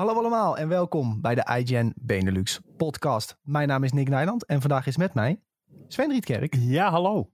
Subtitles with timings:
[0.00, 3.36] Hallo allemaal en welkom bij de iGen Benelux podcast.
[3.42, 5.42] Mijn naam is Nick Nijland en vandaag is met mij
[5.88, 7.30] Sven Rietkerk, Ja, hallo.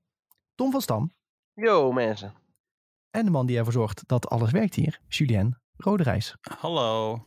[0.55, 1.13] Tom van Stam
[1.55, 2.35] Yo mensen.
[3.11, 6.37] en de man die ervoor zorgt dat alles werkt hier, Julien Roderijs.
[6.59, 7.25] Hallo.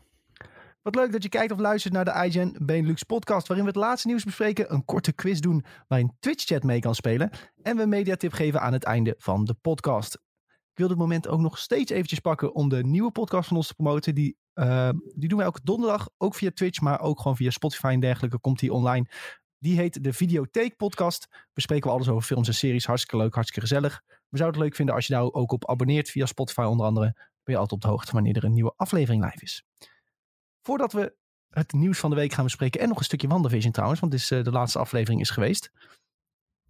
[0.82, 3.82] Wat leuk dat je kijkt of luistert naar de iGen Benelux podcast, waarin we het
[3.82, 7.30] laatste nieuws bespreken, een korte quiz doen waarin Twitch-chat mee kan spelen
[7.62, 10.14] en we een mediatip geven aan het einde van de podcast.
[10.72, 13.68] Ik wil dit moment ook nog steeds eventjes pakken om de nieuwe podcast van ons
[13.68, 14.16] te promoten.
[14.16, 17.88] Die, eh, die doen wij elke donderdag, ook via Twitch, maar ook gewoon via Spotify
[17.94, 19.10] en dergelijke komt die online.
[19.60, 21.28] Die heet de Videotheek Podcast.
[21.54, 22.86] Bespreken we alles over films en series.
[22.86, 24.02] Hartstikke leuk, hartstikke gezellig.
[24.08, 27.14] We zouden het leuk vinden als je daar ook op abonneert via Spotify onder andere.
[27.44, 29.66] Ben je altijd op de hoogte wanneer er een nieuwe aflevering live is.
[30.62, 31.16] Voordat we
[31.50, 34.22] het nieuws van de week gaan bespreken en nog een stukje WandaVision trouwens, want dit
[34.22, 35.72] is, eh, de laatste aflevering is geweest.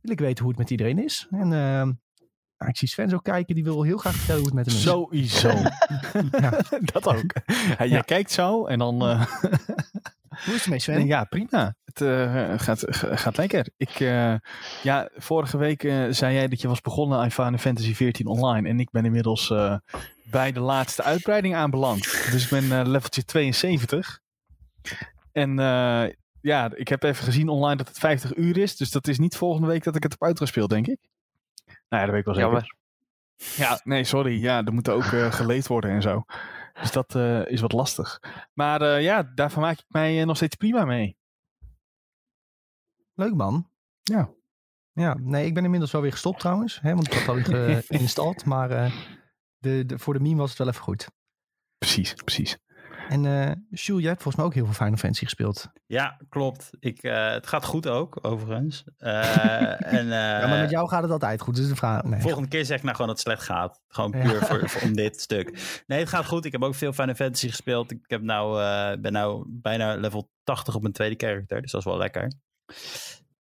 [0.01, 1.27] Wil ik weten hoe het met iedereen is.
[1.29, 1.89] En eh,
[2.59, 4.75] nou, ik zie Sven zo kijken, die wil heel graag vertellen hoe het met hem
[4.75, 4.81] is.
[4.81, 5.49] Sowieso.
[6.41, 6.49] Ja.
[6.93, 7.33] dat ook.
[7.77, 9.01] Ja, jij kijkt zo en dan...
[9.01, 9.25] eh,
[10.45, 11.05] Hoe is het mee Sven?
[11.07, 11.75] ja, prima.
[11.85, 13.69] Het eh, gaat, ga- gaat lekker.
[13.77, 14.33] Ik, eh,
[14.83, 18.69] ja, vorige week zei jij dat je was begonnen aan Final Fantasy 14 online.
[18.69, 19.53] En ik ben inmiddels
[20.23, 22.03] bij de laatste uitbreiding aanbeland.
[22.31, 24.19] Dus ik ben leveltje 72.
[25.31, 25.55] En
[26.41, 28.77] ja, ik heb even gezien online dat het 50 uur is.
[28.77, 30.99] Dus dat is niet volgende week dat ik het heb uitgespeeld, denk ik.
[31.89, 32.49] Nou ja, dat weet ik wel zeker.
[32.49, 32.77] Jammer.
[33.55, 34.41] Ja, nee, sorry.
[34.41, 36.23] Ja, er moet ook eh, geleed worden en zo.
[36.79, 38.19] Dus dat eh, is wat lastig.
[38.53, 41.17] Maar eh, ja, daarvan maak ik mij nog steeds prima mee.
[43.13, 43.69] Leuk man.
[44.01, 44.29] Ja.
[44.91, 46.79] Ja, nee, ik ben inmiddels wel weer gestopt trouwens.
[46.81, 47.41] Hè, want ik had al
[47.87, 48.45] geïnstalleerd.
[48.45, 48.93] maar eh,
[49.57, 51.07] de, de, voor de meme was het wel even goed.
[51.77, 52.57] Precies, precies.
[53.09, 55.69] En eh Jules, jij hebt volgens mij ook heel veel Final Fantasy gespeeld.
[55.85, 56.69] Ja, klopt.
[56.79, 58.83] Ik, eh, het gaat goed ook, overigens.
[58.97, 61.55] Eh, en, ja, maar met jou gaat het altijd goed.
[61.55, 62.03] Dus de vraag...
[62.03, 62.21] Nee.
[62.21, 63.81] Volgende keer zeg ik nou gewoon dat het slecht gaat.
[63.87, 64.23] Gewoon Ja.
[64.23, 65.81] puur voor, voor- om dit stuk.
[65.87, 66.45] Nee, het gaat goed.
[66.45, 67.91] Ik heb ook veel Final Fantasy gespeeld.
[67.91, 68.53] Ik heb nou,
[68.99, 71.61] ben nou bijna level 80 op mijn tweede character.
[71.61, 72.31] Dus dat is wel lekker.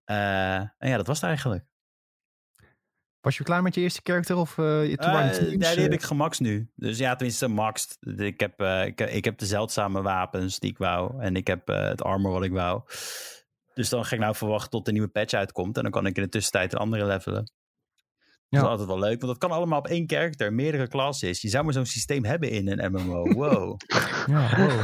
[0.06, 1.66] En ja, dat was het eigenlijk.
[3.23, 4.35] Was je klaar met je eerste character?
[4.35, 5.91] Of eh je het Eh, nee, die heb eh?
[5.91, 6.72] ik gemaxt nu.
[6.75, 7.97] Dus ja, tenminste maxed.
[8.17, 11.22] Ik heb, eh, ik, ik heb de zeldzame wapens die ik wou.
[11.22, 12.81] En ik heb eh, het armor wat ik wou.
[13.73, 15.78] Dus dan ga ik nou verwachten tot de nieuwe patch uitkomt.
[15.78, 17.38] En dan kan ik in de tussentijd een andere levelen.
[17.44, 17.51] Dat
[18.50, 18.59] Ja.
[18.61, 21.41] is altijd wel leuk, want dat kan allemaal op één character, meerdere classes.
[21.41, 23.23] Je zou maar zo'n systeem hebben in een MMO.
[23.34, 23.78] Wow.
[24.25, 24.81] Ja, wow.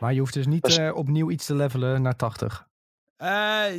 [0.00, 2.66] Maar je hoeft dus niet Dus- eh, opnieuw iets te levelen naar 80.
[3.16, 3.28] Eh,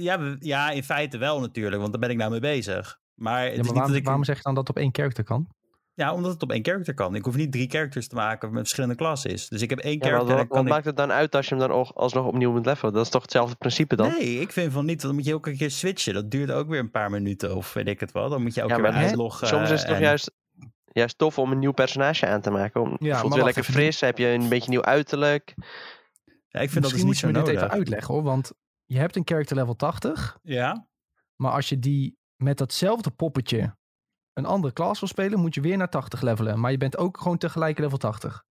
[0.02, 3.00] ja, ja, in feite wel natuurlijk, want daar ben ik nou mee bezig.
[3.16, 4.76] Maar, het Ja, is maar niet waarom, dat ik, waarom zeg je dan dat het
[4.78, 5.48] op één character kan?
[5.94, 7.16] Ja, omdat het op één character kan.
[7.16, 9.48] Ik hoef niet drie characters te maken met verschillende klasses.
[9.48, 10.72] Dus ik heb één Ja, maar character wat, wat kan ik...
[10.72, 12.94] maakt het dan uit als je hem dan al- alsnog opnieuw moet levelen?
[12.94, 14.08] Dat is toch hetzelfde principe dan?
[14.10, 15.02] Nee, ik vind van niet.
[15.02, 16.14] Dan moet je ook een keer switchen.
[16.14, 18.30] Dat duurt ook weer een paar minuten of weet ik het wel.
[18.30, 19.48] Dan moet je ook Ja, weer uitloggen.
[19.48, 20.32] Soms is het toch en- juist,
[20.92, 22.82] juist tof om een nieuw personage aan te maken.
[22.82, 25.54] Om, voelt weer lekker fris, heb je een beetje nieuw uiterlijk.
[26.48, 28.24] Ja, ik vind dat dus niet moet zo je me dit even uitleggen hoor.
[28.24, 28.52] Want
[28.86, 30.38] je hebt een character level 80.
[30.42, 30.88] Ja?
[31.36, 33.76] Maar als je die met datzelfde poppetje
[34.34, 36.60] een andere klas wil spelen, moet je weer naar 80 levelen.
[36.60, 38.44] Maar je bent ook gewoon tegelijk level 80.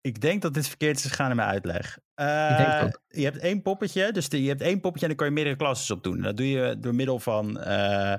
[0.00, 1.98] Ik denk dat dit verkeerd is gegaan in mijn uitleg.
[2.14, 2.26] Eh.
[3.08, 5.56] Je hebt één poppetje, dus de- je hebt één poppetje en dan kan je meerdere
[5.56, 6.16] klassen op doen.
[6.16, 8.14] En dat doe je door middel van eh,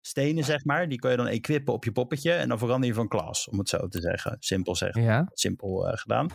[0.00, 0.88] stenen, zeg maar.
[0.88, 3.58] Die kan je dan equippen op je poppetje en dan verander je van klas, om
[3.58, 4.36] het zo te zeggen.
[4.40, 5.02] Simpel zeggen.
[5.02, 5.28] Ja.
[5.32, 6.28] simpel eh, gedaan.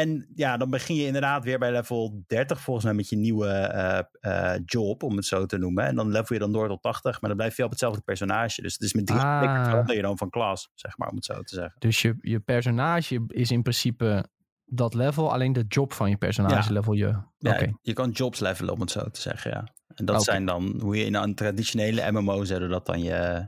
[0.00, 3.48] En ja, dan begin je inderdaad weer bij level 30 volgens mij met je nieuwe
[3.48, 3.98] eh,
[4.54, 5.84] eh, job, om het zo te noemen.
[5.84, 8.62] En dan level je dan door tot 80, maar dan blijf je op hetzelfde personage.
[8.62, 9.64] Dus het is met drie Ah.
[9.64, 11.74] verander je dan van klas, zeg maar, om het zo te zeggen.
[11.78, 14.26] Dus je, je personage is in principe
[14.64, 15.32] dat level.
[15.32, 16.72] Alleen de job van je personage Ja.
[16.74, 17.08] level je.
[17.38, 17.64] Oké.
[17.64, 19.74] Ja, Je kan jobs levelen, om het zo te zeggen, ja.
[19.94, 23.46] En dat zijn dan, hoe je in een traditionele MMO zetten, dat dan je,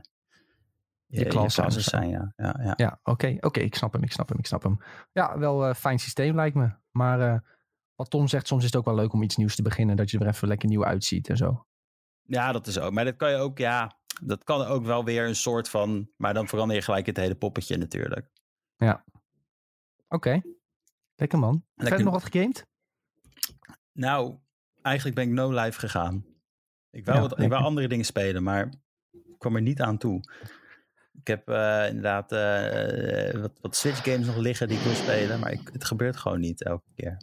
[1.09, 1.97] je, je klassen klassen of zo.
[1.97, 2.33] zijn, ja.
[2.35, 2.73] ja, ja.
[2.75, 3.37] Ja, oké.
[3.39, 4.79] Oké, ik snap hem, ik snap hem, ik snap hem.
[5.11, 6.71] Ja, wel een fijn systeem lijkt me.
[6.91, 7.39] Maar eh,
[7.95, 9.95] wat Tom zegt, soms is het ook wel leuk om iets nieuws te beginnen.
[9.95, 11.65] Dat je er even lekker nieuw uitziet en zo.
[12.21, 12.91] Ja, dat is ook.
[12.91, 16.33] Maar dat kan je ook, ja, dat kan ook wel weer een soort van, maar
[16.33, 18.29] dan verander je gelijk het hele poppetje natuurlijk.
[20.07, 20.41] Oké.
[21.15, 21.53] Lekker man.
[21.53, 21.87] Lekker.
[21.87, 22.67] Verder nog wat gegamed?
[23.91, 24.37] Nou,
[24.81, 26.25] eigenlijk ben ik no live gegaan.
[26.89, 28.73] Ik wou, Ja, wat, ik wou andere dingen spelen, maar
[29.11, 30.21] ik kwam er niet aan toe.
[31.19, 35.39] Ik heb eh, inderdaad eh, wat, wat Switch games nog liggen die ik wil spelen,
[35.39, 37.17] maar ik, het gebeurt gewoon niet elke keer.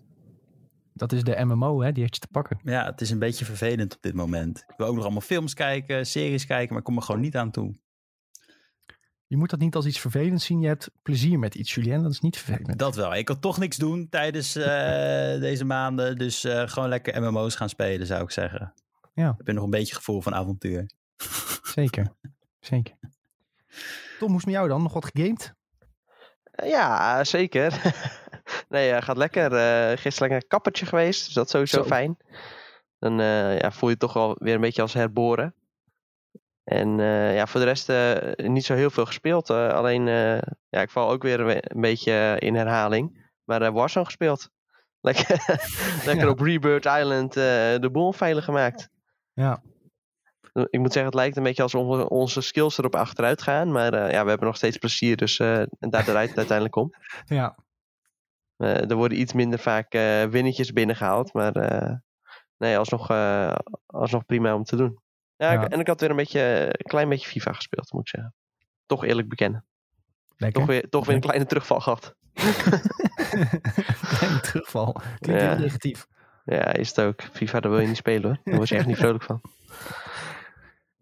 [0.93, 1.93] Dat is de MMO, hè?
[1.93, 2.61] Die heeft je te pakken.
[2.63, 4.65] Ja, het is een beetje vervelend op dit moment.
[4.69, 7.37] Ik wil ook nog allemaal films kijken, series kijken, maar ik kom er gewoon niet
[7.37, 7.75] aan toe.
[9.29, 10.61] Je moet dat niet als iets vervelends zien.
[10.61, 12.03] Je hebt plezier met iets, Julien.
[12.03, 12.79] Dat is niet vervelend.
[12.79, 13.15] Dat wel.
[13.15, 17.69] Ik kan toch niks doen tijdens eh, deze maanden, dus eh, gewoon lekker MMO's gaan
[17.69, 18.75] spelen, zou ik zeggen.
[19.15, 19.31] Ja.
[19.39, 20.91] Ik heb nog een beetje gevoel van avontuur.
[21.63, 22.13] Zeker.
[22.61, 22.97] Zeker.
[24.19, 24.83] Tom, hoe is het met jou dan?
[24.83, 25.55] Nog wat gegamed?
[26.65, 27.81] Ja, zeker.
[28.69, 29.53] nee, ja, gaat lekker.
[29.53, 31.85] Eh gisteren lekker een kappertje geweest, dus dat is sowieso Zo.
[31.89, 32.17] fijn.
[32.99, 35.55] Dan eh, ja, voel je je toch wel weer een beetje als herboren.
[36.65, 39.51] En eh, ja, voor de rest eh, niet zo heel veel gespeeld.
[39.51, 40.39] eh, alleen, eh,
[40.69, 43.31] ja, ik val ook weer een, een beetje in herhaling.
[43.45, 44.51] Maar eh Warzone gespeeld.
[45.01, 45.27] Lekker,
[46.09, 46.29] lekker Ja.
[46.31, 47.43] op Rebirth Island eh,
[47.79, 48.89] de boel veilig gemaakt.
[49.33, 49.63] Ja.
[50.71, 51.75] Ik moet zeggen, het lijkt een beetje als
[52.09, 53.73] onze, skills erop achteruit gaan.
[53.73, 56.93] Maar eh, ja, we hebben nog steeds plezier, dus en daar draait het uiteindelijk om.
[57.37, 57.57] Ja.
[58.57, 59.93] Eh, er worden iets minder vaak
[60.31, 61.33] winnetjes binnengehaald.
[61.33, 61.53] Maar
[62.59, 63.11] nee, alsnog,
[63.87, 64.99] alsnog prima om te doen.
[65.37, 65.63] Ja, Ja.
[65.65, 68.35] Ik, en ik had weer een beetje, een klein beetje FIFA gespeeld, moet ik zeggen.
[68.87, 69.65] Toch eerlijk bekennen.
[70.37, 70.61] Lekker.
[70.61, 72.15] Toch weer, toch weer een kleine terugval gehad.
[74.19, 74.93] Kleine terugval.
[75.19, 75.49] Klinkt Ja.
[75.49, 76.07] heel negatief.
[76.45, 77.23] Ja, is het ook.
[77.33, 78.39] FIFA, daar wil je niet spelen hoor.
[78.45, 79.41] Daar word je echt niet vrolijk van.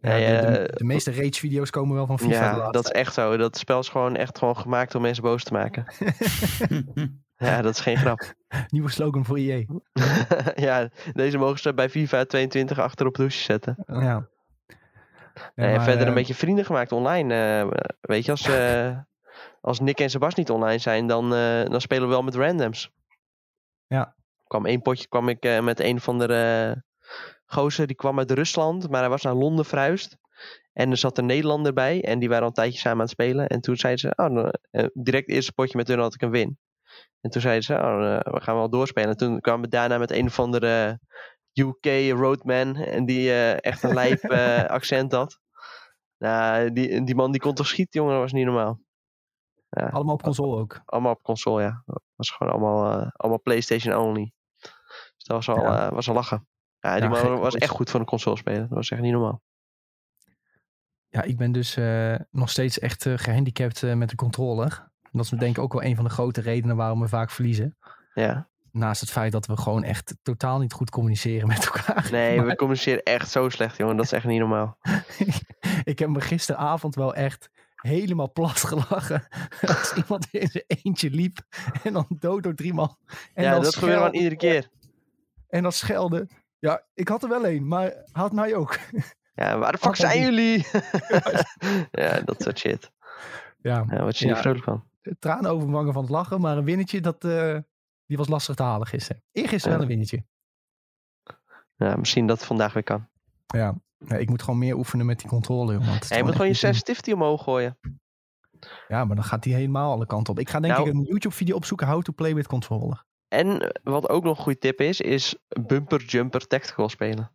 [0.08, 2.56] Ja, de, de- eh, de meeste rage-video's komen wel van FIFA.
[2.56, 3.36] Ja, dat is echt zo.
[3.36, 5.84] Dat spel is gewoon echt gewoon gemaakt om mensen boos te maken.
[7.36, 8.34] Ja, dat is geen grap.
[8.68, 9.64] Nieuwe slogan voor EA.
[10.66, 13.76] ja, deze mogen ze bij FIFA 22 achter op de hoesje zetten.
[13.86, 14.28] Ja.
[15.54, 17.34] Ja, en verder eh, een beetje vrienden gemaakt online.
[17.34, 18.98] eh, weet je, als, eh,
[19.60, 22.90] als Nick en Sebas niet online zijn, dan, eh, dan spelen we wel met randoms.
[23.86, 24.14] Ja.
[24.46, 26.80] kwam één potje kwam ik eh, met een van de eh,
[27.46, 30.16] gozer, die kwam uit Rusland, maar hij was naar Londen verhuisd.
[30.72, 33.10] En er zat een Nederlander bij en die waren al een tijdje samen aan het
[33.12, 33.46] spelen.
[33.48, 36.30] En toen zeiden ze, oh, eh, direct het eerste potje met hun had ik een
[36.30, 36.58] win.
[37.20, 39.08] En toen zeiden ze, oh, eh, we gaan wel doorspelen.
[39.08, 41.00] En toen kwamen we daarna met een of andere
[41.52, 42.76] UK roadman.
[42.76, 45.38] En die eh, echt een lijp eh, accent had.
[46.18, 48.80] Nou, die, die man die kon toch schieten, jongen, dat was niet normaal.
[49.68, 50.80] Allemaal op console ook.
[50.84, 51.82] Allemaal op console, ja.
[51.86, 54.32] Dat was gewoon allemaal, eh, allemaal PlayStation only.
[54.60, 55.86] Dus dat was al, Ja.
[55.86, 56.48] eh, was al lachen.
[56.84, 58.60] Ja, die man was echt goed voor een console spelen.
[58.60, 59.42] Dat was echt niet normaal.
[61.08, 64.92] Ja, ik ben dus eh, nog steeds echt eh, gehandicapt eh, met de controller.
[65.12, 67.76] Dat is denk ik ook wel een van de grote redenen waarom we vaak verliezen.
[68.14, 68.48] Ja.
[68.70, 72.08] Naast het feit dat we gewoon echt totaal niet goed communiceren met elkaar.
[72.10, 73.96] Nee, Maar we communiceren echt zo slecht, jongen.
[73.96, 74.78] Dat is echt niet normaal.
[75.84, 79.26] ik heb me gisteravond wel echt helemaal plat gelachen.
[79.66, 81.38] Als iemand in zijn eentje liep
[81.82, 82.96] en dan dood door drie man.
[83.34, 84.70] En ja, dat gebeurt gewoon iedere keer.
[85.48, 86.28] En dan schelden.
[86.64, 88.78] Ja, ik had er wel een, maar had mij ook.
[89.34, 90.66] Ja, waar de fuck zijn jullie?
[92.02, 92.90] ja, dat soort shit.
[93.58, 94.32] Ja, Ja, word je Ja.
[94.32, 94.84] niet vrolijk van.
[95.18, 96.40] tranen over mijn wangen van het lachen.
[96.40, 97.58] Maar een winnetje, dat, eh,
[98.06, 99.22] die was lastig te halen gisteren.
[99.32, 99.72] Eergisteren Ja.
[99.72, 100.24] wel een winnetje.
[101.76, 103.08] Ja, misschien dat het vandaag weer kan.
[103.46, 105.72] Ja, nee, ik moet gewoon meer oefenen met die controle.
[105.72, 107.78] jongen, Ja, je moet gewoon je sensitivity omhoog gooien.
[108.88, 110.38] Ja, maar dan gaat die helemaal alle kanten op.
[110.38, 111.86] Ik ga denk Nou- ik een YouTube-video opzoeken.
[111.86, 113.04] How to play with controller.
[113.34, 115.36] En wat ook nog een goede tip is, is
[115.66, 117.30] bumper jumper tactical spelen.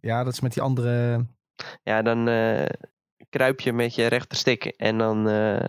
[0.00, 1.26] Ja, dat is met die andere...
[1.82, 2.66] Ja, dan eh,
[3.28, 5.28] kruip je met je rechterstick en dan...
[5.28, 5.68] eh,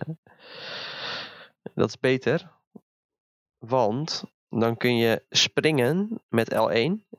[1.74, 2.50] dat is beter.
[3.58, 7.10] Want dan kun je springen met L1.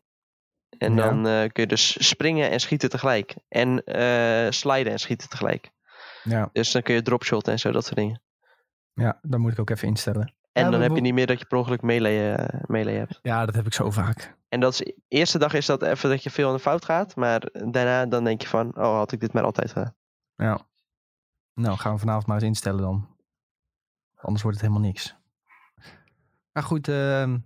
[0.78, 0.96] En Ja.
[0.96, 3.36] dan eh, kun je dus springen en schieten tegelijk.
[3.48, 3.82] En
[4.54, 5.72] sliden en schieten tegelijk.
[6.24, 8.22] Ja, Dus dan kun je dropshotten en zo, dat soort dingen.
[8.94, 10.34] ja, dat moet ik ook even instellen.
[10.54, 13.20] En Ja, dan heb je niet meer dat je per ongeluk melee, eh, melee hebt.
[13.22, 14.36] Ja, dat heb ik zo vaak.
[14.50, 16.86] En dat is, de eerste dag is dat even dat je veel aan de fout
[16.86, 17.16] gaat.
[17.16, 19.96] Maar daarna dan denk je van, oh had ik dit maar altijd gedaan.
[20.36, 20.60] Ja.
[21.54, 23.08] Nou, gaan we vanavond maar eens instellen dan.
[24.16, 25.16] Anders wordt het helemaal niks.
[26.52, 27.38] Maar goed, ehm,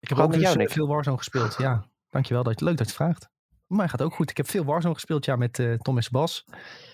[0.00, 1.54] ik heb ook dus jou, veel Warzone gespeeld.
[1.58, 2.42] Ja, dankjewel.
[2.42, 3.28] Dat, leuk dat je het vraagt.
[3.66, 4.30] Maar gaat ook goed.
[4.30, 6.44] Ik heb veel Warzone gespeeld ja, met eh, Tom en Sebas.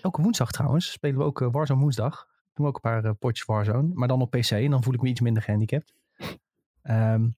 [0.02, 2.28] Elke woensdag trouwens spelen we ook eh, Warzone woensdag.
[2.54, 3.90] Doen we ook een paar eh, potjes Warzone.
[3.94, 4.50] Maar dan op PC.
[4.50, 5.94] En dan voel ik me iets minder gehandicapt.
[6.82, 7.28] Ehm,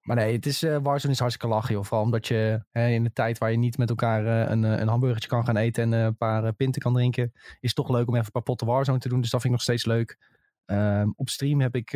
[0.00, 1.84] maar nee, het is, eh, Warzone is hartstikke lachen joh.
[1.84, 4.88] Vooral omdat je hè, in de tijd waar je niet met elkaar eh, een, een
[4.88, 7.32] hamburgertje kan gaan eten en een paar pinten kan drinken.
[7.60, 9.20] Is toch leuk om even een paar potten Warzone te doen.
[9.20, 10.34] Dus dat vind ik nog steeds leuk.
[10.64, 11.90] Ehm, op stream heb ik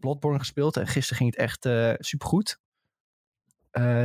[0.00, 0.76] Bloodborne gespeeld.
[0.76, 1.68] En gisteren ging het echt
[2.06, 2.58] supergoed.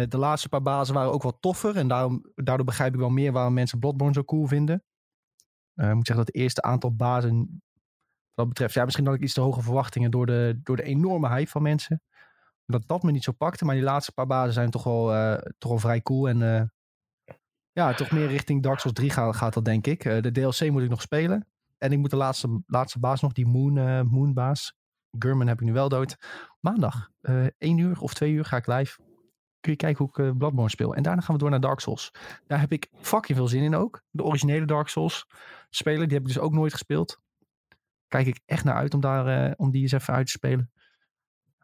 [0.08, 1.75] De laatste paar bazen waren ook wat toffer.
[1.75, 4.84] En daarom, daardoor begrijp ik wel meer waarom mensen Bloodborne zo cool vinden.
[5.75, 7.63] Ik moet zeggen dat het eerste aantal bazen...
[8.36, 10.84] Wat dat betreft, ja, misschien had ik iets te hoge verwachtingen door de, door de
[10.84, 12.01] enorme hype van mensen.
[12.65, 13.65] Dat dat me niet zo pakte.
[13.65, 16.30] Maar die laatste paar bazen zijn toch wel, eh, toch wel vrij cool.
[16.30, 16.63] En eh,
[17.72, 20.06] ja, toch meer richting Dark Souls 3 gaat, dat denk ik.
[20.06, 21.48] Eh, de DLC moet ik nog spelen.
[21.77, 24.74] En ik moet de laatste, laatste baas nog, die Moon, eh Moon baas.
[25.20, 26.15] Gurman heb ik nu wel dood.
[26.60, 29.00] Maandag, eh 1 uur of 2 uur ga ik live.
[29.60, 30.96] Kun je kijken hoe ik Bloodborne speel.
[30.96, 32.12] En daarna gaan we door naar Dark Souls.
[32.48, 34.01] Daar heb ik fucking veel zin in ook.
[34.10, 35.27] De originele Dark Souls
[35.70, 37.24] spelen, die heb ik dus ook nooit gespeeld.
[38.07, 40.71] Kijk ik echt naar uit om, daar, eh, om die eens even uit te spelen.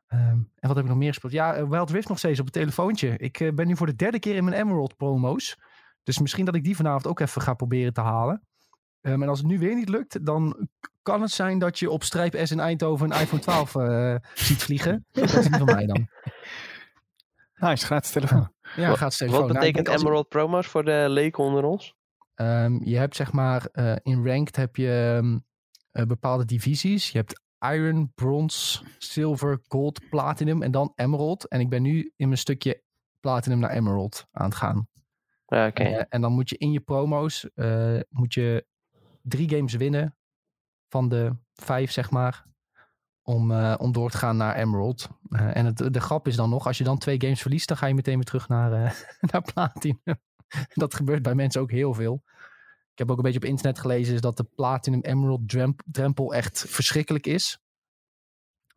[0.07, 1.33] Ehm, en wat heb ik nog meer gespeeld?
[1.33, 3.17] Ja, eh, Wild Rift nog steeds op het telefoontje.
[3.17, 5.57] Ik eh, ben nu voor de derde keer in mijn Emerald promo's.
[6.03, 8.43] Dus misschien dat ik die vanavond ook even ga proberen te halen.
[9.01, 10.67] Ehm, en als het nu weer niet lukt, dan
[11.01, 14.63] kan het zijn dat je op Strijp S in Eindhoven een iPhone 12 eh, ziet
[14.63, 15.05] vliegen.
[15.11, 16.07] Dat is niet van mij dan.
[17.53, 18.53] Nice, gratis telefoon.
[18.75, 21.95] Ja, gaat steeds Wat betekent Emerald promos voor de leken onder ons?
[22.35, 25.19] Ehm, je hebt zeg maar, eh, in Ranked heb je
[25.91, 27.11] eh, bepaalde divisies.
[27.11, 31.47] Je hebt Iron, Bronze, Silver, Gold, Platinum en dan Emerald.
[31.47, 32.83] En ik ben nu in mijn stukje
[33.19, 34.87] Platinum naar Emerald aan het gaan.
[35.45, 35.83] Ja, oké.
[35.83, 38.65] Eh, en dan moet je in je promo's eh, moet je
[39.21, 40.17] drie games winnen
[40.89, 42.49] van de vijf, zeg maar.
[43.23, 45.09] Om, om door te gaan naar Emerald.
[45.29, 47.85] En het, de grap is dan nog, als je dan twee games verliest, dan ga
[47.85, 48.69] je meteen weer terug naar,
[49.31, 50.01] naar Platinum.
[50.73, 52.23] dat gebeurt bij mensen ook heel veel.
[53.01, 56.33] Ik heb ook een beetje op internet gelezen is dat de Platinum Emerald dremp- drempel
[56.33, 57.59] echt verschrikkelijk is.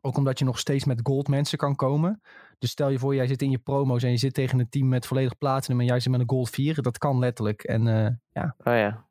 [0.00, 2.20] Ook omdat je nog steeds met gold mensen kan komen.
[2.58, 4.88] Dus stel je voor, jij zit in je promo's en je zit tegen een team
[4.88, 6.82] met volledig platinum en jij zit met een gold 4.
[6.82, 7.62] Dat kan letterlijk.
[7.62, 9.06] En eh, ja, Oh ja.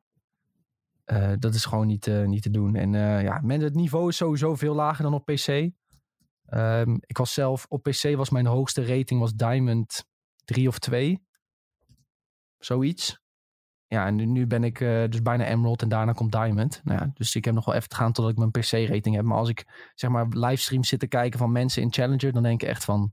[1.04, 2.74] eh, dat is gewoon niet, eh, niet te doen.
[2.74, 2.92] En
[3.22, 5.70] ja, men, het niveau is sowieso veel lager dan op PC.
[6.46, 10.04] Ehm, ik was zelf, op PC was mijn hoogste rating was Diamond
[10.44, 11.26] 3 of 2.
[12.58, 13.22] Zoiets.
[13.94, 16.80] Ja, en nu, ben ik eh, dus bijna Emerald en daarna komt Diamond.
[16.84, 19.24] Nou ja, dus ik heb nog wel even te gaan totdat ik mijn PC-rating heb.
[19.24, 22.62] Maar als ik zeg maar livestreams zit te kijken van mensen in Challenger, dan denk
[22.62, 23.12] ik echt van,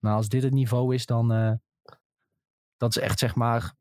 [0.00, 1.52] nou als dit het niveau is, dan eh,
[2.76, 3.74] dat is echt zeg maar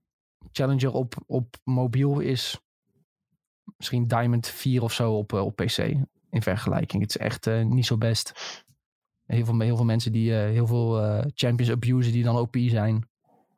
[0.52, 2.60] Challenger op, op mobiel is
[3.78, 5.78] misschien Diamond 4 of zo op, eh, op PC
[6.30, 7.02] in vergelijking.
[7.02, 8.34] Het is echt niet zo best.
[9.26, 13.08] Heel veel, heel veel mensen die heel veel champions abusen die dan OP zijn.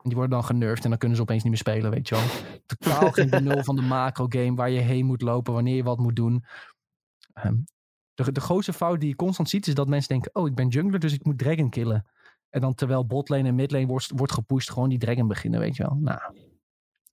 [0.08, 2.24] Die worden dan genervd en dan kunnen ze opeens niet meer spelen, weet je wel.
[2.66, 5.98] Totaal geen benul van de macro game waar je heen moet lopen, wanneer je wat
[5.98, 6.44] moet doen.
[7.34, 7.56] Ehm,
[8.14, 10.68] de, de grootste fout die je constant ziet is dat mensen denken, oh ik ben
[10.68, 12.06] jungler, dus ik moet dragon killen.
[12.50, 15.84] En dan terwijl botlane en midlane wordt, wordt gepusht, gewoon die dragon beginnen, weet je
[15.84, 15.96] wel.
[15.96, 16.20] Nou,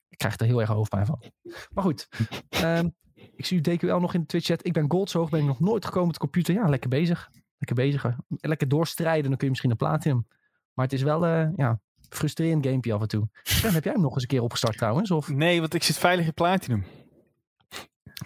[0.09, 1.23] ik krijg er heel erg hoofdpijn van.
[1.71, 2.09] Maar goed,
[2.49, 4.67] ehm, ik zie DQL nog in de Twitch chat.
[4.67, 6.55] Ik ben gold, ben ik nog nooit gekomen met de computer.
[6.55, 7.31] Ja, lekker bezig.
[7.59, 8.17] Lekker bezig.
[8.29, 10.27] Lekker doorstrijden, dan kun je misschien een platinum.
[10.75, 11.81] Maar het is wel, eh ja,
[12.17, 13.29] frustrerend gamepje af en toe.
[13.43, 15.11] Sven, heb jij hem nog eens een keer opgestart trouwens?
[15.11, 16.85] Of Nee, want ik zit veilig in Platinum.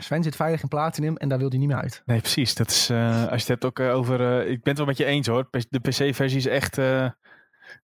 [0.01, 2.03] Sven zit veilig in platinum en daar wil hij niet meer uit.
[2.07, 2.55] Nee, precies.
[2.55, 4.21] Dat is, eh, als je het hebt ook eh, over...
[4.21, 5.49] eh, ik ben het wel met je eens hoor.
[5.69, 6.77] De PC-versie is echt...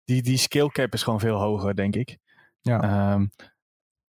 [0.03, 2.17] die, die skill cap is gewoon veel hoger, denk ik.
[2.61, 2.81] Ja.
[2.81, 3.25] Ehm,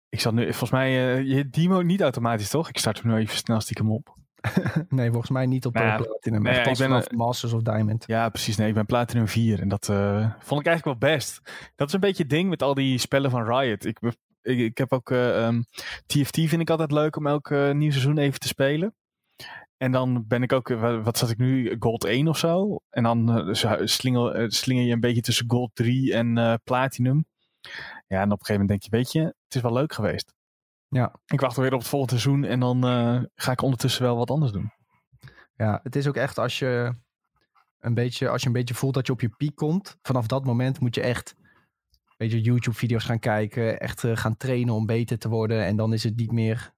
[0.08, 0.42] ik zal nu...
[0.42, 0.90] Volgens mij...
[1.22, 2.68] je demo niet automatisch, toch?
[2.68, 4.16] Ik start hem nu even snel stiekem op.
[4.88, 6.42] Nee, volgens mij niet op Nou eh, ja, platinum.
[6.42, 8.04] nee, Echt ja, ik ben, vanaf Masters of Diamond.
[8.06, 8.56] Ja, precies.
[8.56, 9.60] Nee, ik ben Platinum 4.
[9.60, 11.40] En dat eh, vond ik eigenlijk wel best.
[11.76, 13.84] Dat is een beetje het ding met al die spellen van Riot.
[13.84, 13.98] Ik,
[14.42, 15.10] ik, ik heb ook...
[15.10, 15.62] eh, ehm,
[16.06, 18.94] TFT vind ik altijd leuk om elk eh, nieuw seizoen even te spelen.
[19.76, 20.70] En dan ben ik ook...
[20.70, 21.76] eh, wa- Wat zat ik nu?
[21.78, 22.80] Gold 1 of zo.
[22.90, 26.54] En dan eh, zo slingel, eh, slinger je een beetje tussen Gold 3 en eh,
[26.64, 27.24] Platinum.
[28.06, 28.90] Ja, en op een gegeven moment denk je...
[28.90, 30.34] Weet je, het is wel leuk geweest.
[30.94, 31.14] Ja.
[31.26, 32.44] Ik wacht weer op het volgende seizoen.
[32.44, 34.72] En dan eh, ga ik ondertussen wel wat anders doen.
[35.56, 36.94] Ja, het is ook echt als je
[37.78, 39.96] een beetje, als je een beetje voelt dat je op je piek komt.
[40.02, 43.80] Vanaf dat moment moet je echt een beetje YouTube-video's gaan kijken.
[43.80, 45.64] Echt eh, gaan trainen om beter te worden.
[45.64, 46.72] En dan is het niet meer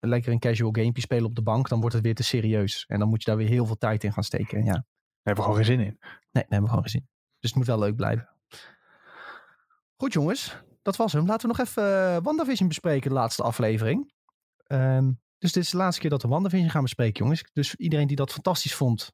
[0.00, 1.68] lekker een casual gamepje spelen op de bank.
[1.68, 2.84] Dan wordt het weer te serieus.
[2.88, 4.64] En dan moet je daar weer heel veel tijd in gaan steken.
[4.64, 4.84] Ja, Daar
[5.22, 5.96] hebben we gewoon geen zin in.
[6.00, 7.08] nee, dat hebben we gewoon gezien.
[7.40, 8.28] Dus het moet wel leuk blijven.
[9.96, 11.26] Goed jongens, dat was hem.
[11.26, 14.12] Laten we nog even eh, WandaVision bespreken, de laatste aflevering.
[14.66, 17.44] Ehm, dus dit is de laatste keer dat we WandaVision gaan bespreken, jongens.
[17.52, 19.12] Dus iedereen die dat fantastisch vond,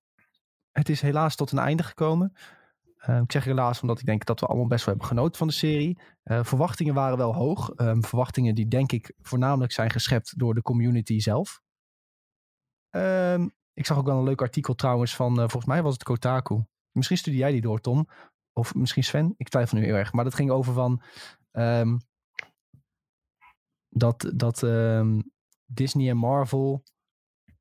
[0.72, 2.32] het is helaas tot een einde gekomen.
[2.96, 5.46] Eh, ik zeg helaas omdat ik denk dat we allemaal best wel hebben genoten van
[5.46, 5.98] de serie.
[6.22, 7.70] Eh, verwachtingen waren wel hoog.
[7.70, 11.60] Ehm, verwachtingen die denk ik voornamelijk zijn geschept door de community zelf.
[12.90, 16.02] Ehm, ik zag ook wel een leuk artikel trouwens van, eh, volgens mij was het
[16.02, 16.64] Kotaku.
[16.90, 18.08] Misschien studie jij die door, Tom.
[18.52, 19.34] Of misschien Sven.
[19.36, 20.12] Ik twijfel nu heel erg.
[20.12, 21.02] Maar dat ging over van...
[21.52, 21.96] ehm,
[23.88, 25.20] dat dat ehm,
[25.66, 26.82] Disney en Marvel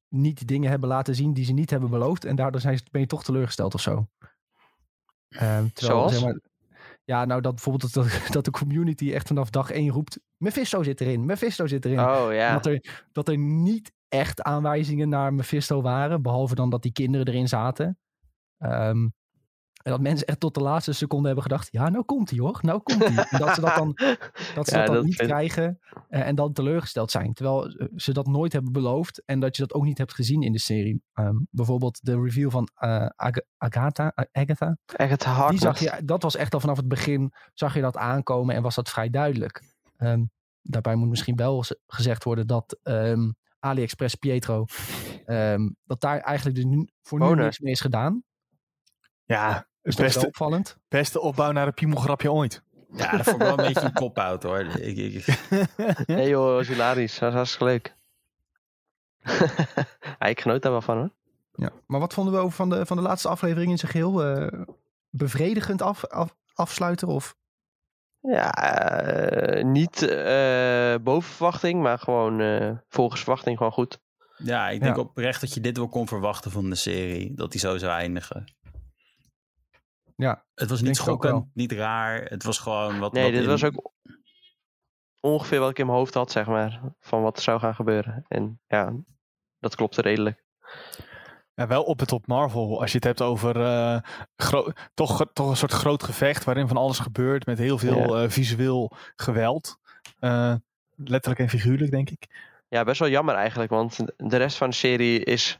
[0.07, 2.25] niet dingen hebben laten zien die ze niet hebben beloofd.
[2.25, 4.07] En daardoor zijn ze, ben je toch teleurgesteld of zo.
[5.29, 6.11] Ehm, terwijl, Zoals?
[6.11, 6.39] zeg maar,
[7.03, 10.19] ja, nou dat bijvoorbeeld dat, dat de community echt vanaf dag één roept...
[10.37, 11.99] Mephisto zit erin, Mephisto zit erin.
[11.99, 12.53] Oh ja.
[12.53, 16.21] Dat, er, dat er niet echt aanwijzingen naar Mephisto waren.
[16.21, 17.97] Behalve dan dat die kinderen erin zaten.
[18.57, 19.07] Ehm,
[19.83, 21.67] en dat mensen echt tot de laatste seconde hebben gedacht...
[21.71, 23.25] Ja, nou komt hij hoor, nou komt hij.
[23.29, 23.91] En dat ze dat dan,
[24.55, 27.33] dat ze Ja, dat dan dat niet vind- krijgen eh, en dan teleurgesteld zijn.
[27.33, 29.23] Terwijl eh, ze dat nooit hebben beloofd.
[29.25, 31.03] En dat je dat ook niet hebt gezien in de serie.
[31.13, 34.11] Ehm, bijvoorbeeld de review van eh, Ag- Agatha.
[34.31, 34.77] Agatha.
[34.95, 38.55] Echt Die zag je, dat was echt al vanaf het begin, zag je dat aankomen
[38.55, 39.63] en was dat vrij duidelijk.
[39.97, 40.23] Ehm,
[40.61, 44.65] daarbij moet misschien wel gezegd worden dat ehm, AliExpress Pietro,
[45.25, 48.23] ehm, dat daar eigenlijk dus nu, voor nu niks mee is gedaan.
[49.25, 50.77] Ja, Dat is beste, opvallend.
[50.87, 52.63] beste opbouw naar een piemelgrapje ooit.
[52.95, 54.59] Ja, dat vond ik wel een beetje een kop-out hoor.
[54.59, 55.25] Ik, ik,
[56.07, 57.11] Nee joh, dat was hilarisch.
[57.19, 57.95] Dat was hartstikke leuk.
[60.19, 61.11] ja, ik genoot daar wel van hoor.
[61.55, 61.71] Ja.
[61.85, 64.23] Maar wat vonden we over van de, van de laatste aflevering in zijn geheel?
[64.23, 64.61] Eh,
[65.09, 67.07] bevredigend af, af, afsluiten?
[67.07, 67.35] Of?
[68.21, 73.99] Ja, eh, niet eh, boven verwachting, maar gewoon eh, volgens verwachting gewoon goed.
[74.37, 75.01] Ja, ik denk Ja.
[75.01, 77.33] oprecht dat je dit wel kon verwachten van de serie.
[77.35, 78.53] Dat hij zo zou eindigen.
[80.21, 82.21] Ja, Het was niet schokkend, niet raar.
[82.23, 83.13] Het was gewoon wat...
[83.13, 83.91] Nee, wat dit in- was ook
[85.19, 86.81] ongeveer wat ik in mijn hoofd had, zeg maar.
[86.99, 88.25] Van wat er zou gaan gebeuren.
[88.27, 88.93] En ja,
[89.59, 90.43] dat klopte redelijk.
[91.53, 92.81] Ja, wel op het op Marvel.
[92.81, 93.97] Als je het hebt over eh,
[94.35, 98.29] gro- toch, toch een soort groot gevecht waarin van alles gebeurt met heel veel eh,
[98.29, 99.79] visueel geweld.
[100.19, 100.53] Eh,
[100.95, 102.49] letterlijk en figuurlijk, denk ik.
[102.67, 105.59] Ja, best wel jammer eigenlijk, want de rest van de serie is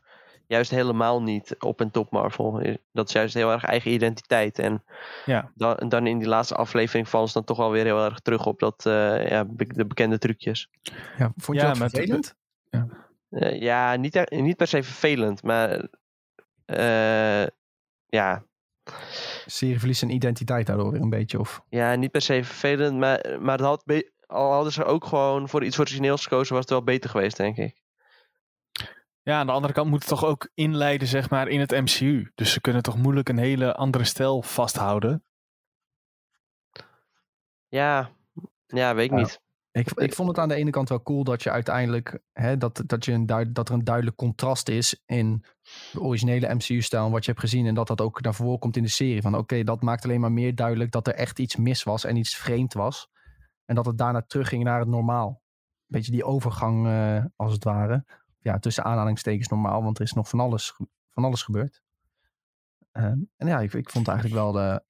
[0.51, 2.77] juist helemaal niet op en top Marvel.
[2.91, 4.59] Dat is juist heel erg eigen identiteit.
[4.59, 4.83] En
[5.25, 5.51] Ja.
[5.55, 8.45] dan, dan in die laatste aflevering vallen ze dan toch wel weer heel erg terug
[8.45, 10.69] op dat, eh, ja, be- de bekende trucjes.
[11.17, 12.35] ja vond je Ja, dat het- vervelend?
[13.29, 15.87] Eh, ja, niet, er- niet per se vervelend, maar
[16.65, 17.45] eh,
[18.05, 18.43] ja,
[18.83, 21.39] De serie verliest zijn identiteit daardoor weer een beetje.
[21.39, 21.61] Of...
[21.69, 23.83] ja, niet per se vervelend, maar, maar het had
[24.27, 27.57] al hadden ze ook gewoon voor iets origineels gekozen, was het wel beter geweest, denk
[27.57, 27.80] ik.
[29.23, 32.31] Ja, aan de andere kant moet het toch ook inleiden, zeg maar, in het MCU.
[32.35, 35.23] Dus ze kunnen toch moeilijk een hele andere stijl vasthouden.
[37.67, 38.09] Ja,
[38.65, 39.41] ja weet ik niet.
[39.71, 42.83] Ik, ik vond het aan de ene kant wel cool dat je uiteindelijk hè, dat,
[42.85, 45.45] dat, je een duid- dat er een duidelijk contrast is in
[45.91, 47.65] de originele MCU-stijl en wat je hebt gezien.
[47.65, 49.21] En dat dat ook naar voren komt in de serie.
[49.21, 52.15] Van oké, dat maakt alleen maar meer duidelijk dat er echt iets mis was en
[52.15, 53.09] iets vreemd was.
[53.65, 55.41] En dat het daarna terugging naar het normaal.
[55.85, 58.05] Beetje die overgang eh, als het ware.
[58.41, 60.73] Ja, tussen aanhalingstekens normaal, want er is nog van alles,
[61.09, 61.81] van alles gebeurd.
[62.91, 64.83] Ehm, en ja, ik, ik vond het eigenlijk wel, de,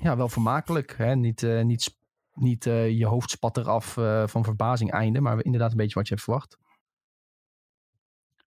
[0.00, 0.94] ja, wel vermakelijk.
[0.96, 1.14] Hè?
[1.14, 1.98] Niet, eh, niet
[2.34, 6.08] niet eh, je hoofd spat eraf eh, van verbazing einde, maar inderdaad een beetje wat
[6.08, 6.58] je hebt verwacht.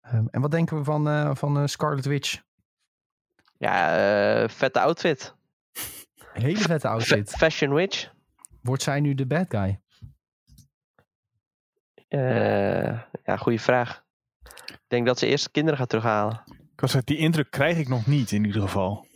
[0.01, 2.43] Ehm, en wat denken we van, van Scarlet Witch?
[3.59, 5.35] Ja, vette outfit.
[6.33, 7.31] Hele vette outfit.
[7.31, 8.13] fashion Witch.
[8.63, 9.81] Wordt zij nu de bad guy?
[13.25, 14.05] Ja, goede vraag.
[14.91, 16.43] Ik denk dat ze eerst kinderen gaat terughalen.
[16.73, 19.07] Ik was die indruk krijg ik nog niet, in ieder geval.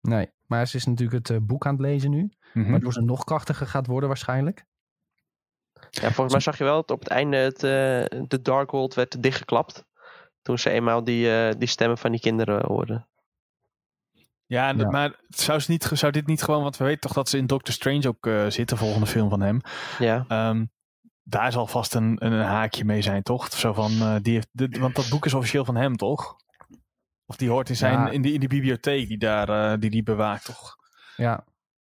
[0.00, 2.32] Nee, maar ze is natuurlijk het eh, boek aan het lezen nu.
[2.52, 2.70] Mhm.
[2.70, 4.64] Waardoor ze nog krachtiger gaat worden waarschijnlijk.
[5.90, 9.22] Ja, volgens mij zag je wel dat op het einde het, eh, de Darkhold werd
[9.22, 9.84] dichtgeklapt.
[10.42, 13.08] Toen ze eenmaal die, eh, die stemmen van die kinderen hoorden.
[14.46, 17.38] Ja, maar zou, ze niet, zou dit niet gewoon, want we weten toch dat ze
[17.38, 19.60] in Doctor Strange ook eh zitten, volgende film van hem.
[19.98, 20.64] Ja, Ehm,
[21.24, 23.52] daar zal vast een, een, haakje mee zijn, toch?
[23.52, 26.36] Zo van, eh, die heeft, dit- want dat boek is officieel van hem, toch?
[27.26, 28.10] Of die hoort in, zijn, Ja.
[28.10, 30.76] in, die, in die bibliotheek die daar eh, die, die bewaakt, toch?
[31.16, 31.44] Ja,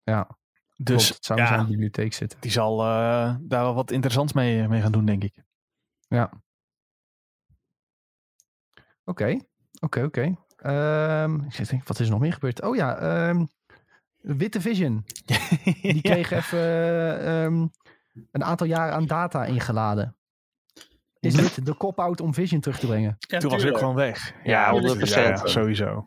[0.02, 0.28] ja.
[0.76, 2.40] Dus het zou in ja, zijn bibliotheek zitten.
[2.40, 5.42] die zal eh, daar wel wat interessants mee, mee gaan doen, denk ik.
[6.08, 6.30] Ja.
[9.04, 9.38] Oké,
[9.80, 10.34] oké, oké.
[10.56, 12.62] Ehm, ik wat is er nog meer gebeurd?
[12.62, 13.44] Oh ja, ehm,
[14.16, 15.04] Witte Vision.
[15.82, 17.66] Die kreeg even eh, ehm,
[18.30, 20.16] een aantal jaren aan data ingeladen.
[21.20, 23.16] Is dit de cop-out om Vision terug te brengen?
[23.18, 23.78] Ja, Toen was hij ook tuurlijk.
[23.78, 24.34] gewoon weg.
[24.44, 25.38] Ja, 100%.
[25.38, 26.06] Ja, sowieso.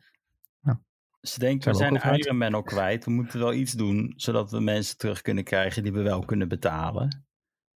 [1.22, 1.96] Ze denken, we zijn?
[1.96, 3.06] Iron Man al kwijt.
[3.06, 6.48] We moeten wel iets doen, zodat we mensen terug kunnen krijgen die we wel kunnen
[6.48, 7.26] betalen.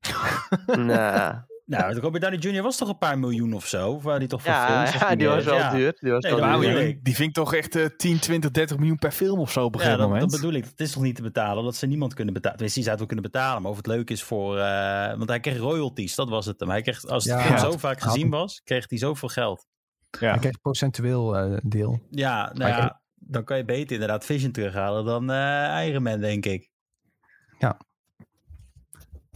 [0.66, 1.34] nou,
[1.70, 2.62] Nou, Robert Downey Jr.
[2.62, 3.90] was toch een paar miljoen of zo?
[3.90, 5.02] Of waren die toch voor ja, films?
[5.02, 5.70] ja, die was wel Ja.
[5.70, 5.96] duur.
[6.00, 6.88] Die was Nee, wel dat duur.
[6.88, 9.64] ja, die vind ik toch echt eh 10, 20, 30 miljoen per film of zo
[9.64, 10.30] op een Ja, gegeven dat, moment.
[10.30, 10.64] dat bedoel ik.
[10.64, 12.58] Het is toch niet te betalen dat ze niemand kunnen betalen.
[12.58, 13.62] Tenminste, die zou het wel kunnen betalen.
[13.62, 14.58] Maar of het leuk is voor...
[14.58, 16.68] eh, want hij kreeg royalties, dat was het hem.
[16.70, 17.58] Hij kreeg, als Ja, film ja.
[17.58, 19.66] zo vaak gezien was, kreeg hij zoveel geld.
[20.20, 20.30] Ja.
[20.30, 22.00] Hij kreeg procentueel eh, deel.
[22.10, 26.46] Ja, nou ja, dan kan je beter inderdaad Vision terughalen dan eh Iron Man, denk
[26.46, 26.68] ik.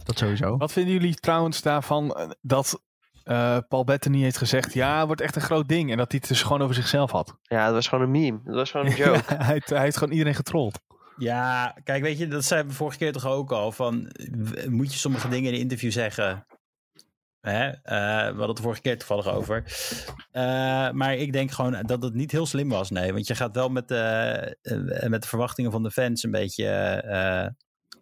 [0.05, 0.57] Dat sowieso.
[0.57, 2.81] Wat vinden jullie trouwens daarvan eh, dat
[3.23, 4.73] eh, Paul Bettany heeft gezegd...
[4.73, 5.91] ja, het wordt echt een groot ding.
[5.91, 7.37] En dat hij het dus gewoon over zichzelf had.
[7.41, 8.39] Ja, dat was gewoon een meme.
[8.43, 9.35] Dat was gewoon een joke.
[9.35, 10.79] hij, heeft, hij heeft gewoon iedereen getrold.
[11.17, 13.71] Ja, kijk, weet je, dat zei we vorige keer toch ook al.
[13.71, 14.11] Van,
[14.69, 16.45] moet je sommige dingen in een interview zeggen?
[17.41, 17.67] Hè?
[17.67, 19.63] Eh, we hadden het de vorige keer toevallig over.
[20.31, 23.13] Eh, maar ik denk gewoon dat het niet heel slim was, nee.
[23.13, 27.47] Want je gaat wel met, eh, met de verwachtingen van de fans een beetje eh,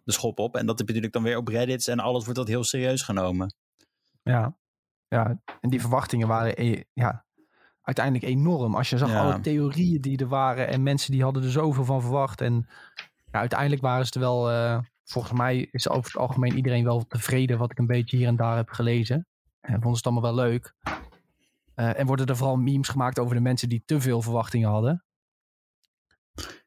[0.04, 0.56] de schop op.
[0.56, 3.02] En dat heb je natuurlijk dan weer op Reddit en alles wordt dat heel serieus
[3.02, 3.54] genomen.
[4.22, 4.56] Ja.
[5.08, 7.24] ja, en die verwachtingen waren eh, ja,
[7.82, 8.74] uiteindelijk enorm.
[8.74, 9.20] Als je zag Ja.
[9.20, 12.40] alle theorieën die er waren en mensen die hadden er zoveel van verwacht.
[12.40, 12.68] En
[13.30, 17.06] ja, uiteindelijk waren ze er wel, eh, volgens mij is over het algemeen iedereen wel
[17.06, 19.26] tevreden wat ik een beetje hier en daar heb gelezen.
[19.60, 20.74] En vonden ze het allemaal wel leuk.
[21.74, 25.04] Eh, en worden er vooral memes gemaakt over de mensen die te veel verwachtingen hadden.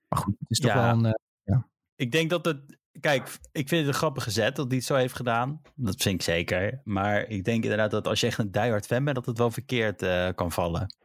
[0.08, 0.82] Maar goed, het is toch Ja.
[0.82, 1.16] wel een...
[1.44, 1.58] eh,
[1.96, 2.78] Ik denk dat het.
[3.00, 5.62] Kijk, ik vind het een grappige zet dat hij het zo heeft gedaan.
[5.76, 6.82] Dat vind ik zeker.
[6.84, 9.52] Maar ik denk inderdaad dat als je echt een diehard fan bent, dat het wel
[9.52, 10.96] verkeerd eh, kan vallen.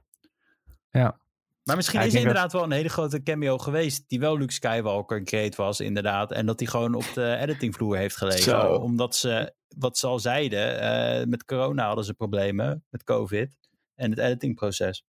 [0.90, 1.20] Ja.
[1.64, 4.09] Maar misschien Ja, is er inderdaad wel een hele grote cameo geweest.
[4.09, 6.33] Die wel Luke Skywalker great was, inderdaad.
[6.33, 8.42] En dat hij gewoon op de editingvloer heeft gelegen.
[8.42, 8.74] Zo.
[8.74, 12.85] Omdat ze, wat ze al zeiden, eh, met corona hadden ze problemen.
[12.90, 13.57] Met COVID.
[13.94, 15.05] En het editingproces.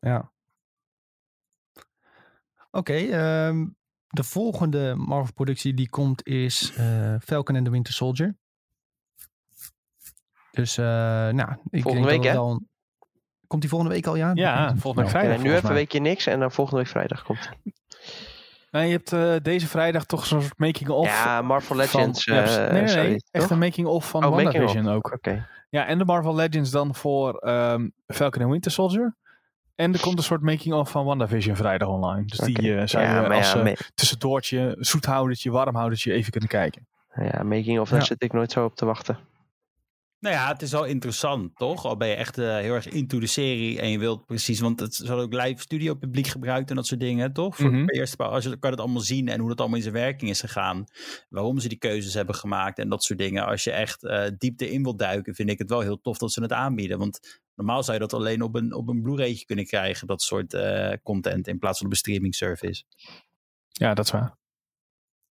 [0.00, 0.32] Ja.
[2.70, 3.66] Oké, ehm,
[4.14, 8.36] de volgende Marvel-productie die komt is eh, Falcon and the Winter Soldier.
[10.50, 12.62] Dus, eh, nou, ik Volgende denk week, dat wel...
[13.46, 14.30] Komt die volgende week al, ja?
[14.34, 15.36] Ja, volgende week Nou, vrijdag.
[15.36, 17.50] Ja, nu even een weekje niks en dan volgende week vrijdag komt.
[18.70, 21.06] Nee, je hebt eh, deze vrijdag toch zo'n soort making-of.
[21.06, 22.24] Ja, Marvel van- Legends.
[22.24, 23.50] ja, eh, nee, nee, nee, sorry, echt toch?
[23.50, 24.30] een making-of van Oh.
[24.30, 25.12] WandaVision ook.
[25.12, 25.48] Oké.
[25.70, 29.16] Ja, en de Marvel Legends dan voor ehm, Falcon and Winter Soldier.
[29.74, 32.24] En er komt een soort making-of van WandaVision vrijdag online.
[32.24, 32.80] Dus die Oké.
[32.80, 36.86] eh, zou ja, je maar als ja, eh, ma- tussendoortje, zoethoudertje, warmhoudertje even kunnen kijken.
[37.14, 39.18] ja, making of, daar zit ik nooit zo op te wachten.
[40.24, 41.84] Nou ja, het is wel interessant, toch?
[41.84, 44.80] Al ben je echt eh, heel erg into de serie en je wilt precies, want
[44.80, 47.56] het zal ook live studio publiek gebruikt en dat soort dingen, toch?
[47.56, 47.86] Voor Mhm.
[47.86, 49.94] de eerste paar, als je kan het allemaal zien en hoe dat allemaal in zijn
[49.94, 50.84] werking is gegaan,
[51.28, 53.46] waarom ze die keuzes hebben gemaakt en dat soort dingen.
[53.46, 56.32] Als je echt eh diepte in wilt duiken, vind ik het wel heel tof dat
[56.32, 59.66] ze het aanbieden, want normaal zou je dat alleen op een, op een Blu-raytje kunnen
[59.66, 62.82] krijgen, dat soort eh, content, in plaats van de bestreaming service.
[63.68, 64.36] Ja, dat is waar.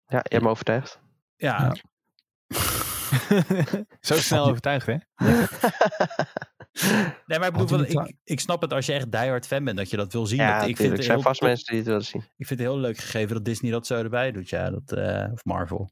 [0.07, 0.99] Ja, je hebt me overtuigd.
[1.37, 1.75] Ja, Ja.
[3.99, 4.95] Zo snel overtuigd, hè?
[7.25, 9.89] nee, maar ik bedoel, ik, ik snap het als je echt diehard fan bent, dat
[9.89, 10.39] je dat wil zien.
[10.39, 12.21] Ja, Dat- ik vind Er zijn heel vast tof- mensen die het willen zien.
[12.37, 14.69] Ik vind het heel leuk gegeven dat Disney dat zo erbij doet, ja.
[14.69, 15.91] Dat, eh, of Marvel.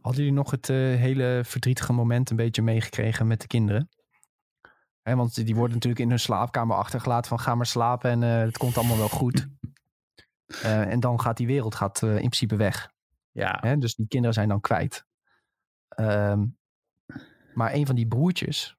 [0.00, 3.88] Hadden jullie nog het eh, hele verdrietige moment een beetje meegekregen met de kinderen?
[5.02, 8.38] Hè, want die worden natuurlijk in hun slaapkamer achtergelaten van ga maar slapen en eh,
[8.38, 9.46] het komt allemaal wel goed.
[10.62, 12.90] Eh, en dan gaat die wereld gaat, eh, in principe weg.
[13.32, 13.78] Ja, Hè?
[13.78, 15.06] Dus die kinderen zijn dan kwijt.
[15.88, 16.46] Ehm,
[17.54, 18.76] maar een van die broertjes,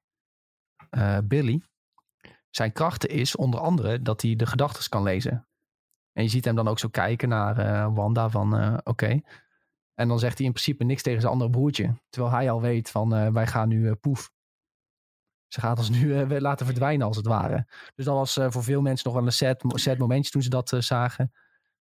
[0.90, 1.62] eh, Billy,
[2.50, 5.48] zijn krachten is onder andere dat hij de gedachten kan lezen.
[6.12, 9.20] En je ziet hem dan ook zo kijken naar eh, Wanda van eh, oké.
[9.94, 11.94] En dan zegt hij in principe niks tegen zijn andere broertje.
[12.08, 14.32] Terwijl hij al weet van wij gaan nu poef.
[15.48, 17.66] Ze gaat ons nu laten verdwijnen als het ware.
[17.94, 20.76] Dus dat was voor veel mensen nog wel een sad, sad momentje toen ze dat
[20.78, 21.32] zagen.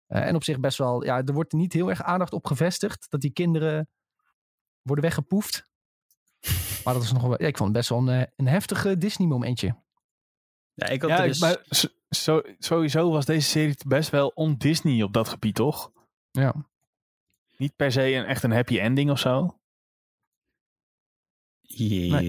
[0.07, 3.05] Eh, en op zich best wel, ja, er wordt niet heel erg aandacht op gevestigd.
[3.09, 3.89] Dat die kinderen
[4.81, 5.71] worden weggepoefd.
[6.83, 8.97] Maar dat is nog wel, ja, ik vond het best wel een, eh, een heftige
[8.97, 9.75] Disney momentje.
[10.73, 11.39] ja ik had Ja, dus...
[11.39, 11.63] maar
[12.59, 15.91] sowieso was deze serie best wel on-Disney op dat gebied, toch?
[16.31, 16.53] Ja.
[17.57, 19.57] Niet per se een, echt een happy ending of zo.
[21.61, 22.19] Ja,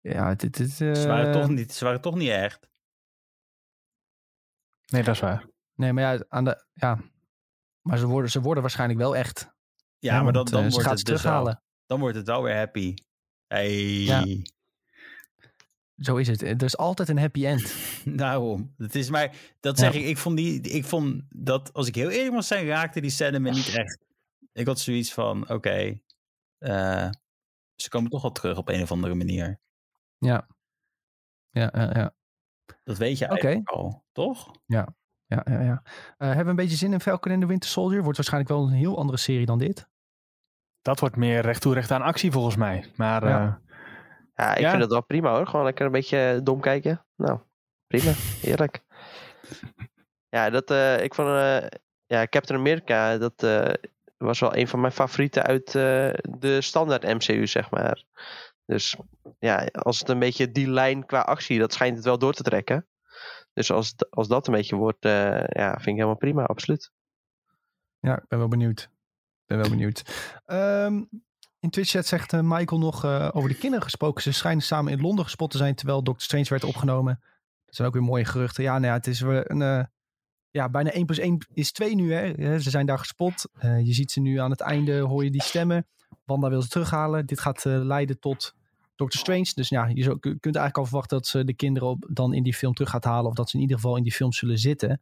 [0.00, 2.69] Ja, het, het, het, eh, ze, waren toch niet, ze waren toch niet echt.
[4.90, 5.46] Nee, dat is waar.
[5.74, 6.98] Nee, maar ja, aan de, ja.
[7.82, 9.50] Maar ze worden, ze worden waarschijnlijk wel echt.
[9.98, 11.62] Ja, hè, maar dan, want, dan, eh, ze wordt gaat het dus wel, terughalen.
[11.86, 12.94] dan wordt het wel weer happy.
[13.46, 13.72] Hey.
[14.02, 14.24] Ja.
[15.96, 16.42] Zo is het.
[16.42, 17.74] Er is altijd een happy end.
[18.22, 18.74] Daarom.
[18.76, 19.84] Het is maar, dat Ja.
[19.84, 23.00] zeg ik, ik vond, die, ik vond dat, als ik heel eerlijk moet zijn, raakte
[23.00, 23.98] die scène me niet echt.
[24.52, 26.00] Ik had zoiets van, oké,
[26.58, 27.10] eh,
[27.74, 29.60] ze komen toch wel terug op een of andere manier.
[30.18, 30.48] Ja.
[31.50, 32.14] Ja, ja, ja.
[32.84, 34.50] Dat weet je eigenlijk al, toch?
[34.66, 34.88] ja,
[35.26, 35.82] ja, ja.
[36.16, 38.02] Eh, hebben we een beetje zin in Falcon and the Winter Soldier?
[38.02, 39.88] Wordt waarschijnlijk wel een heel andere serie dan dit.
[40.82, 42.90] Dat wordt meer recht toe recht aan actie volgens mij.
[42.96, 43.46] Maar Ja.
[43.46, 43.54] eh,
[44.34, 44.70] Ja, ik Ja.
[44.70, 45.46] vind het wel prima hoor.
[45.46, 47.04] Gewoon lekker een beetje dom kijken.
[47.16, 47.38] Nou,
[47.86, 48.12] prima.
[48.40, 48.80] Heerlijk.
[50.36, 51.66] Ja, dat, eh, ik vond eh,
[52.06, 53.72] ja, Captain America, dat eh,
[54.16, 58.04] was wel een van mijn favorieten uit eh, de standaard MCU, zeg maar.
[58.70, 58.96] Dus
[59.38, 62.42] ja, als het een beetje die lijn qua actie, dat schijnt het wel door te
[62.42, 62.86] trekken.
[63.52, 66.92] Dus als, als dat een beetje wordt, eh, ja, vind ik helemaal prima, absoluut.
[68.00, 68.80] Ja, ik ben wel benieuwd.
[68.80, 70.02] Ik ben wel benieuwd.
[70.44, 71.02] Ehm,
[71.60, 74.22] in Twitch-chat zegt eh, Michael nog eh, over de kinderen gesproken.
[74.22, 77.20] Ze schijnen samen in Londen gespot te zijn terwijl Doctor Strange werd opgenomen.
[77.64, 78.62] Dat zijn ook weer mooie geruchten.
[78.62, 79.88] Ja, nou ja, het is weer een,
[80.50, 82.12] ja, bijna 1 plus 1 is 2 nu.
[82.12, 82.58] Hè.
[82.60, 83.48] Ze zijn daar gespot.
[83.60, 85.86] Je ziet ze nu aan het einde, hoor je die stemmen.
[86.24, 87.26] Wanda wil ze terughalen.
[87.26, 88.54] Dit gaat leiden tot
[89.00, 89.52] Doctor Strange.
[89.54, 92.54] Dus ja, je kunt eigenlijk al verwachten dat ze de kinderen op, dan in die
[92.54, 93.30] film terug gaat halen.
[93.30, 95.00] Of dat ze in ieder geval in die film zullen zitten.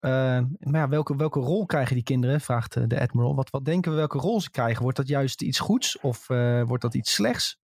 [0.00, 0.10] Eh,
[0.58, 2.40] maar ja, welke, welke rol krijgen die kinderen?
[2.40, 3.34] Vraagt eh, de Admiral.
[3.34, 4.82] Wat, wat denken we welke rol ze krijgen?
[4.82, 7.60] Wordt dat juist iets goeds of eh, wordt dat iets slechts?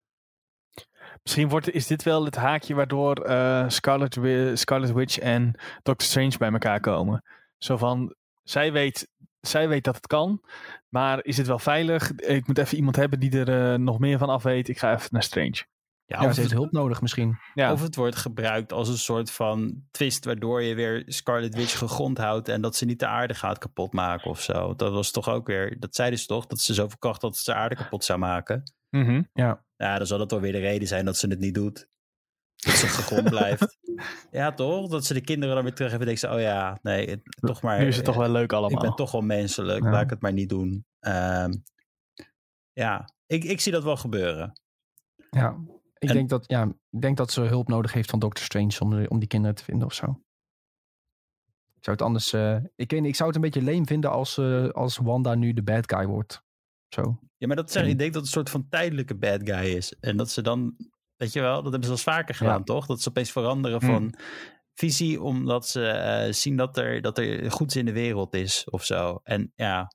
[1.23, 4.19] misschien wordt, is dit wel het haakje waardoor eh, Scarlet,
[4.59, 7.25] Scarlet Witch en Doctor Strange bij elkaar komen.
[7.59, 9.09] Zo van, zij weet,
[9.49, 10.43] zij weet dat het kan,
[10.89, 12.13] maar is het wel veilig?
[12.13, 14.69] Ik moet even iemand hebben die er eh, nog meer van af weet.
[14.69, 15.65] Ik ga even naar Strange.
[16.07, 17.39] Ja, Ja, of, ze heeft het, hulp nodig misschien.
[17.55, 17.73] Ja.
[17.73, 22.19] of het wordt gebruikt als een soort van twist waardoor je weer Scarlet Witch gegrond
[22.19, 24.75] houdt en dat ze niet de aarde gaat kapotmaken of zo.
[24.75, 27.41] Dat was toch ook weer, dat zeiden ze toch, dat ze zoveel kracht had dat
[27.41, 28.63] ze de aarde kapot zou maken.
[28.91, 29.23] Mhm.
[29.33, 29.65] Ja.
[29.77, 31.89] Ja, dan zal dat wel weer de reden zijn dat ze het niet doet.
[32.67, 33.77] Dat ze gegrond blijft.
[34.31, 34.89] Ja, toch?
[34.89, 37.63] Dat ze de kinderen dan weer terug hebben en denken ze, oh ja, nee, toch
[37.63, 37.79] maar.
[37.81, 38.71] nu is het toch wel leuk allemaal.
[38.83, 39.91] Ik ben toch wel menselijk, Ja.
[39.91, 40.85] laat ik het maar niet doen.
[40.99, 41.53] Ehm,
[42.73, 44.61] ja, ik, ik zie dat wel gebeuren.
[45.31, 45.57] Ja,
[45.99, 48.77] ik, En- denk dat, ja, ik denk dat ze hulp nodig heeft van Doctor Strange
[48.81, 50.05] om, om die kinderen te vinden of zo.
[51.75, 52.33] Ik zou het anders...
[52.33, 55.53] eh, ik, weet ik zou het een beetje leem vinden als, eh, als Wanda nu
[55.53, 56.43] de bad guy wordt.
[56.89, 57.19] Zo.
[57.37, 59.93] Ja, maar dat zeg, ik denk dat het een soort van tijdelijke bad guy is.
[60.01, 60.77] En dat ze dan,
[61.17, 62.63] weet je wel, dat hebben ze al eens vaker gedaan, Ja.
[62.65, 62.87] toch?
[62.87, 63.93] Dat ze opeens veranderen Hmm.
[63.93, 64.15] van
[64.75, 68.85] visie, omdat ze eh, zien dat er, dat er goeds in de wereld is of
[68.85, 69.21] zo.
[69.23, 69.93] En ja,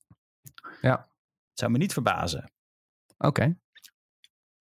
[0.81, 1.09] Ja.
[1.53, 2.51] zou me niet verbazen.
[3.17, 3.57] Oké.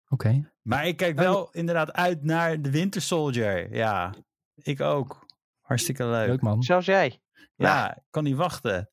[0.09, 0.53] Oké.
[0.63, 3.75] Maar ik kijk wel inderdaad uit naar de Winter Soldier.
[3.75, 4.15] Ja,
[4.55, 5.27] ik ook.
[5.61, 6.27] Hartstikke leuk.
[6.29, 6.63] Leuk man.
[6.63, 7.21] Zelfs jij.
[7.57, 8.91] Ja, ik kan niet wachten.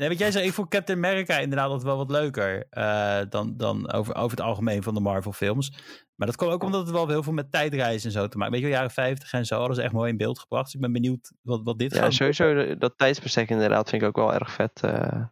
[0.00, 3.56] Nee, wat jij zei, ik vond Captain America inderdaad altijd wel wat leuker eh, dan,
[3.56, 5.72] dan over, over het algemeen van de Marvel films.
[6.14, 8.52] Maar dat kwam ook omdat het wel heel veel met tijdreizen en zo te maken.
[8.52, 10.64] Weet je jaren 50 en zo, ze echt mooi in beeld gebracht.
[10.64, 14.02] Dus ik ben benieuwd wat, wat dit Ja, gaat sowieso de- dat tijdsbestek inderdaad vind
[14.02, 14.80] ik ook wel erg vet.
[14.82, 15.24] eh.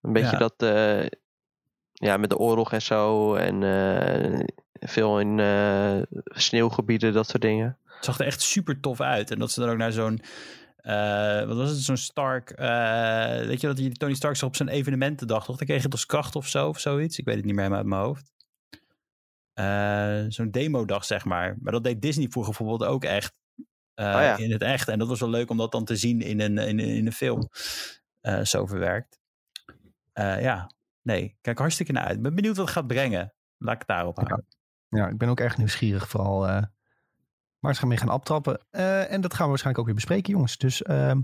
[0.00, 0.38] een beetje Ja.
[0.38, 1.06] dat, eh,
[1.92, 3.34] ja, met de oorlog en zo.
[3.34, 3.62] En
[4.80, 5.38] veel in
[6.24, 7.78] sneeuwgebieden, dat soort dingen.
[7.84, 9.30] Het zag er echt super tof uit.
[9.30, 10.20] En dat ze dan ook naar zo'n.
[10.84, 11.78] Eh, wat was het?
[11.78, 12.50] Zo'n Stark.
[12.50, 15.56] eh, weet je dat die Tony Stark op zijn evenementendag, toch?
[15.56, 17.18] Dan kreeg je het als kracht of zo of zoiets.
[17.18, 18.32] Ik weet het niet meer uit mijn hoofd.
[19.52, 21.56] Eh, zo'n demodag, zeg maar.
[21.60, 23.34] Maar dat deed Disney vroeger bijvoorbeeld ook echt.
[23.94, 24.36] Oh ja.
[24.36, 24.88] In het echt.
[24.88, 27.12] En dat was wel leuk om dat dan te zien in een, in, in een
[27.12, 27.48] film.
[28.42, 29.18] zo verwerkt.
[30.14, 30.70] Ja,
[31.02, 31.36] nee.
[31.40, 32.16] Kijk hartstikke naar uit.
[32.16, 33.34] Ik ben benieuwd wat het gaat brengen.
[33.58, 34.24] Laat ik het daarop Ja.
[34.24, 34.46] houden.
[34.88, 36.46] Ja, ik ben ook erg nieuwsgierig vooral
[37.64, 38.60] waar ze gaan mee gaan aftrappen.
[38.70, 40.56] Eh, en dat gaan we waarschijnlijk ook weer bespreken, jongens.
[40.58, 41.20] Dus ehm,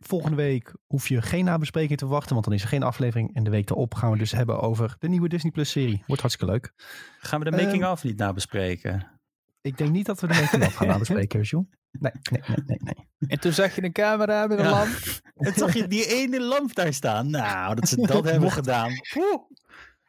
[0.00, 3.34] volgende week hoef je geen nabespreking te wachten, want dan is er geen aflevering.
[3.34, 6.02] En de week erop gaan we dus hebben over de nieuwe Disney Plus serie.
[6.06, 6.72] Wordt hartstikke leuk.
[7.18, 9.20] Gaan we de Ehm, making-of niet nabespreken?
[9.60, 11.66] Ik denk niet dat we de making of gaan nabespreken, Jules.
[11.90, 13.28] Nee, nee, nee, nee, nee.
[13.28, 14.70] En toen zag je een camera met een Ja.
[14.70, 14.98] lamp.
[15.40, 17.30] En zag je die ene lamp daar staan?
[17.30, 18.92] Nou, dat ze dat hebben gedaan.
[19.12, 19.42] Poeh.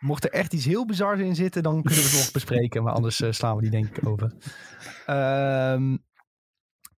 [0.02, 2.84] Mocht er echt iets heel bizars in zitten, dan kunnen we het nog bespreken.
[2.84, 4.34] Maar anders eh, slaan we die denk ik over.
[5.06, 5.98] Ehm,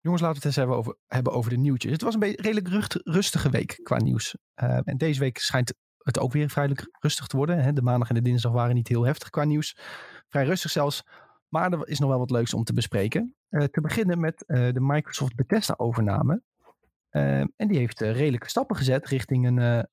[0.02, 1.92] jongens, laten we het eens hebben over, hebben over de nieuwtjes.
[1.92, 4.36] Het was een beetje redelijk rucht- rustige week qua nieuws.
[4.54, 7.64] Ehm, en deze week schijnt het ook weer vrij rustig te worden.
[7.64, 7.74] Hè?
[7.74, 9.78] De maandag en de dinsdag waren niet heel heftig qua nieuws.
[10.28, 11.04] Vrij rustig zelfs.
[11.48, 13.36] Maar er is nog wel wat leuks om te bespreken.
[13.50, 16.42] Eh, te beginnen met eh, de Microsoft Bethesda overname.
[17.10, 19.88] Ehm, en die heeft redelijke stappen gezet richting een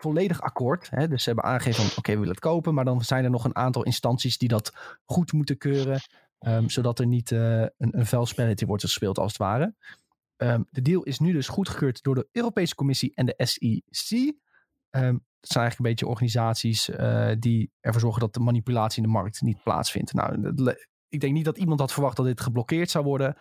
[0.00, 0.90] volledig akkoord.
[0.90, 1.08] Hè?
[1.08, 2.74] Dus ze hebben aangegeven van oké, we willen het kopen.
[2.74, 4.72] Maar dan zijn er nog een aantal instanties die dat
[5.04, 6.00] goed moeten keuren.
[6.38, 9.74] ehm, zodat er niet eh, een, een vuil spelletje wordt gespeeld als het ware.
[10.36, 14.34] Ehm, de deal is nu dus goedgekeurd door de Europese Commissie en de SEC.
[14.90, 19.08] Ehm, dat zijn eigenlijk een beetje organisaties eh, die ervoor zorgen dat de manipulatie in
[19.08, 20.12] de markt niet plaatsvindt.
[20.12, 20.54] Nou,
[21.08, 23.36] ik denk niet dat iemand had verwacht dat dit geblokkeerd zou worden.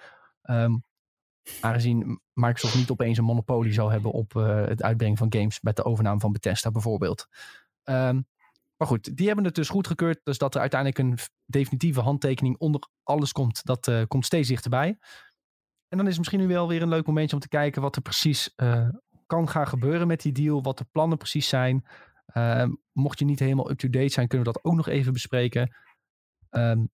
[1.62, 5.76] Aangezien Microsoft niet opeens een monopolie zou hebben op eh, het uitbrengen van games met
[5.76, 7.28] de overname van Bethesda bijvoorbeeld.
[7.84, 8.22] Ehm,
[8.78, 10.20] maar goed, die hebben het dus goedgekeurd.
[10.24, 14.98] Dus dat er uiteindelijk een definitieve handtekening onder alles komt, dat eh, komt steeds dichterbij.
[15.88, 18.02] En dan is misschien nu wel weer een leuk momentje om te kijken wat er
[18.02, 18.90] precies eh,
[19.26, 20.64] kan gaan gebeuren met die deal.
[20.64, 21.86] Wat de plannen precies zijn.
[22.26, 25.76] Ehm, mocht je niet helemaal up-to-date zijn, kunnen we dat ook nog even bespreken.
[26.50, 26.86] Ehm,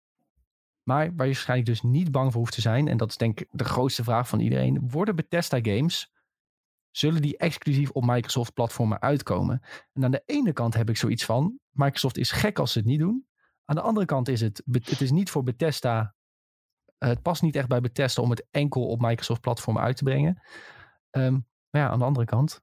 [0.82, 3.40] maar waar je waarschijnlijk dus niet bang voor hoeft te zijn, en dat is denk
[3.40, 6.12] ik de grootste vraag van iedereen, worden Bethesda games,
[6.90, 9.62] zullen die exclusief op Microsoft platformen uitkomen?
[9.92, 12.86] En aan de ene kant heb ik zoiets van, Microsoft is gek als ze het
[12.86, 13.26] niet doen.
[13.64, 16.14] Aan de andere kant is het, het is niet voor Bethesda,
[16.98, 20.04] eh, het past niet echt bij Bethesda om het enkel op Microsoft platformen uit te
[20.04, 20.42] brengen.
[21.10, 21.38] Ehm,
[21.70, 22.60] maar ja, aan de andere kant,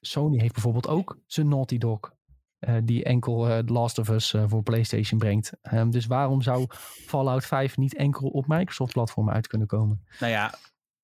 [0.00, 2.14] Sony heeft bijvoorbeeld ook zijn Naughty Dog.
[2.62, 5.52] Eh, die enkel eh, The Last of Us eh, voor PlayStation brengt.
[5.62, 6.66] Ehm, dus waarom zou
[7.06, 10.04] Fallout 5 niet enkel op Microsoft-platformen uit kunnen komen?
[10.20, 10.54] Nou ja,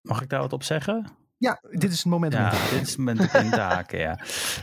[0.01, 1.07] mag ik daar wat op zeggen?
[1.37, 2.35] Ja, dit is het moment.
[2.35, 4.21] om Ja, dit is het moment om in te haken, ja.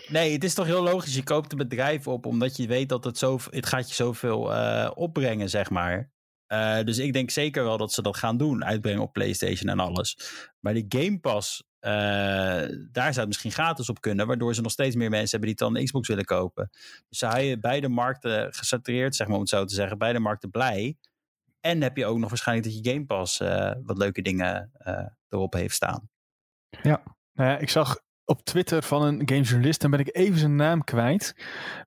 [0.07, 1.15] Nee, het is toch heel logisch.
[1.15, 4.53] Je koopt een bedrijf op omdat je weet dat het, zo, het gaat je zoveel
[4.53, 6.13] eh opbrengen, zeg maar.
[6.47, 8.65] Eh, dus ik denk zeker wel dat ze dat gaan doen.
[8.65, 10.17] Uitbrengen op PlayStation en alles.
[10.59, 11.91] Maar die Game Pass, eh,
[12.91, 14.27] daar zou het misschien gratis op kunnen.
[14.27, 16.69] Waardoor ze nog steeds meer mensen hebben die dan Xbox willen kopen.
[17.09, 19.97] Dus zou je beide markten gesatureerd, zeg maar om het zo te zeggen.
[19.97, 20.97] Beide markten blij.
[21.59, 25.05] En heb je ook nog waarschijnlijk dat je Game Pass eh, wat leuke dingen eh,
[25.29, 26.09] erop heeft staan.
[27.33, 29.81] Nou ja, ik zag op Twitter van een gamejournalist.
[29.81, 31.35] Dan ben ik even zijn naam kwijt.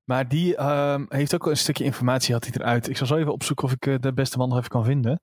[0.04, 2.88] Maar die ehm, heeft ook een stukje informatie had hij eruit.
[2.88, 5.20] Ik zal zo even opzoeken of ik de beste man nog even kan vinden.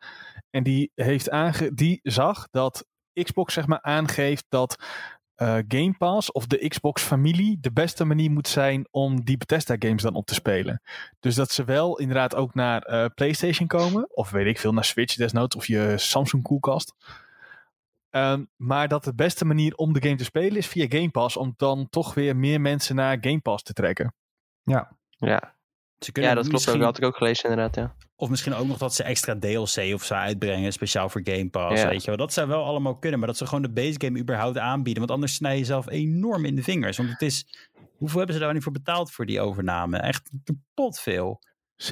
[0.49, 2.85] En die, heeft aange die zag dat
[3.23, 4.77] Xbox zeg maar aangeeft dat
[5.35, 9.75] eh, Game Pass of de Xbox familie de beste manier moet zijn om die Bethesda
[9.79, 10.81] games dan op te spelen.
[11.19, 14.15] Dus dat ze wel inderdaad ook naar eh, PlayStation komen.
[14.15, 16.93] Of weet ik veel, naar Switch desnoods of je Samsung koelkast.
[18.09, 21.37] Ehm, maar dat de beste manier om de game te spelen is via Game Pass.
[21.37, 24.13] Om dan toch weer meer mensen naar Game Pass te trekken.
[24.63, 24.97] Ja.
[25.17, 25.54] Ja,
[25.99, 26.75] Ze kunnen ja dat klopt ook.
[26.75, 27.95] Dat had ik ook gelezen inderdaad, ja.
[28.15, 31.81] Of misschien ook nog dat ze extra DLC of zo uitbrengen, speciaal voor Game Pass.
[31.81, 31.89] Ja.
[31.89, 32.17] Weet je wel.
[32.17, 34.99] Dat zou wel allemaal kunnen, maar dat ze gewoon de base game überhaupt aanbieden.
[34.99, 36.97] Want anders snij je jezelf enorm in de vingers.
[36.97, 37.45] Want het is,
[37.97, 39.97] hoeveel hebben ze daar niet voor betaald voor die overname?
[39.97, 41.39] Echt kapot veel.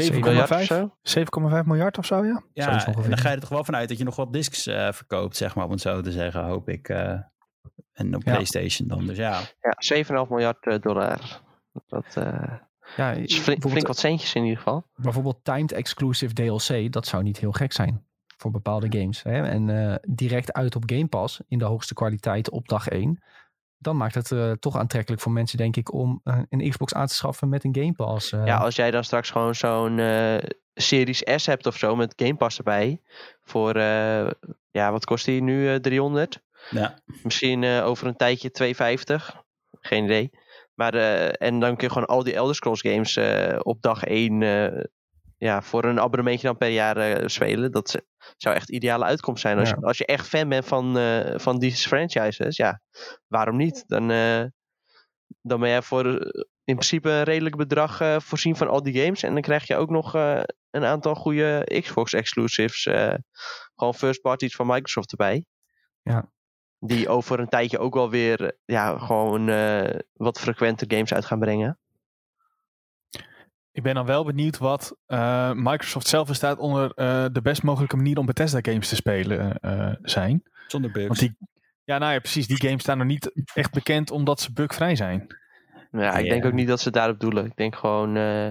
[0.02, 0.98] 7,5 Miljard of 7,5 zo?
[1.60, 2.44] 7,5 miljard of zo, ja?
[2.54, 3.10] Ja, Zoiets en ongeveer.
[3.10, 5.56] dan ga je er toch wel vanuit dat je nog wat discs eh, verkoopt, zeg
[5.56, 6.90] maar, om het zo te zeggen, hoop ik.
[6.90, 7.20] eh,
[7.94, 8.32] en op Ja.
[8.32, 9.06] PlayStation dan.
[9.06, 11.42] Dus ja, Ja, 7,5 miljard eh, dollar.
[11.88, 12.54] Dat eh,
[12.98, 14.86] Ja, is flink, wat centjes in ieder geval.
[14.96, 18.06] bijvoorbeeld timed exclusive DLC, dat zou niet heel gek zijn
[18.38, 19.24] voor bepaalde games.
[19.24, 19.44] Hè?
[19.48, 23.24] En eh, direct uit op Game Pass in de hoogste kwaliteit op dag 1.
[23.78, 27.08] Dan maakt het eh, toch aantrekkelijk voor mensen, denk ik, om eh, een Xbox aan
[27.08, 28.32] te schaffen met een Game Pass.
[28.32, 28.46] eh.
[28.46, 30.38] Ja, als jij dan straks gewoon zo'n eh,
[30.74, 33.02] Series S hebt of zo met Game Pass erbij.
[33.44, 34.30] Voor, eh,
[34.72, 35.70] ja, wat kost die nu?
[35.74, 36.42] eh 300?
[36.70, 37.00] ja.
[37.24, 39.42] Misschien eh, over een tijdje 250.
[39.80, 40.32] Geen idee.
[40.74, 44.04] Maar, eh, en dan kun je gewoon al die Elder Scrolls games eh, op dag
[44.04, 44.84] 1 eh,
[45.38, 47.72] ja, voor een abonnementje dan per jaar spelen.
[47.72, 48.02] Dat
[48.38, 49.58] zou echt ideale uitkomst zijn.
[49.60, 49.76] Als, Ja.
[49.80, 50.98] je, als je echt fan bent van,
[51.40, 52.82] van die franchises, ja,
[53.28, 53.84] waarom niet?
[53.88, 54.08] Dan,
[55.42, 56.06] dan ben jij voor
[56.64, 59.24] in principe een redelijk bedrag voorzien van al die games.
[59.24, 62.84] En dan krijg je ook nog een aantal goede Xbox exclusives.
[63.76, 65.46] gewoon first parties van Microsoft erbij.
[66.02, 66.32] Ja.
[66.86, 71.26] Die over een tijdje ook wel weer eh, ja, gewoon eh, wat frequenter games uit
[71.26, 71.78] gaan brengen.
[73.72, 77.64] Ik ben dan wel benieuwd wat eh, Microsoft zelf er staat onder eh, de best
[77.64, 80.44] mogelijke manier om Bethesda games te spelen eh, zijn.
[80.68, 81.08] Zonder bugs.
[81.08, 81.38] Want die,
[81.84, 82.48] ja, nou ja, precies.
[82.48, 85.28] Die games staan nog niet echt bekend omdat ze bugvrij zijn.
[85.92, 87.46] Ja, ik denk ook niet dat ze daarop doelen.
[87.46, 88.50] Ik denk gewoon eh,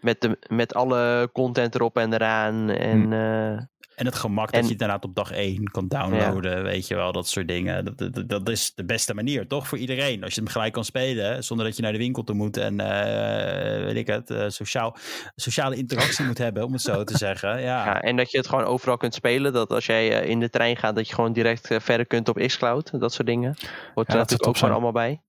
[0.00, 2.70] met, de, met alle content erop en eraan.
[2.70, 3.12] En Hm.
[3.12, 3.62] eh,
[3.96, 6.94] En het gemak En- dat je het inderdaad op dag 1 kan downloaden, weet je
[6.94, 7.84] wel, dat soort dingen.
[7.84, 9.68] Dat, dat, dat is de beste manier, toch?
[9.68, 10.22] Voor iedereen.
[10.24, 12.80] Als je hem gelijk kan spelen, zonder dat je naar de winkel toe moet en,
[12.80, 14.96] eh, weet ik het, eh, sociaal,
[15.34, 17.50] sociale interactie moet hebben, om het zo te zeggen.
[17.50, 19.52] Ja, ja, en dat je het gewoon overal kunt spelen.
[19.52, 22.36] Dat als jij eh, in de trein gaat, dat je gewoon direct verder kunt op
[22.46, 23.00] xCloud.
[23.00, 23.54] Dat soort dingen.
[23.94, 25.22] Hoort er Ja, natuurlijk top ook gewoon allemaal bij.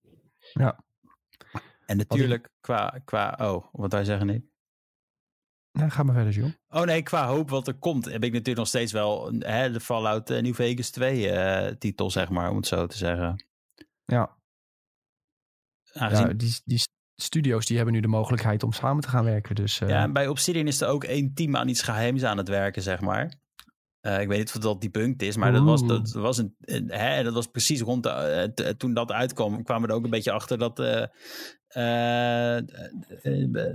[1.86, 4.46] en natuurlijk qua, qua, oh, wat wij zeggen niet.
[5.78, 6.58] Nou, ga maar verder, Jules.
[6.70, 9.80] Oh nee, qua hoop wat er komt, heb ik natuurlijk nog steeds wel hè, de
[9.80, 13.46] Fallout eh, New Vegas 2 eh, titel, zeg maar, om het zo te zeggen.
[14.06, 14.36] Ja,
[15.94, 16.82] Aangezien ja die, die
[17.16, 19.56] studio's die hebben nu de mogelijkheid om samen te gaan werken.
[19.56, 22.38] Dus eh, Ja, en bij Obsidian is er ook één team aan iets geheims aan
[22.38, 23.34] het werken, zeg maar.
[24.02, 26.56] Ik weet niet of dat debunked is, maar dat was, dat, was een,
[26.92, 30.10] hè, dat was precies rond de, t- toen dat uitkwam, kwamen we er ook een
[30.10, 30.80] beetje achter dat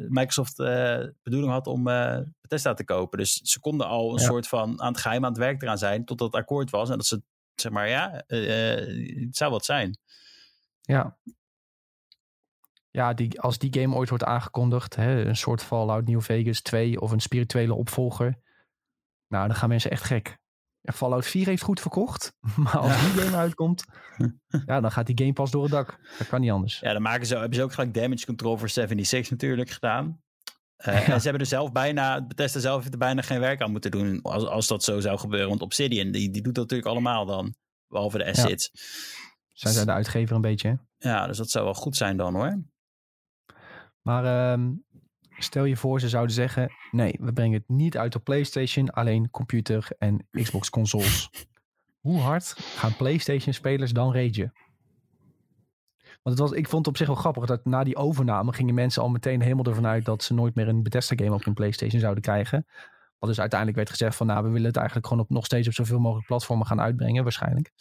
[0.08, 3.18] Microsoft eh bedoeling had om eh Bethesda te kopen.
[3.18, 4.26] Dus ze konden al een Ja.
[4.26, 6.90] soort van aan het geheim aan het werk eraan zijn, totdat het akkoord was.
[6.90, 7.22] En dat ze,
[7.54, 9.98] zeg maar, ja, eh, eh, het zou wat zijn.
[10.80, 11.16] Ja.
[12.90, 17.00] Ja, die, als die game ooit wordt aangekondigd, hè, een soort Fallout New Vegas 2
[17.00, 18.38] of een spirituele opvolger.
[19.28, 20.38] Nou, dan gaan mensen echt gek.
[20.84, 23.02] Ja, Fallout 4 heeft goed verkocht, maar als Ja.
[23.12, 23.84] die game uitkomt,
[24.66, 25.98] ja, dan gaat die game pas door het dak.
[26.18, 26.80] Dat kan niet anders.
[26.80, 30.20] Ja, dan maken ze, hebben ze ook gelijk damage control voor 76 natuurlijk gedaan.
[30.76, 31.12] Eh, Ja.
[31.12, 33.90] En ze hebben er zelf bijna, Bethesda zelf heeft er bijna geen werk aan moeten
[33.90, 35.48] doen als, als dat zo zou gebeuren.
[35.48, 37.54] Want Obsidian, die, die doet dat natuurlijk allemaal dan,
[37.86, 38.70] behalve de assets.
[39.52, 40.68] Zijn zij de uitgever een beetje,
[40.98, 41.08] hè?
[41.10, 41.26] Ja.
[41.26, 42.62] dus dat zou wel goed zijn dan hoor.
[44.02, 44.70] Maar ehm,
[45.42, 49.30] stel je voor, ze zouden zeggen: nee, we brengen het niet uit op PlayStation, alleen
[49.30, 51.30] computer en Xbox consoles.
[52.00, 54.52] Hoe hard gaan PlayStation-spelers dan ragen?
[56.22, 58.74] Want het was, ik vond het op zich wel grappig dat na die overname gingen
[58.74, 62.00] mensen al meteen helemaal ervan uit dat ze nooit meer een Bethesda-game op hun PlayStation
[62.00, 62.66] zouden krijgen.
[63.18, 65.66] Wat dus uiteindelijk werd gezegd van, nou, we willen het eigenlijk gewoon op, nog steeds
[65.66, 67.72] op zoveel mogelijk platformen gaan uitbrengen, waarschijnlijk.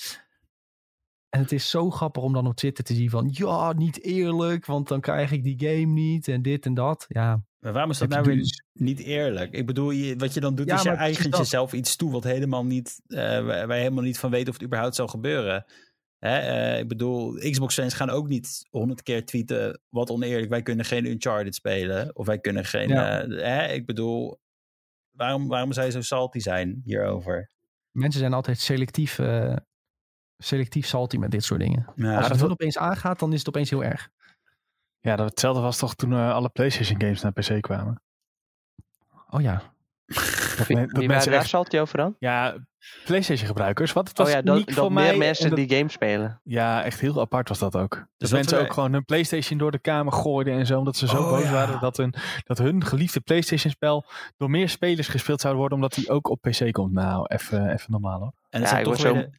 [1.29, 4.65] En het is zo grappig om dan op Twitter te zien van, ja, niet eerlijk,
[4.65, 7.05] want dan krijg ik die game niet en dit en dat.
[7.07, 9.51] Ja, Maar waarom is dat nou je weer dus- niet eerlijk?
[9.53, 11.39] Ik bedoel, je, wat je dan doet Ja, is je eigent dat.
[11.39, 14.53] jezelf iets toe wat helemaal niet, eh, waar waar je helemaal niet van weet of
[14.53, 15.66] het überhaupt zal gebeuren.
[16.18, 20.49] Hè, eh, ik bedoel, Xbox-fans gaan ook niet honderd keer tweeten wat oneerlijk.
[20.49, 22.16] Wij kunnen geen Uncharted spelen.
[22.16, 22.89] Of wij kunnen geen...
[22.89, 23.22] Ja.
[23.22, 24.39] eh, hè, ik bedoel,
[25.12, 27.49] waarom, waarom zou je zo salty zijn hierover?
[27.91, 29.55] mensen zijn altijd selectief, eh,
[30.38, 31.86] selectief salty met dit soort dingen.
[31.95, 34.09] Ja, Als dat het wel opeens aangaat, dan is het opeens heel erg.
[35.01, 38.01] Ja, dat hetzelfde was toch toen eh, alle PlayStation games naar PC kwamen.
[39.29, 39.61] Oh ja.
[40.57, 42.15] Dat, Wie, men- dat mensen daar je over dan?
[42.19, 42.57] ja,
[43.05, 43.93] PlayStation gebruikers.
[43.93, 45.03] Wat het was Oh ja, uniek dat, voor mij.
[45.03, 46.41] meer en mensen dat- die game spelen.
[46.43, 47.89] Ja, echt heel apart was dat ook.
[47.95, 50.77] Dat dat mensen we- ook gewoon hun PlayStation door de kamer gooiden en zo.
[50.77, 51.51] Omdat ze zo Oh, boos ja.
[51.51, 52.13] waren dat hun,
[52.45, 54.05] dat hun geliefde PlayStation-spel
[54.37, 55.75] door meer spelers gespeeld zou worden.
[55.77, 56.91] Omdat die ook op PC komt.
[56.93, 58.33] Nou, even even normaal hoor.
[58.49, 59.29] en dat Ja, zijn ik toch word weer zo-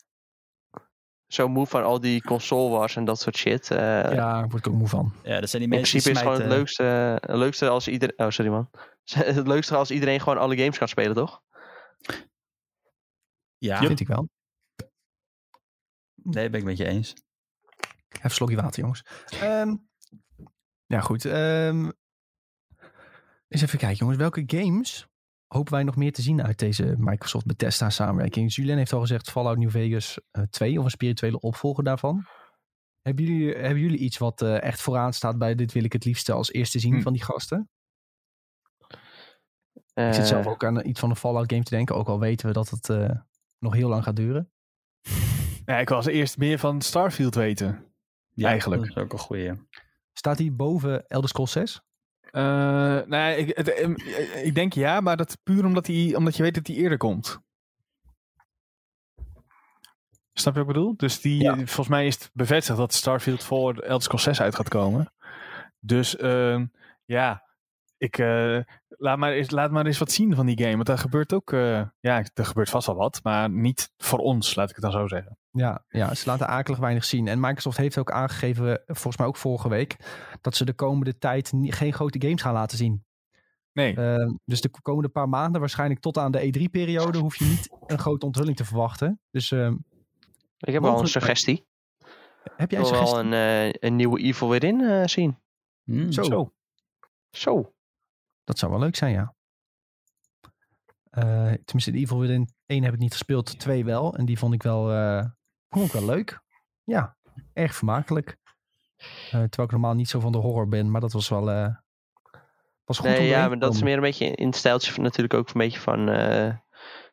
[1.33, 3.70] Zo moe van al die console wars en dat soort shit.
[3.70, 5.12] Eh, ja, daar word ik ook moe van.
[5.22, 6.83] ja, dat zijn die In mensen die principe is het gewoon het leukste,
[7.26, 8.18] het leukste als iedereen.
[8.18, 8.70] Oh, sorry man.
[9.12, 11.43] Het leukste als iedereen gewoon alle games kan spelen, toch?
[13.59, 14.28] Ja, Vind ik wel.
[16.14, 17.12] nee, ben ik met je eens.
[18.09, 19.05] Even een slokje water, jongens.
[19.41, 19.76] Ehm,
[20.87, 21.24] ja, goed.
[21.24, 21.91] ehm
[23.49, 24.18] eens even kijken, jongens.
[24.18, 25.07] Welke games
[25.53, 28.55] hopen wij nog meer te zien uit deze Microsoft Bethesda samenwerking?
[28.55, 32.26] Julien heeft al gezegd Fallout New Vegas eh, 2 of een spirituele opvolger daarvan.
[33.03, 36.05] Hebben jullie, hebben jullie iets wat eh, echt vooraan staat bij dit wil ik het
[36.05, 37.00] liefste als eerste zien Hm.
[37.03, 37.70] van die gasten?
[39.94, 42.18] Eh, Ik zit zelf ook aan iets van een Fallout game te denken, ook al
[42.20, 43.11] weten we dat het eh,
[43.59, 44.50] nog heel lang gaat duren.
[45.64, 47.94] Ja, ik wil als eerst meer van Starfield weten.
[48.34, 48.80] Ja, Eigenlijk.
[48.82, 49.53] Dat is ook een goeie.
[50.12, 51.82] Staat hij boven Elder Scrolls 6?
[52.33, 52.43] Eh,
[53.07, 53.68] nou, ik, het,
[54.45, 57.41] ik denk ja, maar dat puur omdat, hij, omdat je weet dat hij eerder komt.
[60.33, 60.95] Snap je wat ik bedoel?
[60.97, 61.55] Dus die, Ja.
[61.57, 65.12] volgens mij is het bevestigd dat Starfield voor Elder Scrolls 6 uit gaat komen.
[65.80, 66.66] Dus ehm,
[67.05, 67.43] ja,
[68.03, 70.74] ik, eh, laat, maar eens, laat maar eens wat zien van die game.
[70.74, 74.55] Want daar gebeurt ook, eh, ja, er gebeurt vast wel wat, maar niet voor ons,
[74.55, 75.38] laat ik het dan zo zeggen.
[75.50, 77.28] Ja, ja, ze laten akelig weinig zien.
[77.28, 79.96] En Microsoft heeft ook aangegeven, volgens mij ook vorige week,
[80.40, 83.05] dat ze de komende tijd geen grote games gaan laten zien.
[83.72, 87.68] Nee, Uh, dus de komende paar maanden, waarschijnlijk tot aan de E3-periode, hoef je niet
[87.86, 89.20] een grote onthulling te verwachten.
[89.30, 89.72] Dus uh,
[90.59, 91.66] ik heb wel een suggestie.
[92.42, 93.18] heb Ik jij een wil wel suggestie?
[93.18, 95.38] een, eh, een nieuwe Evil Within eh zien.
[96.12, 96.22] Zo.
[96.22, 96.53] zo.
[97.30, 97.72] Zo.
[98.53, 99.34] Dat zou wel leuk zijn, ja.
[101.18, 104.16] Uh, tenminste, de Evil Within 1 heb ik niet gespeeld, 2 wel.
[104.16, 105.24] En die vond ik wel, uh,
[105.68, 106.40] vond ik wel leuk.
[106.84, 107.16] Ja,
[107.53, 108.36] erg vermakelijk.
[108.98, 111.74] Uh, terwijl ik normaal niet zo van de horror ben, maar dat was wel...
[112.84, 115.34] Was goed nee, ja, maar dat is meer een beetje in het stijltje van natuurlijk
[115.34, 116.55] ook een beetje van eh,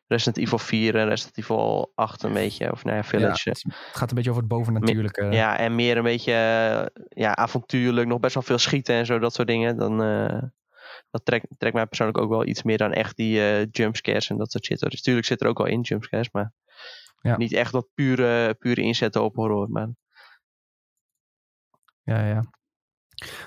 [0.06, 2.72] Resident Evil 4 en Resident Evil 8 een beetje.
[2.72, 3.48] Of nou ja, Village.
[3.48, 5.24] het, het gaat een beetje over het bovennatuurlijke.
[5.24, 9.18] Ja, en meer een beetje eh, ja, avontuurlijk, nog best wel veel schieten en zo,
[9.18, 9.76] dat soort dingen.
[9.76, 10.42] Dan, eh,
[11.10, 14.36] dat trekt, trekt mij persoonlijk ook wel iets meer dan echt die eh, jumpscares en
[14.36, 14.80] dat soort shit.
[14.80, 16.52] Dus natuurlijk zit er ook wel in jumpscares, maar
[17.22, 17.36] Ja.
[17.36, 19.70] niet echt dat pure, pure inzetten op horror.
[19.70, 19.88] Maar
[22.02, 22.44] Ja, ja.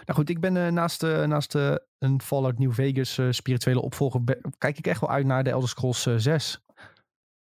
[0.06, 1.54] Nou goed, ik ben eh, naast, eh, naast
[1.98, 4.22] een Fallout New Vegas spirituele opvolger,
[4.58, 6.62] kijk ik echt wel uit naar de Elder Scrolls eh, 6.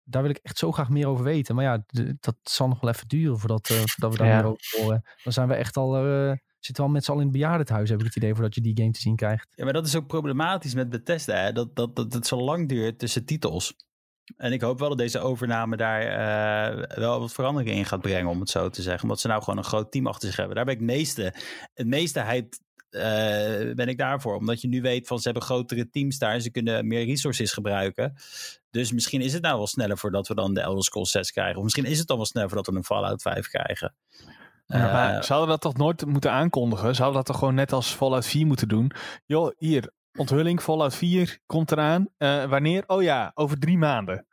[0.03, 1.55] Daar wil ik echt zo graag meer over weten.
[1.55, 1.83] Maar ja,
[2.19, 4.35] dat zal nog wel even duren voordat, voordat we daar Ja.
[4.35, 5.03] meer over horen.
[5.23, 5.91] Dan zijn we echt al,
[6.63, 8.55] eh, zitten we al met z'n allen in het bejaardenhuis, heb ik het idee, voordat
[8.55, 9.47] je die game te zien krijgt.
[9.55, 11.35] Ja, maar dat is ook problematisch met Bethesda.
[11.35, 11.51] Hè?
[11.51, 13.75] Dat, dat, dat het zo lang duurt tussen titels.
[14.37, 18.29] En ik hoop wel dat deze overname daar eh, wel wat veranderingen in gaat brengen,
[18.29, 19.03] om het zo te zeggen.
[19.03, 20.55] Omdat ze nou gewoon een groot team achter zich hebben.
[20.55, 21.33] Daar ben ik meeste,
[21.73, 24.35] het meeste hyped eh, ben ik daarvoor.
[24.35, 26.39] Omdat je nu weet van ze hebben grotere teams daar.
[26.39, 28.15] Ze kunnen meer resources gebruiken.
[28.71, 31.57] Dus misschien is het nou wel sneller voordat we dan de Elder Scrolls 6 krijgen.
[31.57, 33.95] Of misschien is het dan wel sneller voordat we een Fallout 5 krijgen.
[34.65, 36.95] Ja, Eh, maar zouden we dat toch nooit moeten aankondigen?
[36.95, 38.91] Zouden we dat toch gewoon net als Fallout 4 moeten doen?
[39.25, 42.07] Joh, hier, onthulling, Fallout 4 komt eraan.
[42.17, 42.83] Eh, wanneer?
[42.87, 44.27] Oh ja, over drie maanden.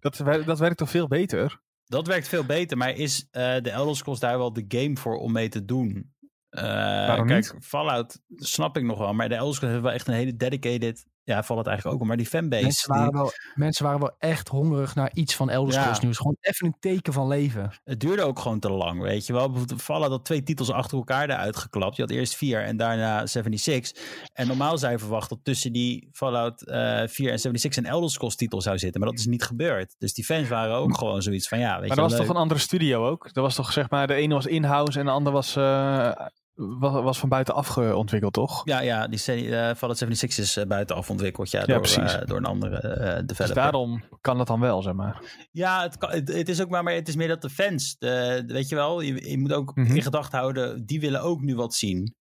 [0.00, 0.16] Dat,
[0.46, 1.62] dat werkt toch veel beter?
[1.84, 5.16] Dat werkt veel beter, maar is eh, de Elder Scrolls daar wel de game voor
[5.16, 6.12] om mee te doen?
[6.48, 6.62] Eh,
[7.06, 7.64] Waarom kijk, niet?
[7.64, 11.06] Fallout snap ik nog wel, maar de Elder Scrolls hebben wel echt een hele dedicated...
[11.26, 12.62] Ja, Fallout eigenlijk ook, wel, maar die fanbase...
[12.62, 15.80] Mensen waren, die- wel, mensen waren wel echt hongerig naar iets van Elder Ja.
[15.80, 16.16] Scrolls nieuws.
[16.16, 17.70] Gewoon even een teken van leven.
[17.84, 19.50] Het duurde ook gewoon te lang, weet je wel.
[19.50, 21.96] Bijvoorbeeld Fallout had twee titels achter elkaar eruit geklapt.
[21.96, 24.02] Je had eerst 4 en daarna 76.
[24.32, 28.10] En normaal zou je verwachten dat tussen die Fallout eh 4 en 76 een Elder
[28.10, 29.00] Scrolls titel zou zitten.
[29.00, 29.94] Maar dat is niet gebeurd.
[29.98, 32.28] Dus die fans waren ook gewoon zoiets van, ja, weet Maar je dat was toch
[32.28, 33.22] een andere studio ook?
[33.32, 36.10] Dat was toch zeg maar, de ene was in-house en de andere was, eh,
[36.54, 38.60] was, was van buitenaf geontwikkeld, toch?
[38.64, 42.36] Ja, ja, die se- eh, Fallout 76 is eh, buitenaf ontwikkeld, ja, door, eh, door
[42.36, 43.54] een andere eh Dus developer.
[43.62, 45.22] daarom kan dat dan wel, zeg maar.
[45.50, 47.96] Ja, het, kan, het, het is ook maar, maar het is meer dat de fans,
[47.98, 49.94] de, de- weet je wel, je, je moet ook Mhm.
[49.96, 52.14] in gedachten houden, die willen ook nu wat zien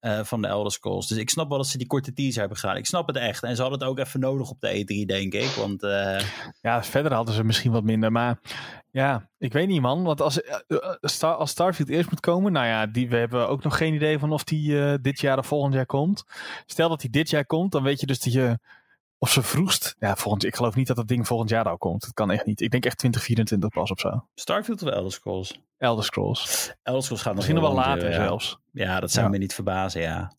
[0.00, 1.06] eh, van de Elder Scrolls.
[1.06, 2.76] Dus ik snap wel dat ze die korte teaser hebben gedaan.
[2.76, 3.42] Ik snap het echt.
[3.42, 5.48] En ze hadden het ook even nodig op de E3, denk ik.
[5.48, 6.20] Want eh,
[6.60, 8.12] Ja, verder hadden ze misschien wat minder.
[8.12, 8.38] Maar
[8.90, 10.02] ja, ik weet niet, man.
[10.02, 10.58] Want als, eh,
[11.00, 14.18] Star, als Starfield eerst moet komen, nou ja, die, we hebben ook nog geen idee
[14.18, 16.24] van of die dit jaar of volgend jaar komt.
[16.66, 18.58] Stel dat die dit jaar komt, dan weet je dus dat je
[19.18, 19.96] Of ze vroegst.
[19.98, 22.00] Ja, volgend, ik geloof niet dat dat ding volgend jaar al komt.
[22.00, 22.60] Dat kan echt niet.
[22.60, 24.26] Ik denk echt 2024 pas of zo.
[24.34, 25.60] Starfield of Elder Scrolls?
[25.78, 26.72] Elder Scrolls.
[26.82, 28.14] Elder Scrolls gaat nog Misschien nog wel later ja.
[28.14, 28.58] zelfs.
[28.72, 29.30] Ja, dat zou Ja.
[29.30, 30.32] me niet verbazen, ja.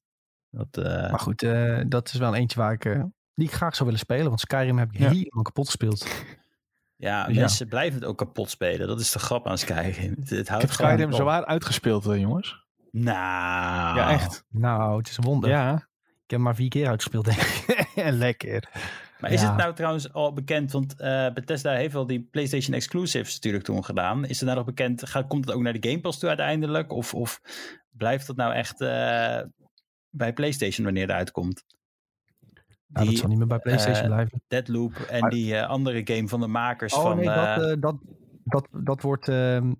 [0.49, 3.03] Dat, eh, Maar goed, eh, dat is wel een eentje waar ik, eh,
[3.35, 4.27] die ik graag zou willen spelen.
[4.27, 5.07] Want Skyrim heb ik Ja.
[5.09, 6.07] helemaal kapot gespeeld.
[6.95, 7.39] ja, dus ja.
[7.41, 8.87] mensen blijven het ook kapot spelen.
[8.87, 10.15] Dat is de grap aan Skyrim.
[10.19, 12.65] Het, het Ik houdt heb gewoon Skyrim zwaar uitgespeeld, eh, jongens.
[12.91, 13.97] Nou.
[13.97, 14.43] Ja, echt.
[14.49, 15.49] Nou, het is een wonder.
[15.49, 15.73] Ja.
[15.73, 17.76] Ik heb hem maar vier keer uitgespeeld, denk ik.
[18.25, 18.69] Lekker.
[19.19, 19.47] Maar is Ja.
[19.47, 23.85] het nou trouwens al bekend, want eh, Bethesda heeft wel die PlayStation exclusives natuurlijk toen
[23.85, 24.25] gedaan.
[24.25, 26.91] Is het nou nog bekend, gaat, komt het ook naar de Game Pass toe uiteindelijk?
[26.91, 27.41] Of, of
[27.89, 29.41] blijft dat nou echt eh,
[30.09, 31.63] bij PlayStation wanneer het uitkomt?
[32.87, 34.41] Nou, dat zal niet meer bij PlayStation eh, blijven.
[34.47, 37.15] Deadloop en Maar- die andere game van de makers Oh van...
[37.17, 37.97] nee, dat, dat,
[38.43, 39.27] dat, dat wordt...
[39.27, 39.73] ehm,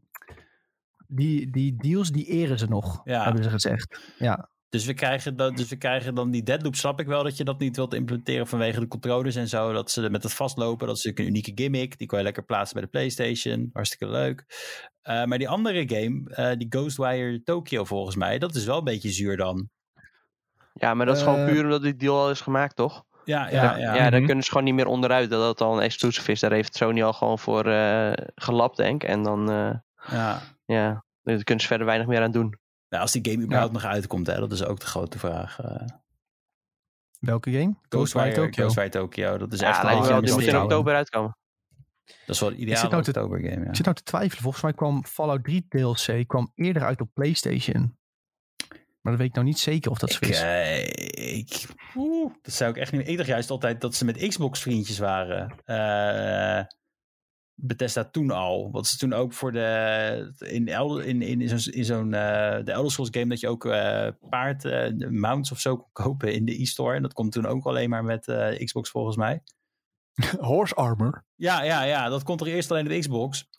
[1.07, 3.23] die, die deals, die eren ze nog, Ja.
[3.23, 4.13] hebben ze gezegd.
[4.17, 6.75] Ja, Dus we, krijgen dan, dus we krijgen dan die Deadloop.
[6.75, 9.73] Snap ik wel dat je dat niet wilt implementeren vanwege de controllers en zo.
[9.73, 10.87] Dat ze met het vastlopen.
[10.87, 11.97] Dat is natuurlijk een unieke gimmick.
[11.97, 13.69] Die kan je lekker plaatsen bij de PlayStation.
[13.73, 14.45] Hartstikke leuk.
[15.01, 18.39] Eh, maar die andere game, eh, die Ghostwire Tokyo volgens mij.
[18.39, 19.69] Dat is wel een beetje zuur dan.
[20.73, 23.03] Ja, maar dat is gewoon Eh, puur omdat die deal al is gemaakt, toch?
[23.25, 23.95] Ja, ja, ja.
[23.95, 24.25] Ja, daar Mhm.
[24.25, 26.39] kunnen ze gewoon niet meer onderuit dat dat al een exclusive is.
[26.39, 29.09] Daar heeft Sony al gewoon voor eh, gelapt, denk ik.
[29.09, 29.73] En dan, eh,
[30.11, 30.41] ja.
[30.65, 32.57] ja, daar kunnen ze verder weinig meer aan doen.
[32.89, 35.59] Nou, als die game überhaupt nog uitkomt, hè, dat is ook de grote vraag.
[35.59, 35.85] eh
[37.19, 37.75] welke game?
[37.89, 38.63] Ghostwire Tokyo.
[38.63, 39.37] Ghostwire Tokyo.
[39.37, 41.37] Dat is Ja, echt al wel, die moet in oktober uitkomen.
[42.05, 43.69] Dat is wel een ideale zit nou te- oktober game, ja.
[43.69, 44.41] Ik zit nou te twijfelen.
[44.43, 47.97] Volgens mij kwam Fallout 3 DLC kwam eerder uit op PlayStation.
[49.01, 50.41] Maar dat weet ik nou niet zeker of dat zo ik, is.
[50.41, 51.65] eh, ik,
[51.95, 53.07] oeh, dat zou ik echt niet.
[53.07, 55.55] Ik dacht juist altijd dat ze met Xbox vriendjes waren.
[55.65, 56.65] Eh
[57.59, 58.71] Bethesda toen al.
[58.71, 60.33] Wat ze toen ook voor de.
[60.39, 61.73] In, Elder, in, in, in zo'n.
[61.73, 64.65] In zo'n eh, de Elder Scrolls game dat je ook eh, paard.
[64.65, 66.95] eh, mounts of zo kon kopen in de e-store.
[66.95, 69.41] En dat komt toen ook alleen maar met eh, Xbox volgens mij.
[70.39, 71.25] Horse armor.
[71.35, 72.09] Ja, ja, ja.
[72.09, 73.49] Dat komt er eerst alleen op de Xbox.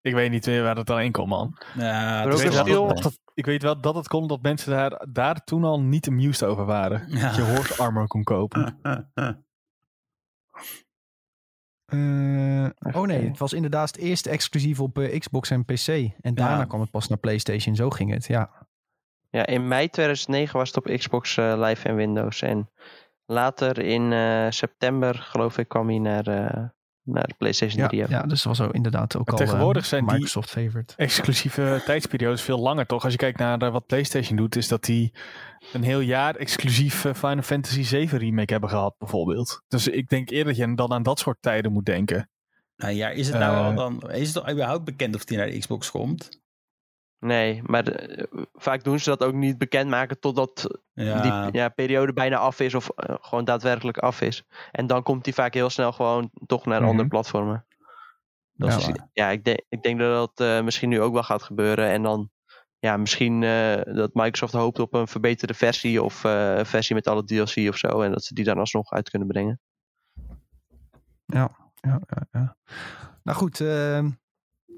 [0.00, 1.58] Ik weet niet meer waar dat dan in komt, man.
[1.78, 4.70] Ja, Ik is weet, wel dat, dat- ik weet wel dat het komt dat mensen
[4.70, 7.04] daar, daar toen al niet amused over waren.
[7.08, 7.26] Ja.
[7.26, 8.78] Dat je horse armor kon kopen.
[11.92, 15.86] Eh, oh nee, het was inderdaad het eerste exclusief op eh, Xbox en PC.
[16.20, 16.64] En daarna Ja.
[16.64, 17.74] kwam het pas naar PlayStation.
[17.74, 18.50] Zo ging het, ja.
[19.30, 22.42] Ja, in mei 2009 was het op Xbox eh, Live en Windows.
[22.42, 22.70] En
[23.26, 26.62] later in eh, september, geloof ik, kwam hij naar, eh,
[27.02, 28.02] naar de PlayStation Ja, 3.
[28.02, 28.08] ook.
[28.08, 30.94] ja, dus dat was zo inderdaad ook Maar al tegenwoordig zijn die- Microsoft favorite.
[30.96, 33.02] Exclusieve tijdsperiodes veel langer, toch?
[33.04, 35.12] Als je kijkt naar wat PlayStation doet, is dat die
[35.72, 39.62] een heel jaar exclusief eh, Final Fantasy 7 remake hebben gehad, bijvoorbeeld.
[39.68, 42.30] Dus ik denk eerder dat je dan aan dat soort tijden moet denken.
[42.76, 43.64] Nou ja, is het nou Eh.
[43.66, 44.10] al dan.
[44.10, 46.40] Is het al überhaupt bekend of die naar de Xbox komt?
[47.18, 52.12] Nee, maar de- vaak doen ze dat ook niet bekendmaken totdat Ja, die ja, periode
[52.12, 54.44] bijna af is of eh, gewoon daadwerkelijk af is.
[54.72, 56.90] En dan komt die vaak heel snel gewoon toch naar Mhm.
[56.90, 57.64] andere platformen.
[58.54, 59.28] dat is Ja.
[59.30, 61.88] ik, denk ik denk dat dat eh, misschien nu ook wel gaat gebeuren.
[61.90, 62.30] En dan
[62.82, 67.06] ja, misschien eh, dat Microsoft hoopt op een verbeterde versie of eh, een versie met
[67.06, 68.00] alle DLC of zo.
[68.00, 69.60] En dat ze die dan alsnog uit kunnen brengen.
[71.26, 72.56] Ja, ja, ja.
[73.22, 74.10] Nou goed, ehm,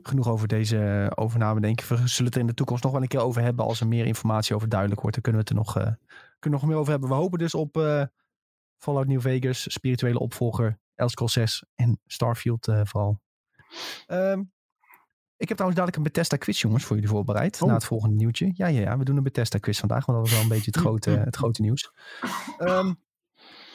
[0.02, 1.86] genoeg over deze overname denk ik.
[1.86, 3.64] We zullen het in de toekomst nog wel een keer over hebben.
[3.64, 5.94] Als er meer informatie over duidelijk wordt, dan kunnen we het er nog, eh,
[6.38, 7.08] kunnen nog meer over hebben.
[7.08, 8.02] We hopen dus op eh,
[8.78, 13.20] Fallout New Vegas, spirituele opvolger, Elder Scrolls 6 en Starfield eh, vooral.
[14.06, 14.42] Ehm,
[15.44, 17.62] ik heb trouwens dadelijk een Bethesda quiz, jongens, voor jullie voorbereid.
[17.62, 17.68] Oh.
[17.68, 18.50] Na het volgende nieuwtje.
[18.54, 20.70] Ja, ja, ja, we doen een Bethesda quiz vandaag, want dat was wel een beetje
[20.70, 21.92] het grote, het grote nieuws.
[22.58, 22.88] Ehm,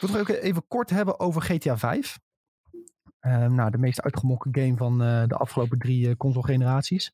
[0.00, 2.18] wil het ook even kort hebben over GTA 5.
[3.20, 7.12] Ehm, nou, de meest uitgemokken game van eh, de afgelopen drie eh, console-generaties.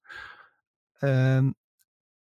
[0.98, 1.50] Ehm,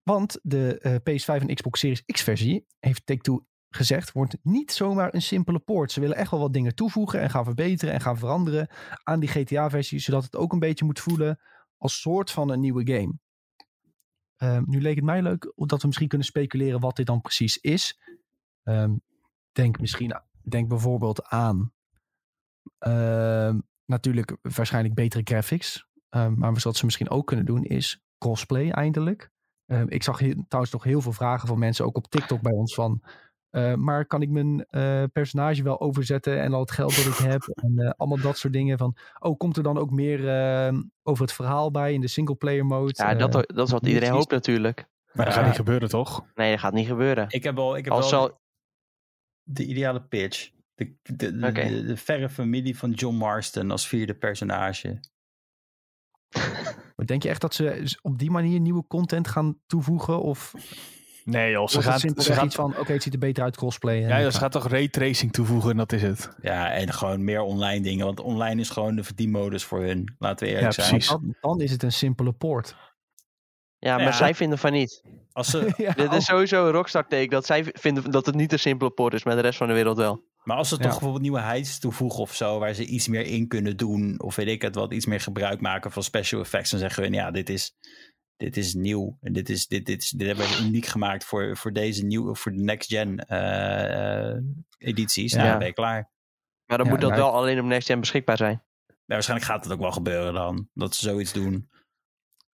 [0.03, 5.21] want de eh, PS5 en Xbox Series X-versie, heeft Take-Two gezegd, wordt niet zomaar een
[5.21, 5.91] simpele poort.
[5.91, 8.67] Ze willen echt wel wat dingen toevoegen en gaan verbeteren en gaan veranderen
[9.03, 11.39] aan die GTA-versie, zodat het ook een beetje moet voelen
[11.79, 13.13] als soort van een nieuwe game.
[14.35, 17.57] Ehm, nu leek het mij leuk dat we misschien kunnen speculeren wat dit dan precies
[17.57, 17.99] is.
[18.63, 18.95] Ehm,
[19.51, 21.73] denk misschien, denk bijvoorbeeld aan
[22.79, 25.87] Ehm, natuurlijk waarschijnlijk betere graphics.
[26.09, 29.31] Maar wat ze misschien ook kunnen doen is crossplay eindelijk.
[29.85, 32.73] Ik zag heel- trouwens nog heel veel vragen van mensen, ook op TikTok bij ons
[32.73, 33.03] van...
[33.49, 37.17] eh, maar kan ik mijn eh, personage wel overzetten en al het geld dat ik
[37.31, 38.97] heb en eh, allemaal dat soort dingen van...
[39.19, 42.93] Oh, komt er dan ook meer ehm, over het verhaal bij in de singleplayer mode?
[42.95, 44.87] Ja, dat, dat is wat iedereen hoopt natuurlijk.
[45.13, 45.39] Maar dat Ja.
[45.39, 46.25] gaat niet gebeuren, toch?
[46.35, 47.25] Nee, dat gaat niet gebeuren.
[47.29, 48.41] Ik heb al, ik heb Als wel zal,
[49.43, 50.51] de ideale pitch.
[50.75, 51.67] De, de, de, Oké.
[51.67, 54.99] de, de verre familie van John Marston als vierde personage.
[56.95, 60.21] maar denk je echt dat ze op die manier nieuwe content gaan toevoegen?
[60.21, 60.53] Of
[61.29, 63.57] Nee joh, ze gaat, ze simpelweg gaat, iets van, oké, het ziet er beter uit
[63.57, 63.99] cosplay.
[63.99, 66.29] ja, joh, ze gaat toch raytracing toevoegen en dat is het.
[66.41, 68.05] Ja, en gewoon meer online dingen.
[68.05, 70.15] Want online is gewoon de verdienmodus voor hun.
[70.19, 70.89] Laten we eerlijk Ja, zijn.
[70.89, 71.09] precies.
[71.09, 72.75] dan, dan is het een simpele poort.
[73.77, 74.11] Ja, maar Ja.
[74.11, 75.01] zij vinden van niet.
[75.31, 78.51] Als ze, ja, Dit is sowieso een rockstar take dat zij vinden dat het niet
[78.51, 80.27] een simpele port is, maar de rest van de wereld wel.
[80.43, 80.81] maar als ze Ja.
[80.81, 84.35] toch bijvoorbeeld nieuwe heids toevoegen of zo, waar ze iets meer in kunnen doen, of
[84.35, 87.31] weet ik het wat, iets meer gebruik maken van special effects, dan zeggen we, ja,
[87.31, 87.75] dit is,
[88.39, 89.17] dit is nieuw.
[89.21, 92.35] En dit, is, dit, dit, is, dit hebben we uniek gemaakt voor, voor deze nieuwe,
[92.35, 94.43] voor de next gen eh, eh,
[94.77, 95.31] edities.
[95.31, 95.37] Ja.
[95.37, 96.11] Nou, dan ben je klaar.
[96.65, 98.63] Maar dan Ja, moet dat wel alleen op Next Gen beschikbaar zijn.
[98.87, 101.69] Ja, waarschijnlijk gaat het ook wel gebeuren dan, dat ze zoiets doen.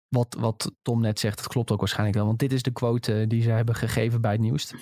[0.08, 2.26] wat, wat Tom net zegt, dat klopt ook waarschijnlijk wel.
[2.26, 4.74] Want dit is de quote eh, die ze hebben gegeven bij het nieuws.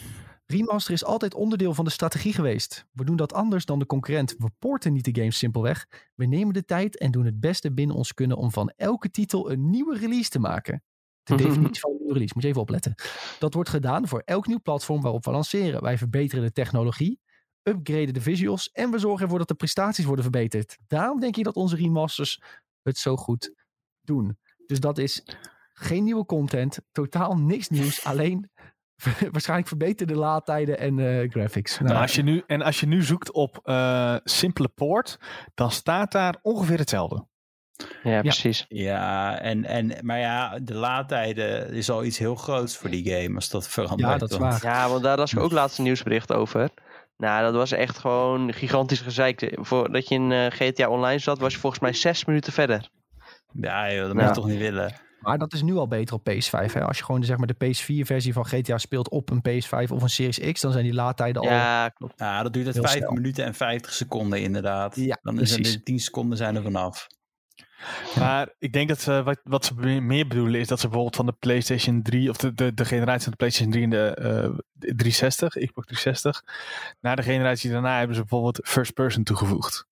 [0.45, 2.85] Remaster is altijd onderdeel van de strategie geweest.
[2.91, 4.35] We doen dat anders dan de concurrent.
[4.37, 5.87] We porten niet de games simpelweg.
[6.15, 9.51] We nemen de tijd en doen het beste binnen ons kunnen om van elke titel
[9.51, 10.83] een nieuwe release te maken.
[11.23, 12.95] De definitie van een nieuwe release, moet je even opletten.
[13.39, 15.81] Dat wordt gedaan voor elk nieuw platform waarop we lanceren.
[15.81, 17.19] Wij verbeteren de technologie,
[17.63, 20.77] upgraden de visuals en we zorgen ervoor dat de prestaties worden verbeterd.
[20.87, 22.41] Daarom denk ik dat onze remasters
[22.81, 23.53] het zo goed
[24.01, 24.37] doen.
[24.65, 25.23] Dus dat is
[25.73, 28.49] geen nieuwe content, totaal niks nieuws, alleen
[29.31, 31.79] waarschijnlijk verbeterde laadtijden en eh, graphics.
[31.79, 35.19] Nou, Nou, als je nu, en als je nu zoekt op eh, simpele poort,
[35.53, 37.25] dan staat daar ongeveer hetzelfde.
[38.03, 38.65] Ja, precies.
[38.69, 43.35] Ja, en, en, maar ja, de laadtijden is al iets heel groots voor die game
[43.35, 44.11] als dat verandert.
[44.11, 44.73] ja, dat is want- waar.
[44.73, 46.69] Ja, want daar las ik ook laatst een nieuwsbericht over.
[47.17, 49.57] Nou, dat was echt gewoon gigantisch gezeik.
[49.61, 52.89] Voordat je in eh, GTA Online zat, was je volgens mij zes minuten verder.
[53.53, 54.93] Ja, joh, dat moet je toch niet willen.
[55.19, 56.73] Maar dat is nu al beter op PS5.
[56.73, 56.81] Hè?
[56.85, 60.09] Als je gewoon zeg maar, de PS4-versie van GTA speelt op een PS5 of een
[60.09, 61.47] Series X, dan zijn die laadtijden al.
[61.47, 62.13] Ja, klopt.
[62.19, 63.11] Ja, dat duurt het Heel 5 snel.
[63.11, 64.95] minuten en 50 seconden inderdaad.
[64.95, 65.67] Ja, Dan is precies.
[65.73, 67.07] het de 10 seconden zijn er vanaf.
[68.19, 71.25] Maar ik denk dat ze, wat, wat ze meer- bedoelen is dat ze bijvoorbeeld van
[71.25, 74.93] de PlayStation 3 of de, de, de generatie van de PlayStation 3 en de eh,
[74.95, 76.43] 360, Xbox 360,
[77.01, 79.85] naar de generatie daarna hebben ze bijvoorbeeld first person toegevoegd.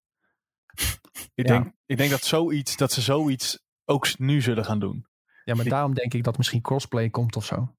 [1.35, 1.53] Ik, Ja.
[1.53, 5.05] denk, ik denk dat, zoiets, dat ze zoiets ook nu zullen gaan doen.
[5.43, 7.75] Ja, maar daarom denk ik dat misschien crossplay komt of zo.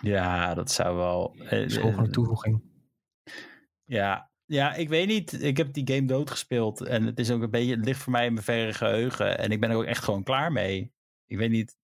[0.00, 1.34] Ja, dat zou wel...
[1.38, 2.62] eh, Dat is gewoon eh, een toevoeging.
[3.84, 4.30] ja.
[4.46, 5.42] Ja, ik weet niet.
[5.42, 6.80] Ik heb die game doodgespeeld.
[6.80, 7.76] En het is ook een beetje...
[7.76, 9.38] Het ligt voor mij in mijn verre geheugen.
[9.38, 10.92] En ik ben er ook echt gewoon klaar mee.
[11.26, 11.76] Ik weet niet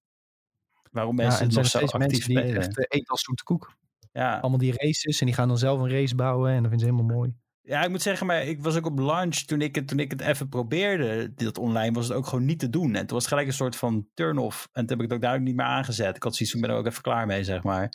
[0.92, 3.22] waarom Ja, mensen en er het nog zo actief mensen die echt eh, eten als
[3.22, 3.76] zoete koek.
[4.12, 4.38] Ja.
[4.38, 6.94] Allemaal die races en die gaan dan zelf een race bouwen en dat vinden ze
[6.94, 7.34] helemaal mooi.
[7.60, 10.10] Ja, ik moet zeggen, maar ik was ook op launch toen ik het, toen ik
[10.10, 11.34] het even probeerde.
[11.34, 12.94] Dat online was het ook gewoon niet te doen.
[12.94, 14.68] En toen was het gelijk een soort van turn-off.
[14.72, 16.16] En toen heb ik het ook duidelijk niet meer aangezet.
[16.16, 17.92] Ik had zoiets, ik ben er ook even klaar mee, zeg maar.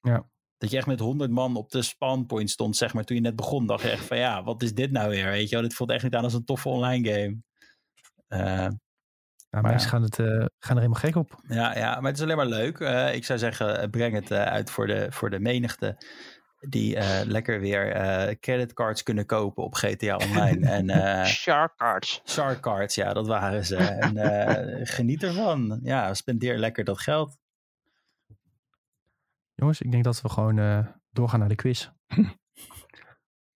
[0.00, 0.28] Ja.
[0.64, 3.36] Dat je echt met 100 man op de spawnpoint stond, zeg maar, toen je net
[3.36, 3.66] begon.
[3.66, 5.24] Dacht je echt van, ja, wat is dit nou weer?
[5.30, 7.36] Weet je wel, dit voelt echt niet aan als een toffe online game.
[8.28, 8.68] Eh,
[9.50, 9.94] Ja, Maar mensen ja.
[9.96, 10.26] gaan, het, eh,
[10.58, 11.40] gaan er helemaal gek op.
[11.48, 12.80] ja, ja, maar het is alleen maar leuk.
[12.80, 15.96] Eh, ik zou zeggen, breng het eh, uit voor de, voor de menigte.
[16.68, 20.66] Die eh, lekker weer eh creditcards kunnen kopen op GTA Online.
[20.76, 22.22] en eh Shark Cards.
[22.24, 23.76] Shark cards, ja, dat waren ze.
[23.76, 25.80] En eh, geniet ervan.
[25.82, 27.36] Ja, spendeer lekker dat geld.
[29.54, 31.90] Jongens, ik denk dat we gewoon eh, doorgaan naar de quiz.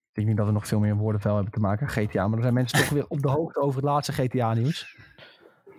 [0.09, 1.88] ik denk niet dat we nog veel meer woordenvel hebben te maken.
[1.88, 4.96] GTA, maar er zijn mensen toch weer op de hoogte over het laatste GTA-nieuws.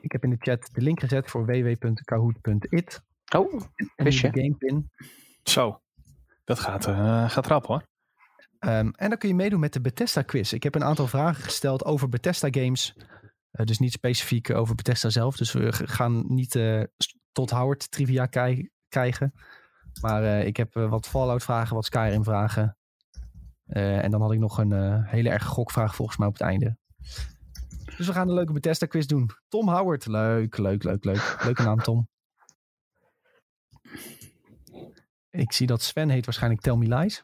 [0.01, 3.03] Ik heb in de chat de link gezet voor www.kahoot.it.
[3.36, 3.61] Oh,
[3.95, 4.89] de gamepin.
[5.43, 5.82] Zo,
[6.43, 7.88] dat gaat, eh, gaat rap hoor.
[8.59, 10.51] Ehm, en dan kun je meedoen met de Bethesda quiz.
[10.51, 12.95] Ik heb een aantal vragen gesteld over Bethesda games.
[13.51, 15.38] Eh, dus niet specifiek over Bethesda zelf.
[15.38, 16.84] Dus we gaan niet eh,
[17.32, 18.26] tot Howard trivia
[18.89, 19.34] krijgen.
[20.01, 22.77] Maar eh, ik heb eh, wat Fallout vragen, wat Skyrim vragen.
[23.65, 26.77] Eh, en dan had ik nog een hele erge gokvraag volgens mij op het einde.
[27.97, 29.29] Dus we gaan een leuke Bethesda quiz doen.
[29.47, 30.05] Tom Howard.
[30.05, 31.37] Leuk, leuk, leuk, leuk.
[31.43, 32.07] Leuke naam Tom.
[35.29, 37.23] Ik zie dat Sven heet waarschijnlijk Tell Me Lies.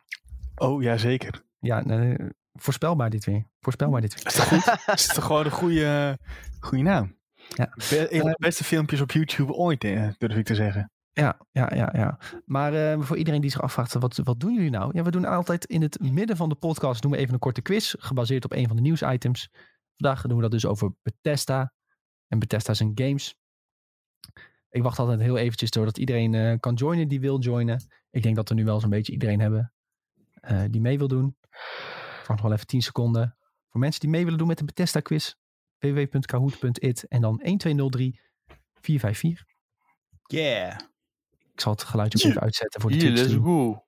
[0.55, 1.43] Oh ja, zeker.
[1.59, 2.17] Ja, nee,
[2.53, 3.47] voorspelbaar dit weer.
[3.59, 4.25] Voorspelbaar dit weer.
[4.25, 4.93] Is toch goed?
[4.93, 6.17] is toch gewoon een goede,
[6.59, 7.17] goede naam?
[7.35, 7.73] Ja.
[7.75, 9.81] Be- een van de beste filmpjes op YouTube ooit,
[10.17, 10.91] durf ik te zeggen.
[11.15, 12.19] Ja, ja, ja, ja.
[12.45, 14.91] Maar eh, voor iedereen die zich afvraagt, wat, wat doen jullie nou?
[14.93, 17.61] Ja, we doen altijd in het midden van de podcast doen we even een korte
[17.61, 19.49] quiz, gebaseerd op een van de nieuwsitems.
[19.97, 21.73] Vandaag doen we dat dus over Bethesda
[22.27, 23.35] en Bethesda zijn games.
[24.69, 27.85] Ik wacht altijd heel eventjes doordat iedereen eh, kan joinen die wil joinen.
[28.09, 29.73] Ik denk dat we nu wel zo'n beetje iedereen hebben
[30.33, 31.37] eh, die mee wil doen.
[32.21, 33.37] Ik nog wel even 10 seconden.
[33.69, 35.33] Voor mensen die mee willen doen met de Bethesda quiz,
[35.79, 38.19] www.kahoot.it en dan 1203
[38.81, 39.45] 454.
[40.27, 40.93] Yeah.
[41.55, 43.85] Ik zal het geluidje ook even uitzetten voor de let's go.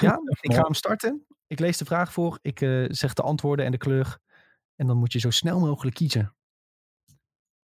[0.00, 1.26] Ja, ik ga hem starten.
[1.46, 2.38] Ik lees de vraag voor.
[2.42, 4.18] Ik eh, zeg de antwoorden en de kleur.
[4.76, 6.34] En dan moet je zo snel mogelijk kiezen.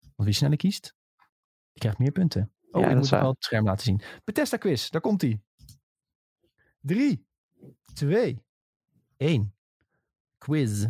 [0.00, 0.94] Want wie sneller kiest,
[1.72, 2.52] die krijgt meer punten.
[2.70, 4.02] Oh, Ja, ik moet wel het scherm laten zien.
[4.24, 5.40] Bethesda quiz, daar komt hij.
[6.80, 7.26] 3,
[7.94, 8.44] 2,
[9.16, 9.54] 1.
[10.38, 10.86] Quiz.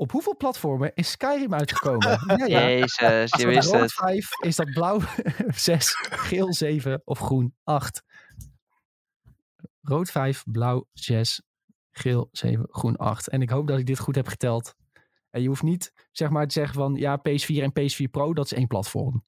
[0.00, 2.08] Op hoeveel platformen is Skyrim uitgekomen?
[2.36, 2.68] Ja, ja.
[2.68, 3.92] Jezus, je wist rood het.
[3.92, 5.00] 5, is dat blauw
[5.54, 8.02] 6, geel 7 of groen 8?
[9.80, 11.42] Rood 5, blauw 6,
[11.90, 13.28] geel 7, groen 8.
[13.28, 14.74] En ik hoop dat ik dit goed heb geteld.
[15.30, 18.44] En je hoeft niet zeg maar te zeggen van ja, PS4 en PS4 Pro, dat
[18.44, 19.24] is één platform.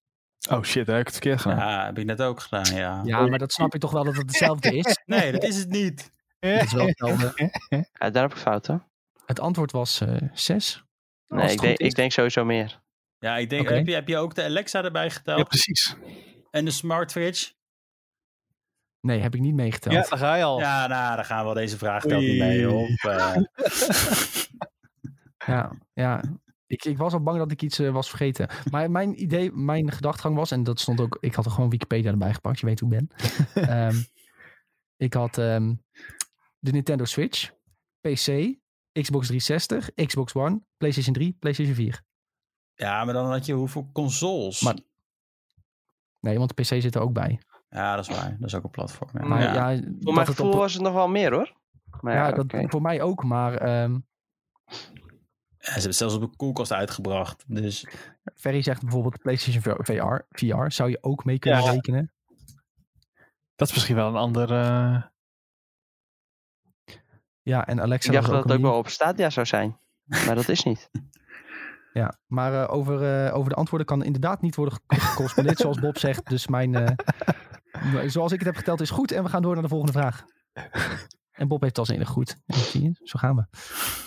[0.50, 1.58] Oh shit, daar heb ik het verkeerd gedaan.
[1.58, 3.00] Ja, heb ik net ook gedaan, ja.
[3.04, 4.98] Ja, maar dat snap je toch wel dat het hetzelfde is?
[5.06, 6.10] Nee, dat is het niet.
[6.40, 7.50] Dat is wel hetzelfde.
[7.92, 8.89] Ja, daar heb ik fouten.
[9.30, 10.84] Het antwoord was eh 6.
[11.28, 12.80] Nee, ik denk, ik denk sowieso meer.
[13.18, 15.38] Ja, ik denk, heb, je, heb je ook de Alexa erbij geteld?
[15.38, 15.96] Ja, precies.
[16.50, 17.52] en de smart fridge?
[19.00, 19.94] Nee, heb ik niet meegeteld.
[19.94, 20.58] Ja, daar ga je al.
[20.58, 22.88] Ja, nou, dan gaan we wel deze vraag telt niet mee op.
[22.88, 23.36] eh.
[25.46, 26.22] Ja, ja.
[26.66, 28.48] Ik, ik was al bang dat ik iets eh, was vergeten.
[28.70, 32.10] Maar mijn idee, mijn gedachtegang was, en dat stond ook, ik had er gewoon Wikipedia
[32.10, 33.10] erbij gepakt, je weet hoe ik ben.
[33.68, 33.96] Ehm,
[34.96, 35.74] ik had ehm,
[36.58, 37.50] de Nintendo Switch,
[38.00, 38.26] PC,
[38.93, 42.03] Xbox 360, Xbox One, PlayStation 3, PlayStation 4.
[42.74, 44.61] ja, maar dan had je hoeveel consoles?
[44.61, 44.78] Maar-
[46.20, 47.41] Nee, want de PC zit er ook bij.
[47.70, 48.36] Ja, dat is waar.
[48.38, 49.11] Dat is ook een platform.
[49.12, 49.26] ja.
[49.26, 49.70] Maar Ja.
[49.70, 51.53] ja, Voor mijn het gevoel op- was het nog wel meer hoor.
[52.01, 56.20] Maar ja, ja, dat, voor mij ook, maar ehm Ja, ze hebben het zelfs op
[56.20, 57.45] de koelkast uitgebracht.
[57.47, 57.86] Dus
[58.34, 61.70] Ferry zegt bijvoorbeeld PlayStation VR, VR zou je ook mee kunnen Ja.
[61.70, 62.12] rekenen.
[63.57, 64.53] Dat is misschien wel een ander...
[64.53, 65.03] eh,
[67.43, 69.78] Ja, en Alexa Ik dacht was dat het ook een wel op Stadia zou zijn.
[70.05, 70.88] Maar dat is niet.
[71.93, 75.78] Ja, maar eh, over, eh, over de antwoorden kan inderdaad niet worden ge- gecorrespondeerd, zoals
[75.80, 76.28] Bob zegt.
[76.28, 76.88] Dus mijn, eh,
[78.07, 79.12] zoals ik het heb geteld, is goed.
[79.12, 80.24] En we gaan door naar de volgende vraag.
[81.32, 82.36] En Bob heeft als enige goed.
[82.47, 82.91] Ja, zie je?
[83.03, 83.45] Zo gaan we.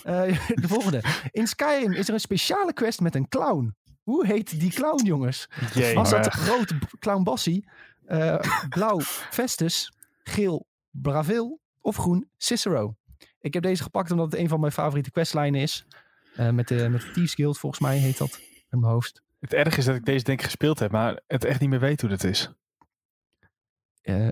[0.03, 1.01] Eh, de volgende.
[1.31, 3.75] In Skyrim is er een speciale quest met een clown.
[4.03, 5.49] Hoe heet die clown, jongens?
[5.73, 7.69] jee, Was dat rood clown Bassie,
[8.05, 12.95] eh, blauw Festus, geel Bravil of groen Cicero?
[13.43, 15.85] Ik heb deze gepakt omdat het een van mijn favoriete questlijnen is.
[16.35, 18.39] Eh, met, de, met de Thieves Guild, volgens mij heet dat.
[18.69, 19.21] In mijn hoofd.
[19.39, 21.79] Het erg is dat ik deze denk ik gespeeld heb, maar het echt niet meer
[21.79, 22.51] weet hoe dat is.
[24.01, 24.27] Eh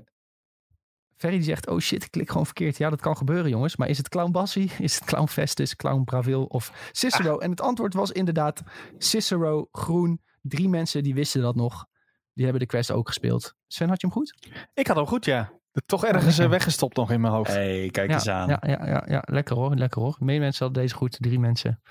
[1.16, 2.78] Ferry die zegt, oh shit, ik klik gewoon verkeerd.
[2.78, 3.76] Ja, dat kan gebeuren jongens.
[3.76, 4.72] Maar is het Clown Bassie?
[4.80, 7.38] Is het Clown Festus, Clown Bravil of Cicero?
[7.38, 8.62] En het antwoord was inderdaad
[8.98, 10.22] Cicero, groen.
[10.42, 11.86] Drie mensen die wisten dat nog.
[12.34, 13.56] Die hebben de quest ook gespeeld.
[13.68, 14.36] Sven, had je hem goed?
[14.74, 15.61] Ik had hem goed, ja.
[15.86, 17.52] Toch ergens eh, weggestopt nog in mijn hoofd.
[17.52, 18.50] hey, kijk ja, eens aan.
[18.50, 20.16] Ja, ja, ja, ja, lekker hoor, lekker hoor.
[20.20, 21.82] Meer mensen hadden deze goed, drie mensen.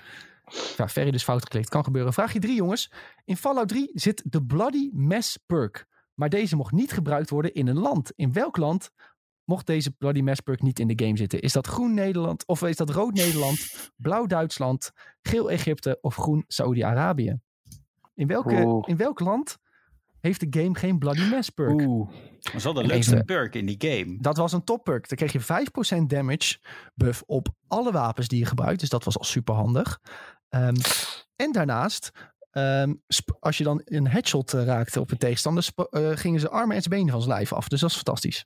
[0.77, 1.69] Ja, Ferry dus fout geklikt.
[1.69, 2.13] Kan gebeuren.
[2.13, 2.91] Vraagje drie, jongens.
[3.25, 5.85] In Fallout 3 zit de Bloody Mess perk.
[6.13, 8.11] Maar deze mocht niet gebruikt worden in een land.
[8.15, 8.91] In welk land
[9.43, 11.41] mocht deze Bloody Mess perk niet in de game zitten?
[11.41, 13.59] Is dat groen Nederland, of is dat rood Nederland,
[13.95, 17.39] blauw Duitsland, geel Egypte of groen Saoedi-Arabië?
[18.13, 19.57] In, welke, in welk land
[20.21, 21.81] heeft de game geen Bloody Mess perk?
[21.81, 22.09] Oeh.
[22.39, 24.17] Dat is wel de leukste even- perk in die game.
[24.19, 25.09] Dat was een top perk.
[25.09, 26.59] Dan kreeg je 5% damage
[26.95, 28.79] buff op alle wapens die je gebruikt.
[28.79, 29.99] Dus dat was al super handig.
[30.49, 30.75] Ehm,
[31.35, 32.11] en daarnaast,
[32.51, 32.93] ehm,
[33.39, 36.81] als je dan een headshot eh, raakte op een tegenstander, eh, gingen ze armen en
[36.81, 37.67] zijn benen van zijn lijf af.
[37.67, 38.45] Dus dat is fantastisch.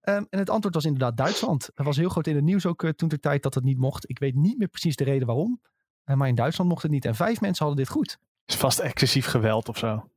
[0.00, 1.68] Ehm, en het antwoord was inderdaad Duitsland.
[1.74, 3.78] Het was heel groot in het nieuws ook eh, toen ter tijd dat het niet
[3.78, 4.10] mocht.
[4.10, 5.60] Ik weet niet meer precies de reden waarom.
[6.04, 7.04] Maar in Duitsland mocht het niet.
[7.04, 8.18] En vijf mensen hadden dit goed.
[8.46, 10.10] is vast excessief geweld of zo.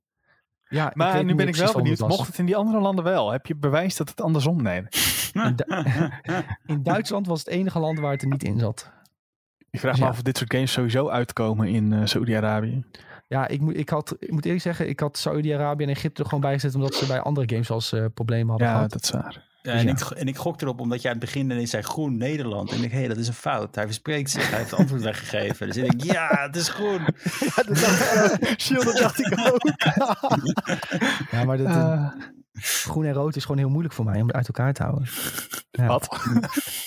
[0.69, 2.79] Ja, ik Maar weet nu niet ben ik wel benieuwd, mocht het in die andere
[2.79, 3.31] landen wel?
[3.31, 4.81] Heb je bewijs dat het andersom nee?
[5.33, 6.09] In, Du-
[6.73, 8.91] in Duitsland was het enige land waar het er niet in zat.
[9.69, 10.07] Ik vraag me Ja.
[10.07, 12.83] af of dit soort games sowieso uitkomen in eh Saudi-Arabië.
[13.27, 16.25] Ja, ik moet, ik, had, ik moet eerlijk zeggen, ik had Saudi-Arabië en Egypte er
[16.27, 18.91] gewoon bij gezet, omdat ze bij andere games als eh, problemen hadden Ja, gehad.
[18.91, 19.43] dat is waar.
[19.65, 19.93] Ja, Dus en, ja.
[19.93, 22.69] ik, en ik gok erop omdat jij aan het begin ineens zei groen Nederland.
[22.69, 23.75] En ik denk, hé, hey, dat is een fout.
[23.75, 24.49] Hij verspreekt zich.
[24.49, 25.67] Hij heeft het antwoord weggegeven.
[25.67, 26.99] Dus ik denk, ja, het is groen.
[27.39, 29.61] Ja, dat dacht, Shield, dat dacht ik ook.
[31.31, 32.11] ja, maar dat, Eh,
[32.61, 35.07] groen en rood is gewoon heel moeilijk voor mij om het uit elkaar te houden.
[35.71, 35.87] Ja.
[35.87, 36.07] wat?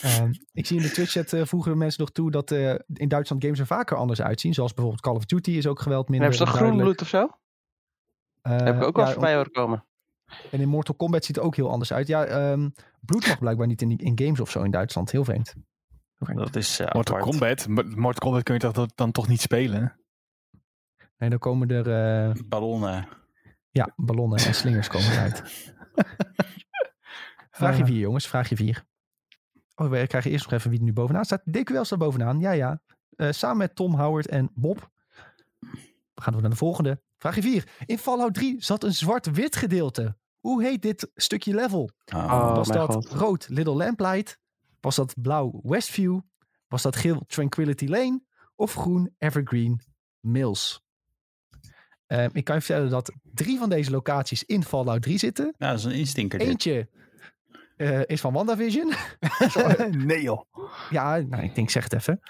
[0.02, 3.42] Ehm, ik zie in de Twitch-chat eh, voegen mensen nog toe dat eh, in Duitsland
[3.42, 4.54] games er vaker anders uitzien.
[4.54, 7.08] Zoals bijvoorbeeld Call of Duty is ook geweld minder hebben ze toch groen bloed of
[7.08, 7.28] zo?
[8.42, 9.84] Eh, heb ik ook wel ja, voorbij horen komen.
[10.50, 12.06] En in Mortal Kombat ziet het ook heel anders uit.
[12.06, 12.68] Ja, ehm,
[13.00, 15.10] bloed mag blijkbaar niet in, in games of zo in Duitsland.
[15.10, 15.52] Heel vreemd.
[15.54, 16.38] Heel vreemd.
[16.38, 17.68] Dat is uh, Mortal Kombat.
[17.68, 20.00] Mo- Mortal Kombat kun je toch dan toch niet spelen?
[21.18, 21.92] Nee, dan komen er
[22.28, 23.08] eh, Ballonnen.
[23.70, 25.42] ja, ballonnen en slingers komen eruit.
[27.50, 27.88] Vraagje Eh.
[27.88, 28.26] 4, jongens.
[28.28, 28.84] Vraagje 4.
[29.74, 31.42] Oh, we krijgen eerst nog even wie er nu bovenaan staat.
[31.44, 32.40] DQL staat bovenaan.
[32.40, 32.80] Ja, ja.
[33.16, 34.90] Eh, samen met Tom, Howard en Bob.
[36.14, 37.00] We gaan door naar de volgende.
[37.18, 37.68] Vraagje 4.
[37.86, 40.16] In Fallout 3 zat een zwart-wit gedeelte.
[40.40, 41.90] Hoe heet dit stukje level?
[42.14, 42.24] Oh.
[42.24, 43.08] Oh, Was dat god.
[43.08, 44.38] rood Little Lamplight?
[44.80, 46.20] Was dat blauw Westview?
[46.68, 48.20] Was dat geel Tranquility Lane?
[48.56, 49.80] Of groen Evergreen
[50.20, 50.82] Mills?
[52.06, 55.54] Ehm, ik kan je vertellen dat drie van deze locaties in Fallout 3 zitten.
[55.58, 56.48] Nou, dat is een instinker dit.
[56.48, 56.88] Eentje
[57.76, 58.92] eh, is van WandaVision.
[60.06, 60.44] nee joh.
[60.90, 62.20] ja, nou, ik denk, zeg het even.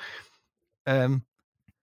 [0.82, 1.18] Ehm,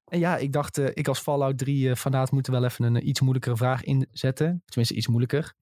[0.05, 2.85] en ja, ik dacht, eh, ik als Fallout 3 uh, fanaat moet er wel even
[2.85, 4.63] een eh, iets moeilijkere vraag inzetten.
[4.65, 5.53] Tenminste, iets moeilijker.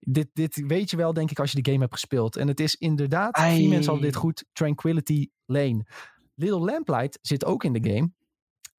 [0.00, 2.36] Dit, dit weet je wel, denk ik, als je de game hebt gespeeld.
[2.36, 5.86] En het is inderdaad, vier mensen hadden dit goed, Tranquility Lane.
[6.34, 8.10] Little Lamplight zit ook in de game.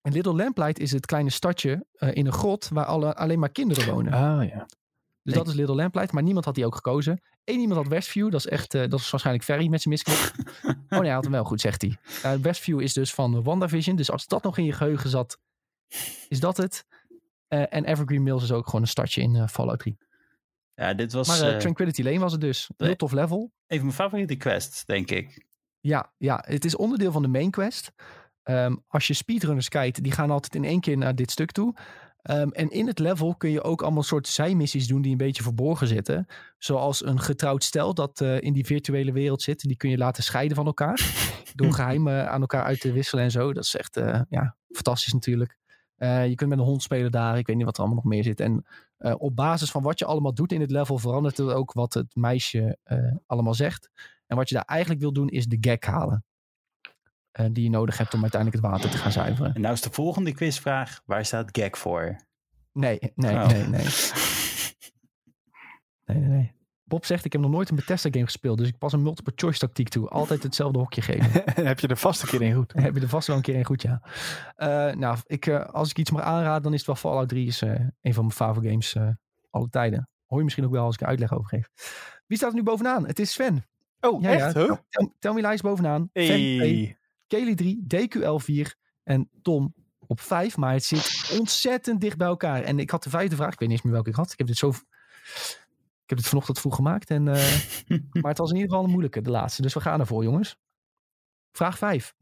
[0.02, 3.50] En Little Lamplight is het kleine stadje eh, in een grot waar alle, alleen maar
[3.50, 4.14] kinderen wonen.
[4.14, 4.66] Ah ja.
[5.24, 7.22] Dus dat is Little Lamplight, maar niemand had die ook gekozen.
[7.44, 10.32] Eén iemand had Westview, dat is echt, eh, dat is waarschijnlijk Ferry met zijn misklik.
[10.66, 11.98] oh nee, hij had hem wel goed, zegt hij.
[12.24, 15.40] Eh, Westview is dus van WandaVision, dus als dat nog in je geheugen zat,
[16.28, 16.86] is dat het.
[17.48, 19.98] En Evergreen Mills is ook gewoon een stadje in Fallout 3.
[20.80, 22.70] Ja, dit was Maar eh, eh, Tranquility Lane was het dus.
[22.78, 23.52] Heel tof level.
[23.68, 25.46] even mijn favoriete quest, denk ik.
[25.80, 27.92] Ja, ja, het is onderdeel van de main quest.
[28.44, 31.76] Ehm, als je speedrunners kijkt, die gaan altijd in één keer naar dit stuk toe.
[32.22, 35.44] Ehm, en in het level kun je ook allemaal soort zijmissies doen die een beetje
[35.44, 36.26] verborgen zitten.
[36.58, 39.60] Zoals een getrouwd stel dat eh, in die virtuele wereld zit.
[39.60, 41.28] Die kun je laten scheiden van elkaar.
[41.56, 43.54] door geheimen aan elkaar uit te wisselen en zo.
[43.54, 43.96] Dat is echt
[44.30, 45.58] ja, fantastisch natuurlijk.
[45.98, 47.38] Je kunt met een hond spelen daar.
[47.38, 48.40] Ik weet niet wat er allemaal nog meer zit.
[48.40, 48.66] En
[49.00, 51.94] eh, op basis van wat je allemaal doet in het level verandert het ook wat
[51.94, 53.90] het meisje eh, allemaal zegt.
[54.28, 56.24] En wat je daar eigenlijk wil doen is de gag halen.
[57.32, 59.54] Eh, die je nodig hebt om uiteindelijk het water te gaan zuiveren.
[59.54, 61.02] En nou is de volgende quizvraag.
[61.06, 62.16] Waar staat gag voor?
[62.72, 63.48] Nee, nee, Oh.
[63.48, 63.86] nee, nee.
[66.06, 66.54] Nee, nee, nee.
[66.90, 68.58] Bob zegt, ik heb nog nooit een Bethesda game gespeeld.
[68.58, 70.10] Dus ik pas een multiple choice tactiek toe.
[70.10, 71.32] Altijd hetzelfde hokje geven.
[71.68, 72.74] heb je er vast een keer in goed.
[72.74, 74.02] heb je er vast wel een keer in goed, ja.
[74.56, 77.48] Eh, nou, ik, eh, als ik iets mag aanraden, dan is het wel Fallout 3.
[77.48, 77.70] Is eh,
[78.02, 79.16] een van mijn favoriete games
[79.50, 80.10] alle tijden.
[80.26, 81.70] Hoor je misschien ook wel als ik er uitleg over geef.
[82.28, 83.08] Wie staat er nu bovenaan?
[83.08, 83.66] Het is Sven.
[84.00, 84.54] Oh, Ja, echt?
[84.54, 84.62] ja.
[84.62, 84.72] Huh?
[84.90, 86.10] Tel, tel me lijst bovenaan.
[86.14, 86.98] Sven 2, Hey.
[87.28, 89.74] Kelly 3, DQL 4 en Tom
[90.08, 90.58] op 5.
[90.58, 92.62] Maar het zit ontzettend dicht bij elkaar.
[92.64, 93.54] En ik had de vijfde vraag.
[93.54, 94.32] Ik weet niet eens meer welke ik had.
[94.32, 94.74] Ik heb dit zo...
[96.10, 97.10] Ik heb dit vanochtend vroeg gemaakt.
[97.10, 97.62] En, eh,
[98.22, 99.62] maar het was in ieder geval een moeilijke, de laatste.
[99.62, 100.58] Dus we gaan ervoor, jongens.
[101.52, 102.16] Vraag 5.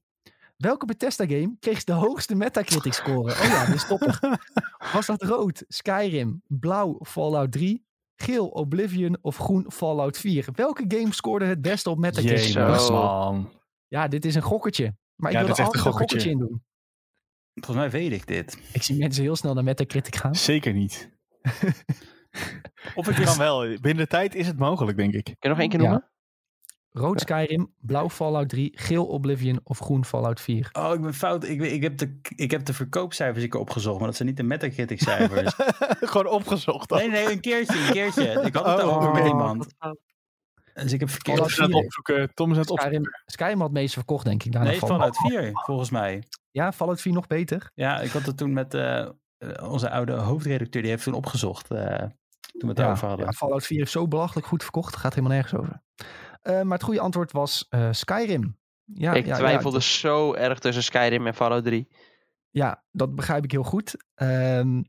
[0.57, 3.31] Welke Bethesda game kreeg de hoogste Metacritic score?
[3.31, 4.19] Oh ja, dit is toppig.
[4.93, 7.85] Was dat rood, Skyrim, blauw, Fallout 3,
[8.15, 10.47] geel, Oblivion of groen, Fallout 4?
[10.53, 12.51] Welke game scoorde het beste op Metacritic?
[12.51, 12.91] Zo.
[12.91, 13.51] man.
[13.87, 14.95] Ja, dit is een gokkertje.
[15.15, 16.63] Maar ik Ja, wil er altijd een een gokkertje in doen.
[17.53, 18.57] Volgens mij weet ik dit.
[18.73, 20.35] Ik zie mensen heel snel naar Metacritic gaan.
[20.35, 21.09] Zeker niet.
[22.95, 23.37] Of Het kan is...
[23.37, 23.59] wel.
[23.59, 25.23] Binnen de tijd is het mogelijk, denk ik.
[25.23, 25.85] Kun je nog één keer Ja.
[25.89, 26.09] noemen?
[26.91, 30.69] Rood Skyrim, blauw Fallout 3, geel Oblivion of groen Fallout 4.
[30.71, 31.43] Oh, ik ben fout.
[31.47, 34.37] Ik, weet- ik, heb de, ik heb de verkoopcijfers keer opgezocht, maar dat zijn niet
[34.37, 35.53] de Metacritic cijfers.
[36.11, 36.89] Gewoon opgezocht.
[36.89, 36.97] dan.
[36.97, 38.23] nee, nee, een keertje, een keertje.
[38.47, 38.95] Ik had het Oh.
[38.97, 39.67] over met iemand.
[40.73, 42.33] Dus ik heb verkeerd Tom is het opzoeken.
[42.33, 42.99] Tom is het opzoeken.
[43.01, 44.51] Skyrim, Skyrim had het meeste verkocht, denk ik.
[44.51, 45.15] Daarna Nee, Fallout.
[45.17, 46.23] Fallout 4, volgens mij.
[46.51, 47.71] Ja, Fallout 4 nog beter.
[47.73, 49.09] Ja, ik had het toen met eh, eh,
[49.69, 51.71] onze oude hoofdredacteur, die heeft toen opgezocht.
[51.71, 52.03] eh,
[52.39, 53.25] toen we het Ja, over hadden.
[53.25, 54.95] ja, Fallout 4 is zo belachelijk goed verkocht.
[54.95, 55.81] Gaat helemaal nergens over.
[56.41, 58.57] Eh, maar het goede antwoord was eh, Skyrim.
[58.83, 61.87] Ja, ik ja, twijfelde Ja, zo erg tussen Skyrim en Fallout 3.
[62.49, 63.95] ja, dat begrijp ik heel goed.
[64.15, 64.81] Ehm,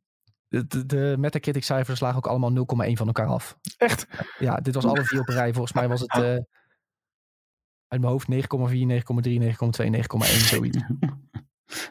[0.49, 2.51] de, de, de Metacritic cijfers lagen ook allemaal
[2.88, 3.59] 0,1 van elkaar af.
[3.76, 4.07] Echt?
[4.38, 5.53] Ja, dit was alle vier op rij.
[5.53, 6.36] Volgens mij was het eh,
[7.88, 8.38] uit mijn hoofd 9,4, 9,3,
[9.38, 10.78] 9,2, 9,1 zoiets.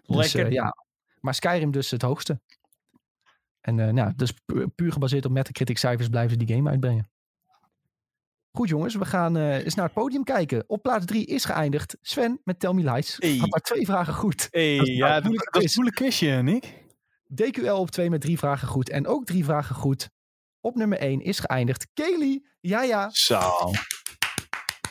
[0.06, 0.52] Dus, Lekker.
[0.52, 0.76] ja.
[1.20, 2.42] Maar Skyrim dus het hoogste.
[3.68, 7.10] En eh, nou, dus pu- puur gebaseerd op Metacritic cijfers blijven ze die game uitbrengen.
[8.52, 10.64] Goed jongens, we gaan eh, eens naar het podium kijken.
[10.68, 13.16] Op plaats 3 is geëindigd Sven met Tell Me Lies.
[13.20, 13.38] Hey.
[13.38, 14.48] Had maar twee vragen goed.
[14.52, 16.86] Hey, Dat is nou ja, een dat, is een moeilijk quizje, Nick.
[17.28, 18.90] DQL op 2 met drie vragen goed.
[18.90, 20.10] En ook drie vragen goed.
[20.60, 22.44] Op nummer 1 is geëindigd Kelly.
[22.60, 23.10] Ja, ja.
[23.12, 23.40] Zo.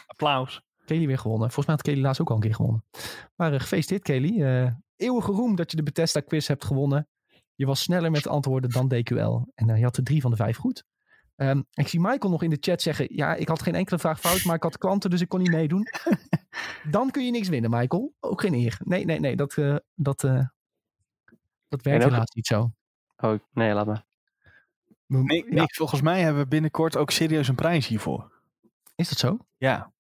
[0.06, 0.60] Applaus.
[0.84, 1.50] Kelly weer gewonnen.
[1.50, 2.84] Volgens mij had Kelly laatst ook al een keer gewonnen.
[3.36, 4.40] Maar uh, gefeliciteerd Kelly.
[4.40, 7.08] Uh, eeuwige roem dat je de Bethesda quiz hebt gewonnen.
[7.57, 9.42] Je was sneller met antwoorden dan DQL.
[9.54, 10.84] En uh, je had er drie van de vijf goed.
[11.36, 13.07] Um, ik zie Michael nog in de chat zeggen...
[13.11, 15.50] Ja, ik had geen enkele vraag fout, maar ik had klanten, dus ik kon niet
[15.50, 15.86] meedoen.
[16.90, 18.14] dan kun je niks winnen, Michael.
[18.20, 18.78] Ook geen eer.
[18.84, 19.36] Nee, nee, nee.
[19.36, 20.20] Dat, uh, dat,
[21.68, 22.11] dat werkt ook...
[22.11, 22.72] helaas niet zo.
[23.16, 24.04] Oh, nee, laat maar.
[25.07, 25.64] Nee, ja.
[25.66, 28.32] volgens mij hebben we binnenkort ook serieus een prijs hiervoor.
[28.94, 29.38] Is dat zo?
[29.57, 29.92] Ja.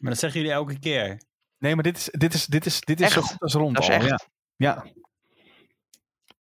[0.00, 1.22] Maar dat zeggen jullie elke keer.
[1.58, 3.14] Nee, maar dit is, dit is, dit is, dit is echt?
[3.14, 3.94] zo goed als rond dat is al.
[3.94, 4.08] Echt?
[4.08, 4.18] Ja.
[4.56, 4.92] ja.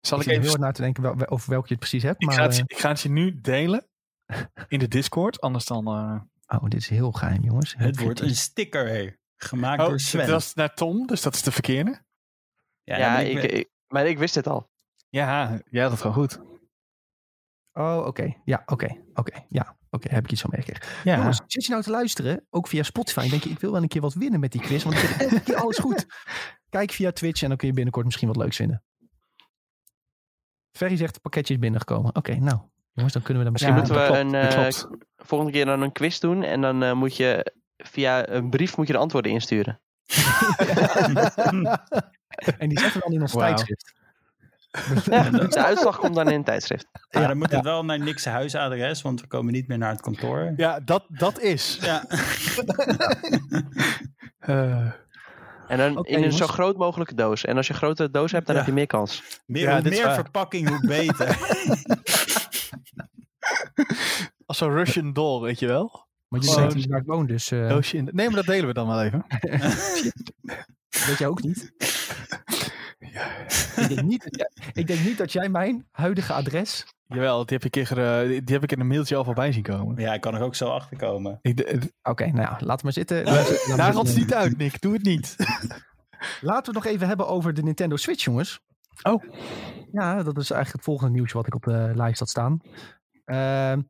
[0.07, 2.03] Zal ik, ik even heel hard na te denken wel, over welke je het precies
[2.03, 2.21] hebt.
[2.21, 3.87] Ik, maar, ga het, ik ga het je nu delen
[4.67, 5.87] in de Discord, anders dan...
[5.87, 6.21] Uh...
[6.47, 7.75] Oh, dit is heel geheim, jongens.
[7.77, 9.17] Heel het wordt een sticker, hey.
[9.35, 10.27] gemaakt oh, door Sven.
[10.27, 12.01] Dat is naar Tom, dus dat is de verkeerde.
[12.83, 14.71] Ja, ja maar, ik, ik, ik, maar ik wist het al.
[15.09, 16.39] Ja, ja dat gaat goed.
[17.73, 18.07] Oh, oké.
[18.07, 18.41] Okay.
[18.45, 18.73] Ja, oké.
[18.73, 19.03] Okay.
[19.13, 19.45] Oké, okay.
[19.49, 19.77] ja.
[19.89, 21.03] Oké, heb ik iets van meegekregen.
[21.03, 21.15] Ja.
[21.17, 23.81] Jongens, zit je nou te luisteren, ook via Spotify, en denk je, ik wil wel
[23.81, 26.05] een keer wat winnen met die quiz, want ik vind elke keer alles goed.
[26.69, 28.83] Kijk via Twitch en dan kun je binnenkort misschien wat leuks vinden.
[30.73, 32.15] Ferry zegt, het pakketje is binnengekomen.
[32.15, 32.59] Oké, okay, nou,
[32.93, 34.69] Jongens, dan kunnen we dan Misschien Ja, moeten we een, eh,
[35.17, 36.43] volgende keer dan een quiz doen.
[36.43, 39.79] En dan eh, moet je via een brief moet je de antwoorden insturen.
[42.57, 43.93] en die zetten we dan in ons tijdschrift.
[45.05, 46.87] Ja, de uitslag komt dan in een tijdschrift.
[47.09, 50.01] Ja, dan moet het wel naar Nick's huisadres, want we komen niet meer naar het
[50.01, 50.53] kantoor.
[50.57, 51.77] Ja, dat, dat is.
[51.81, 52.03] Ja.
[54.43, 54.91] Eh,
[55.67, 57.45] En dan in een zo groot mogelijke doos.
[57.45, 58.61] En als je een grotere doos hebt, dan Ja.
[58.61, 59.23] heb je meer kans.
[59.45, 61.37] Meer, Ja, hoe meer verpakking, hoe beter.
[64.45, 66.07] als zo'n Russian doll, weet je wel.
[66.27, 68.73] Maar niet waar ik woon, dus eh Doosje in de- Nee, maar dat delen we
[68.73, 69.25] dan wel even.
[71.07, 71.71] weet jij ook niet.
[73.75, 76.85] Ik, denk niet dat jij, ik denk niet dat jij mijn huidige adres...
[77.13, 80.01] Jawel, die heb ik, eh, die heb ik in een mailtje al voorbij zien komen.
[80.01, 81.39] Ja, ik kan er ook zo achter komen.
[82.03, 83.25] Oké, nou ja, laat maar zitten.
[83.25, 84.81] daar gaat het niet uit, Nick.
[84.81, 85.35] Doe het niet.
[86.41, 88.59] Laten we het nog even hebben over de Nintendo Switch, jongens.
[89.03, 89.23] Oh.
[89.91, 92.59] Ja, dat is eigenlijk het volgende nieuwtje wat ik op de lijst had staan.
[93.25, 93.81] Ehm,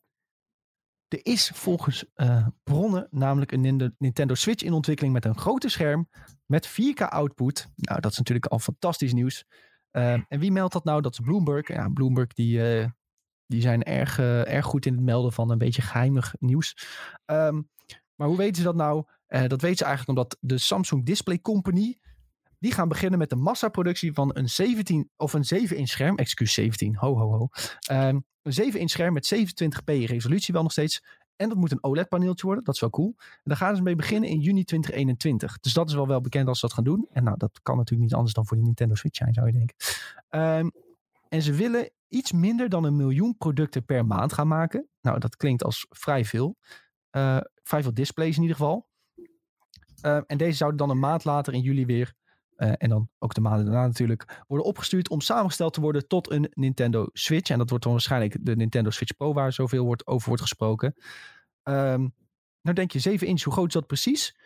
[1.08, 6.10] er is volgens eh, bronnen namelijk een Nintendo Switch in ontwikkeling met een grote scherm
[6.46, 7.68] met 4K output.
[7.76, 9.46] Nou, dat is natuurlijk al fantastisch nieuws.
[9.92, 11.02] Ehm, en wie meldt dat nou?
[11.02, 11.68] Dat is Bloomberg.
[11.68, 12.90] Ja, Bloomberg die, eh,
[13.54, 16.78] die zijn erg, eh, erg goed in het melden van een beetje geheimig nieuws.
[17.26, 17.62] Ehm,
[18.16, 19.04] maar hoe weten ze dat nou?
[19.28, 21.98] Eh, dat weten ze eigenlijk omdat de Samsung Display Company
[22.60, 26.18] die gaan beginnen met de massaproductie van een 17 of een 7-inch scherm.
[26.18, 27.48] Excuus 17, ho ho ho.
[27.80, 31.04] Ehm, een 7-inch scherm met 27p resolutie wel nog steeds.
[31.36, 32.64] En dat moet een OLED-paneeltje worden.
[32.64, 33.14] Dat is wel cool.
[33.18, 35.60] En daar gaan ze mee beginnen in juni 2021.
[35.60, 37.08] Dus dat is wel wel bekend als ze dat gaan doen.
[37.12, 39.54] En nou, dat kan natuurlijk niet anders dan voor die Nintendo Switch zijn, zou je
[39.54, 39.76] denken.
[40.30, 40.70] Ehm,
[41.30, 44.88] en ze willen iets minder dan een miljoen producten per maand gaan maken.
[45.02, 46.58] Nou, dat klinkt als vrij veel.
[47.10, 48.88] Eh, vrij veel displays in ieder geval.
[50.02, 52.14] Ehm, en deze zouden dan een maand later in juli weer
[52.56, 56.32] eh, en dan ook de maanden daarna natuurlijk, worden opgestuurd om samengesteld te worden tot
[56.32, 57.50] een Nintendo Switch.
[57.50, 60.96] En dat wordt dan waarschijnlijk de Nintendo Switch Pro, waar zoveel wordt, over wordt gesproken.
[61.64, 62.08] Ehm,
[62.62, 64.38] nou denk je, 7 inch, hoe groot is dat precies?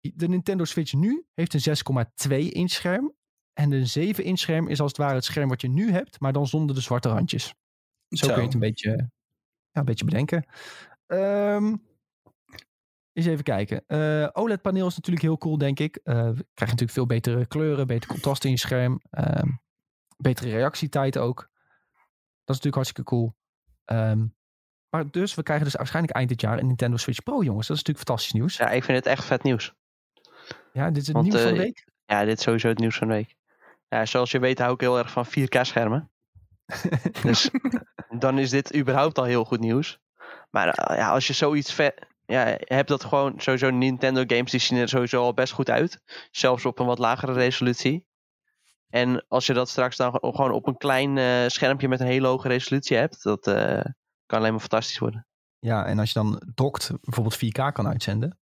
[0.00, 3.14] De Nintendo Switch nu heeft een 6,2 inch scherm.
[3.58, 6.20] En een 7 inch scherm is als het ware het scherm wat je nu hebt,
[6.20, 7.54] maar dan zonder de zwarte randjes.
[8.08, 8.90] Zo, kun je het een beetje,
[9.70, 10.46] ja, een beetje bedenken.
[11.06, 11.74] Ehm
[13.12, 13.84] eens even kijken.
[13.86, 15.96] Eh, OLED-paneel is natuurlijk heel cool, denk ik.
[15.96, 19.00] Eh krijg je natuurlijk veel betere kleuren, beter contrast in je scherm.
[19.10, 19.48] ehm,
[20.16, 21.36] betere reactietijd ook.
[22.44, 23.34] Dat is natuurlijk hartstikke cool.
[23.84, 24.26] Ehm,
[24.88, 27.66] maar dus, we krijgen dus waarschijnlijk eind dit jaar een Nintendo Switch Pro, jongens.
[27.66, 28.56] Dat is natuurlijk fantastisch nieuws.
[28.56, 29.74] Ja, Ja, ik vind het echt vet nieuws.
[30.72, 31.86] dit is het Want, nieuws van de eh, week.
[32.04, 33.36] Ja, dit is sowieso het nieuws van de week.
[33.88, 36.10] Ja, zoals je weet hou ik heel erg van 4K-schermen.
[37.22, 37.50] Dus
[38.08, 39.98] dan is dit überhaupt al heel goed nieuws.
[40.50, 42.06] Maar eh, ja, als je zoiets vet...
[42.24, 45.70] Ja, je hebt dat gewoon sowieso Nintendo games die zien er sowieso al best goed
[45.70, 46.02] uit.
[46.30, 48.06] Zelfs op een wat lagere resolutie.
[48.88, 52.26] En als je dat straks dan gewoon op een klein eh, schermpje met een hele
[52.26, 53.80] hoge resolutie hebt, dat eh,
[54.26, 55.26] kan alleen maar fantastisch worden.
[55.58, 58.38] Ja, en als je dan dokt bijvoorbeeld 4K kan uitzenden.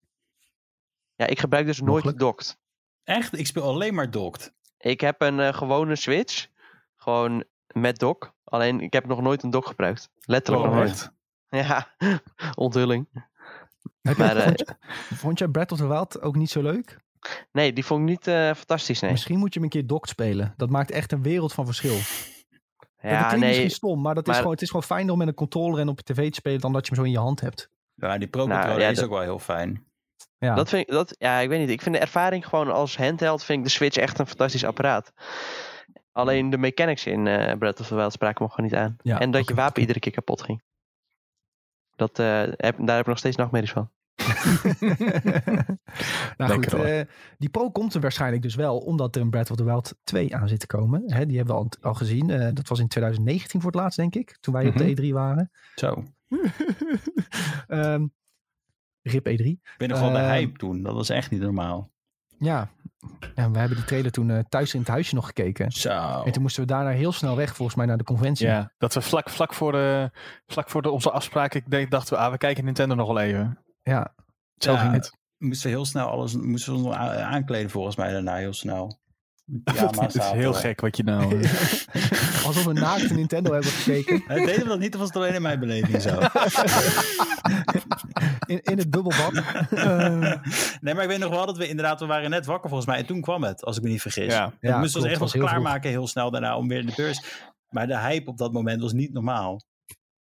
[1.15, 2.59] Ja, ik gebruik dus nooit docked.
[3.03, 3.39] Echt?
[3.39, 4.55] Ik speel alleen maar docked.
[4.85, 6.47] Ik heb een eh, gewone Switch,
[6.97, 8.33] gewoon met dock.
[8.45, 10.11] Alleen ik heb nog nooit een dock gebruikt.
[10.21, 11.13] Letterlijk Oh, nog nooit.
[11.49, 11.95] Ja,
[12.55, 13.09] onthulling.
[14.03, 14.77] Heb je, Maar, eh, vond, je,
[15.15, 16.99] vond jij Breath of the Wild ook niet zo leuk?
[17.53, 19.11] Nee, die vond ik niet eh, fantastisch, nee.
[19.11, 20.55] Misschien moet je hem een keer docked spelen.
[20.57, 21.97] Dat maakt echt een wereld van verschil.
[23.01, 23.49] Ja, dat klinkt nee.
[23.49, 25.89] misschien stom, maar, dat is gewoon, het is gewoon fijner om met een controller en
[25.89, 27.71] op je tv te spelen dan dat je hem zo in je hand hebt.
[27.95, 29.87] Ja, die Pro Nou, controller ja, is dat- ook wel heel fijn.
[30.39, 31.71] Ja, Dat vind ik, dat, ja, ik weet niet.
[31.71, 35.13] Ik vind de ervaring gewoon als handheld, vind ik de Switch echt een fantastisch apparaat.
[36.13, 38.97] Alleen de mechanics in eh Breath of the Wild spraken me gewoon niet aan.
[39.03, 40.63] Ja, en dat je wapen iedere keer kapot ging.
[41.97, 43.91] Dat, eh, heb, daar heb ik nog steeds nachtmerries van.
[46.37, 47.07] nou goed, Lekker, eh,
[47.39, 50.37] die Pro komt er waarschijnlijk dus wel, omdat er een Breath of the Wild 2
[50.37, 51.03] aan zit te komen.
[51.13, 52.31] Hè, die hebben we al, al gezien.
[52.31, 54.85] Eh, dat was in 2019 voor het laatst, denk ik, toen wij op Mhm.
[54.95, 55.51] de E3 waren.
[55.75, 56.05] Zo.
[57.69, 58.07] Ehm,
[59.05, 59.45] RIP E3.
[59.45, 60.83] Ik ben nog wel de Ehm, hype toen.
[60.83, 61.93] Dat was echt niet normaal.
[62.39, 62.69] Ja.
[63.35, 65.71] ja, we hebben die trailer toen eh, thuis in het huisje nog gekeken.
[65.71, 66.23] Zo.
[66.25, 68.47] En toen moesten we daarna heel snel weg, volgens mij, naar de conventie.
[68.47, 70.11] Ja, dat we vlak, vlak voor, de,
[70.47, 73.19] vlak voor de, onze afspraak, ik denk, dachten we, ah, we kijken Nintendo nog wel
[73.21, 73.59] even.
[73.83, 74.15] Ja,
[74.57, 75.17] Zo Ja, ging het.
[75.39, 79.03] Moesten we heel snel alles moesten we ons aankleden volgens mij daarna heel snel.
[80.01, 81.41] Het is heel gek wat je nou...
[81.43, 84.23] eh, alsof we naakt Nintendo hebben gekeken.
[84.47, 86.21] Deden we dat niet of was het alleen in mijn beleving zo?
[88.47, 89.33] In, in het bubbelbad.
[89.71, 90.35] Eh,
[90.81, 92.99] nee, maar ik weet nog wel dat we inderdaad, we waren net wakker volgens mij.
[92.99, 94.33] En toen kwam het, als ik me niet vergis.
[94.33, 94.53] ja.
[94.61, 95.43] We Ja, moesten ons echt wel vroeg.
[95.43, 97.45] klaarmaken heel snel daarna om weer de beurs.
[97.69, 99.61] Maar de hype op dat moment was niet normaal.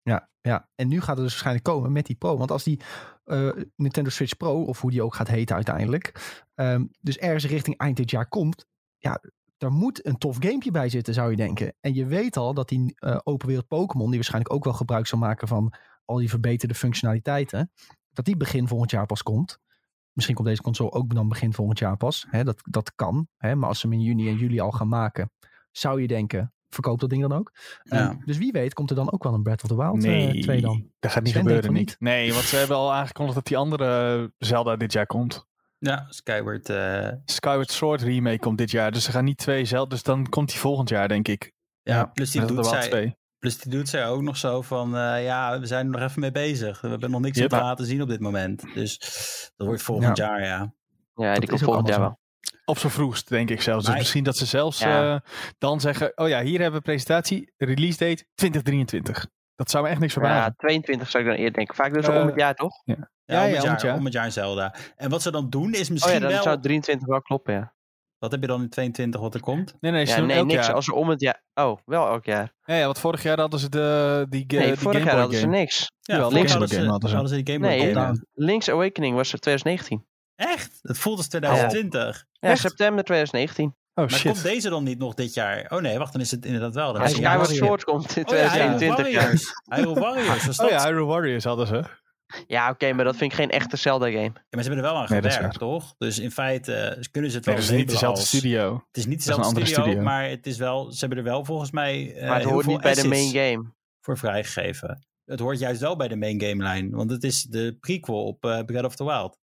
[0.03, 2.37] Ja, ja, en nu gaat het dus waarschijnlijk komen met die Pro.
[2.37, 2.81] Want als die
[3.25, 7.77] eh, Nintendo Switch Pro, of hoe die ook gaat heten uiteindelijk, ehm, dus ergens richting
[7.79, 8.67] eind dit jaar komt,
[8.99, 9.21] ja,
[9.57, 11.75] daar moet een tof gamepje bij zitten, zou je denken.
[11.81, 15.07] En je weet al dat die eh, open wereld Pokémon, die waarschijnlijk ook wel gebruik
[15.07, 15.73] zal maken van
[16.05, 17.71] al die verbeterde functionaliteiten,
[18.13, 19.59] dat die begin volgend jaar pas komt.
[20.13, 22.27] Misschien komt deze console ook dan begin volgend jaar pas.
[22.31, 23.29] Hè, dat, dat kan.
[23.37, 25.31] Hè, maar als ze hem in juni en juli al gaan maken,
[25.71, 27.53] zou je denken, verkoopt dat ding dan ook?
[27.83, 28.17] Ja.
[28.25, 30.61] Dus wie weet komt er dan ook wel een Breath of the Wild Nee, 2
[30.61, 30.91] dan.
[30.99, 31.73] dat gaat niet Sven gebeuren.
[31.73, 31.97] Niet.
[31.99, 35.47] Nee, want ze hebben al aangekondigd dat die andere Zelda dit jaar komt.
[35.79, 36.69] Ja, Skyward.
[36.69, 38.93] eh, Skyward Sword remake komt dit jaar.
[38.93, 39.89] Dus ze gaan niet twee Zelda.
[39.91, 41.53] Dus dan komt die volgend jaar, denk ik.
[41.83, 43.17] ja, plus die, doet zij, 2.
[43.45, 44.97] Plus die doet zij ook nog zo van...
[44.97, 46.81] eh, ja, we zijn er nog even mee bezig.
[46.81, 47.49] We hebben nog niks Yep.
[47.49, 48.65] te laten zien op dit moment.
[48.75, 48.99] Dus
[49.57, 50.73] dat wordt volgend jaar, ja.
[51.15, 52.19] Ja, Dat die komt volgend jaar wel.
[52.65, 53.87] Op zijn vroegst, denk ik zelfs.
[53.87, 55.15] Dus misschien dat ze zelfs Ja.
[55.15, 55.21] eh,
[55.59, 56.13] dan zeggen...
[56.19, 57.53] Oh ja, hier hebben we presentatie.
[57.57, 59.27] Release date 2023.
[59.55, 60.37] Dat zou me echt niks verbazen.
[60.37, 61.75] Ja, 22 zou ik dan eerder denken.
[61.75, 62.83] Vaak dus Eh, om het jaar, toch?
[62.85, 63.97] Ja, Ja, om, ja, het om jaar, het jaar.
[63.97, 64.75] om het jaar Zelda.
[64.97, 66.43] En wat ze dan doen is Oh misschien ja, dan wel...
[66.43, 67.75] zou 23 wel kloppen, ja.
[68.25, 69.75] Wat heb je dan in 22 wat er komt?
[69.81, 70.67] Nee, nee, ze Ja, doen nee, elk niks.
[70.67, 70.75] jaar.
[70.75, 71.43] Als er om het jaar...
[71.55, 72.53] Oh, wel elk jaar.
[72.65, 75.21] Ja, ja, want vorig jaar hadden ze de, die, Nee, die vorig Game jaar Boy
[75.23, 75.91] hadden ze niks.
[76.01, 77.15] Ja, game hadden ze.
[77.15, 78.27] hadden ze die Game Boy Nee, game.
[78.35, 80.07] Link's Awakening was er 2019.
[80.37, 80.79] Echt?
[80.83, 82.25] Het voelt als 2020.
[82.41, 83.67] Ja, september 2019.
[83.67, 84.33] Oh Maar shit.
[84.33, 85.67] komt deze dan niet nog dit jaar?
[85.69, 86.93] Oh nee, wacht, dan is het inderdaad wel.
[86.93, 87.51] Dan Ja, is het ja, Skyward.
[87.57, 89.15] Sword komt in Oh ja, Hyrule 2021.
[89.23, 89.53] Warriors.
[89.65, 90.47] Hyrule Warriors.
[90.47, 90.81] was Oh dat?
[90.81, 91.85] ja, Hyrule Warriors hadden ze.
[92.47, 94.23] Ja, oké, maar dat vind ik geen echte Zelda-game.
[94.23, 95.95] Ja, maar ze hebben er wel aan Nee, gewerkt, toch?
[95.99, 98.85] Dus in feite eh, kunnen ze het Nee, wel dat is niet dezelfde als- studio.
[98.87, 100.03] Het is niet Dat is een dezelfde andere studio, studio.
[100.05, 102.81] maar het is wel, ze hebben er wel volgens mij eh, maar het hoort niet
[102.81, 103.73] bij de main game.
[104.01, 105.07] voor vrijgegeven.
[105.25, 108.45] Het hoort juist wel bij de main game lijn, want het is de prequel op
[108.45, 109.39] eh, Breath of the Wild.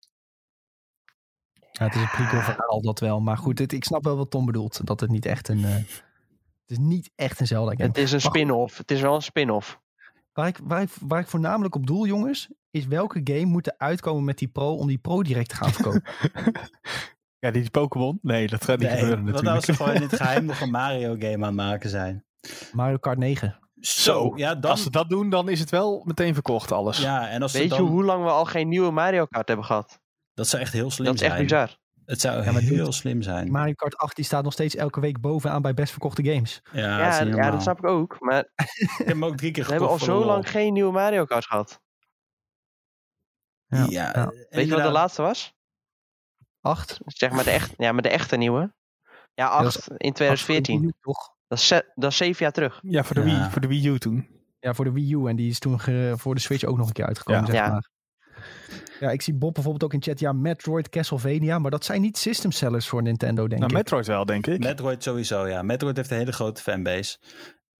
[1.71, 3.19] Ja, het is een prequel verhaal, dat wel.
[3.21, 4.85] Maar goed, het, ik snap wel wat Tom bedoelt.
[4.85, 5.63] Dat het niet echt een...
[5.65, 7.83] eh, het is niet echt een Zelda game.
[7.83, 8.77] Het is een spin-off.
[8.77, 9.79] Het is wel een spin-off.
[10.37, 13.73] Waar ik, waar, ik, waar ik voornamelijk op doel, jongens, is welke game moet er
[13.77, 16.03] uitkomen met die Pro om die Pro direct te gaan verkopen?
[17.39, 18.19] Ja, die Pokémon?
[18.21, 19.77] Nee, dat gaat niet Nee, gebeuren wat nou als natuurlijk.
[19.77, 22.25] ze gewoon in het geheim nog een Mario game aan het maken zijn?
[22.71, 23.59] Mario Kart 9.
[23.79, 24.71] Zo, ja, dan...
[24.71, 26.97] Als ze dat doen, dan is het wel meteen verkocht alles.
[27.01, 27.83] Ja, en als ze Weet dan...
[27.83, 29.99] je hoe lang we al geen nieuwe Mario Kart hebben gehad?
[30.33, 31.31] Dat zou echt heel slim Dat is zijn.
[31.31, 31.77] echt bizar.
[32.07, 33.51] Het zou Ja, heel doet- slim zijn.
[33.51, 36.61] Mario Kart 8 die staat nog steeds elke week bovenaan bij best verkochte games.
[36.71, 38.15] ja, Ja, dat ja, snap ik ook.
[38.19, 40.91] Maar Ik heb hem ook drie keer we hebben al gekocht zo lang geen nieuwe
[40.91, 41.79] Mario Kart gehad.
[43.65, 44.13] Ja, Ja, ja.
[44.13, 45.53] en Weet je wat de laatste was?
[46.61, 46.99] 8?
[47.05, 48.73] Zeg maar de, echt, ja, maar de echte nieuwe.
[49.33, 50.93] Ja, dat 8 in 2014.
[51.01, 51.35] toch?
[51.47, 52.79] Dat is, dat is zeven jaar terug.
[52.81, 53.39] Ja, voor de, Ja.
[53.39, 54.27] Wii, voor de Wii U toen.
[54.59, 55.27] Ja, voor de Wii U.
[55.27, 57.47] En die is toen ge- voor de Switch ook nog een keer uitgekomen, Ja.
[57.51, 57.69] zeg Ja.
[57.71, 57.89] maar.
[58.99, 60.19] Ja, ik zie Bob bijvoorbeeld ook in chat.
[60.19, 61.59] Ja, Metroid, Castlevania.
[61.59, 63.77] Maar dat zijn niet system sellers voor Nintendo, denk Nou, ik.
[63.77, 64.59] Metroid wel, denk ik.
[64.63, 65.61] Metroid sowieso, ja.
[65.61, 67.17] Metroid heeft een hele grote fanbase.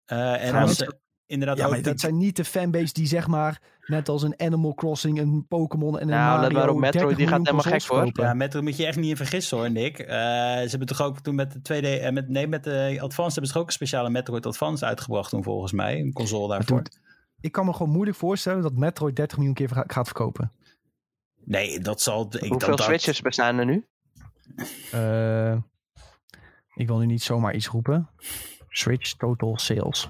[0.04, 3.06] Eh, en als ze inderdaad Ja, ook maar die- dat zijn niet de fanbase die
[3.06, 6.74] zeg maar, net als een Animal Crossing, een Pokémon en een Nou, Mario, maar op,
[6.78, 8.24] Metroid, 30 die gaat helemaal gek, kopen.
[8.24, 9.98] Ja, Metroid moet je echt niet in vergissen hoor, Nick.
[9.98, 12.00] Eh, ze hebben toch ook toen met de 2D...
[12.00, 15.30] en met, nee, met de Advance hebben ze toch ook een speciale Metroid Advance uitgebracht
[15.30, 16.00] toen volgens mij.
[16.00, 16.82] Een console daarvoor.
[16.82, 17.02] toen-
[17.40, 20.52] Ik kan me gewoon moeilijk voorstellen dat Metroid 30 miljoen keer gaat verkopen.
[21.44, 22.26] Nee, dat zal...
[22.30, 23.86] Ik, Hoeveel dat, dat- Switches bestaan er nu?
[24.92, 25.52] Eh,
[26.74, 28.08] ik wil nu niet zomaar iets roepen.
[28.68, 30.08] Switch total sales.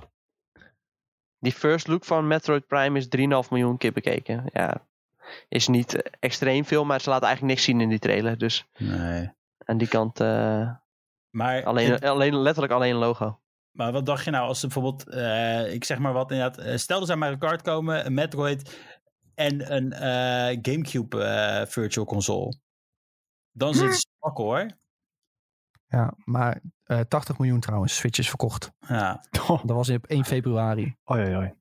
[1.38, 3.06] Die first look van Metroid Prime is
[3.44, 4.44] 3,5 miljoen keer bekeken.
[4.52, 4.86] Ja,
[5.48, 8.38] is niet extreem veel, maar ze laten eigenlijk niks zien in die trailer.
[8.38, 9.30] Dus Nee.
[9.64, 10.70] aan die kant eh,
[11.30, 13.40] Maar, alleen, alleen, letterlijk alleen een logo.
[13.70, 15.08] maar wat dacht je nou als ze bijvoorbeeld...
[15.08, 16.80] eh, ik zeg maar wat inderdaad...
[16.80, 18.78] stel dat ze aan Mario Kart komen, een Metroid
[19.38, 22.58] en een eh, Gamecube eh, Virtual Console.
[23.52, 24.66] Dan zit ze pakken hoor.
[25.86, 28.70] Ja, maar eh 80 miljoen trouwens, Switches verkocht.
[28.88, 29.24] Ja.
[29.46, 30.96] Dat was op 1 februari.
[31.10, 31.56] oei.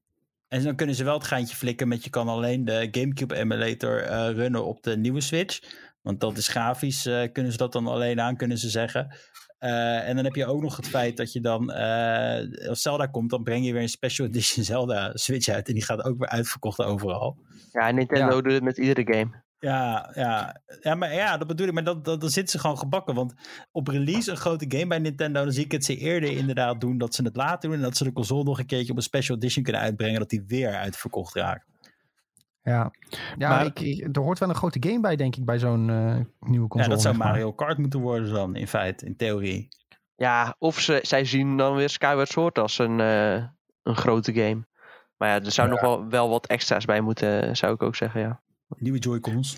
[0.48, 4.04] En dan kunnen ze wel het geintje flikken met je kan alleen de GameCube emulator
[4.04, 5.60] eh, runnen op de nieuwe Switch.
[6.02, 9.16] Want dat is grafisch, eh, kunnen ze dat dan alleen aan, kunnen ze zeggen.
[9.58, 13.06] Eh, en dan heb je ook nog het feit dat je dan, eh, als Zelda
[13.06, 15.68] komt, dan breng je weer een special edition Zelda Switch uit.
[15.68, 17.38] En die gaat ook weer uitverkocht overal.
[17.72, 18.42] Ja, Nintendo Ja.
[18.42, 19.46] doet het met iedere game.
[19.60, 21.74] Ja, ja, ja, maar ja, dat bedoel ik.
[21.74, 23.16] Maar dat, dat, dan zitten ze gewoon gebakken.
[23.16, 23.34] Want
[23.72, 26.98] op release een grote game bij Nintendo, dan zie ik het ze eerder inderdaad doen
[26.98, 27.78] dat ze het later doen.
[27.78, 30.30] En dat ze de console nog een keertje op een special edition kunnen uitbrengen, dat
[30.30, 31.67] die weer uitverkocht raakt.
[32.68, 32.92] Ja,
[33.38, 35.90] ja Maar- ik, ik- er hoort wel een grote game bij, denk ik, bij zo'n
[35.90, 36.84] eh, nieuwe console.
[36.84, 37.18] Ja, dat zou.
[37.18, 39.68] Mario Kart moeten worden dan, in feite, in theorie.
[40.16, 43.34] Ja, of ze, zij zien dan weer Skyward Sword als een, eh,
[43.84, 44.68] een grote game.
[45.18, 48.22] Maar ja, er zou nog wel, wel wat extra's bij moeten, zou ik ook zeggen,
[48.22, 48.42] ja.
[48.68, 49.58] Nieuwe Joy-Cons.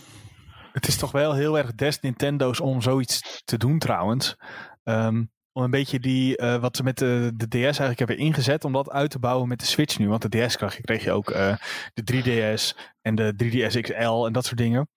[0.73, 4.38] Het is toch wel heel erg des Nintendo's om zoiets te doen trouwens.
[4.84, 8.64] Ehm, om een beetje die, eh, wat ze met de, de DS eigenlijk hebben ingezet,
[8.66, 10.10] om dat uit te bouwen met de Switch nu.
[10.10, 11.56] Want de DS kreeg je, kreeg je ook eh,
[11.94, 14.90] de 3DS en de 3DS XL en dat soort dingen.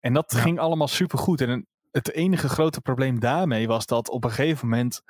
[0.00, 0.40] En dat Ja.
[0.40, 1.40] ging allemaal super goed.
[1.40, 5.02] En het enige grote probleem daarmee was dat op een gegeven moment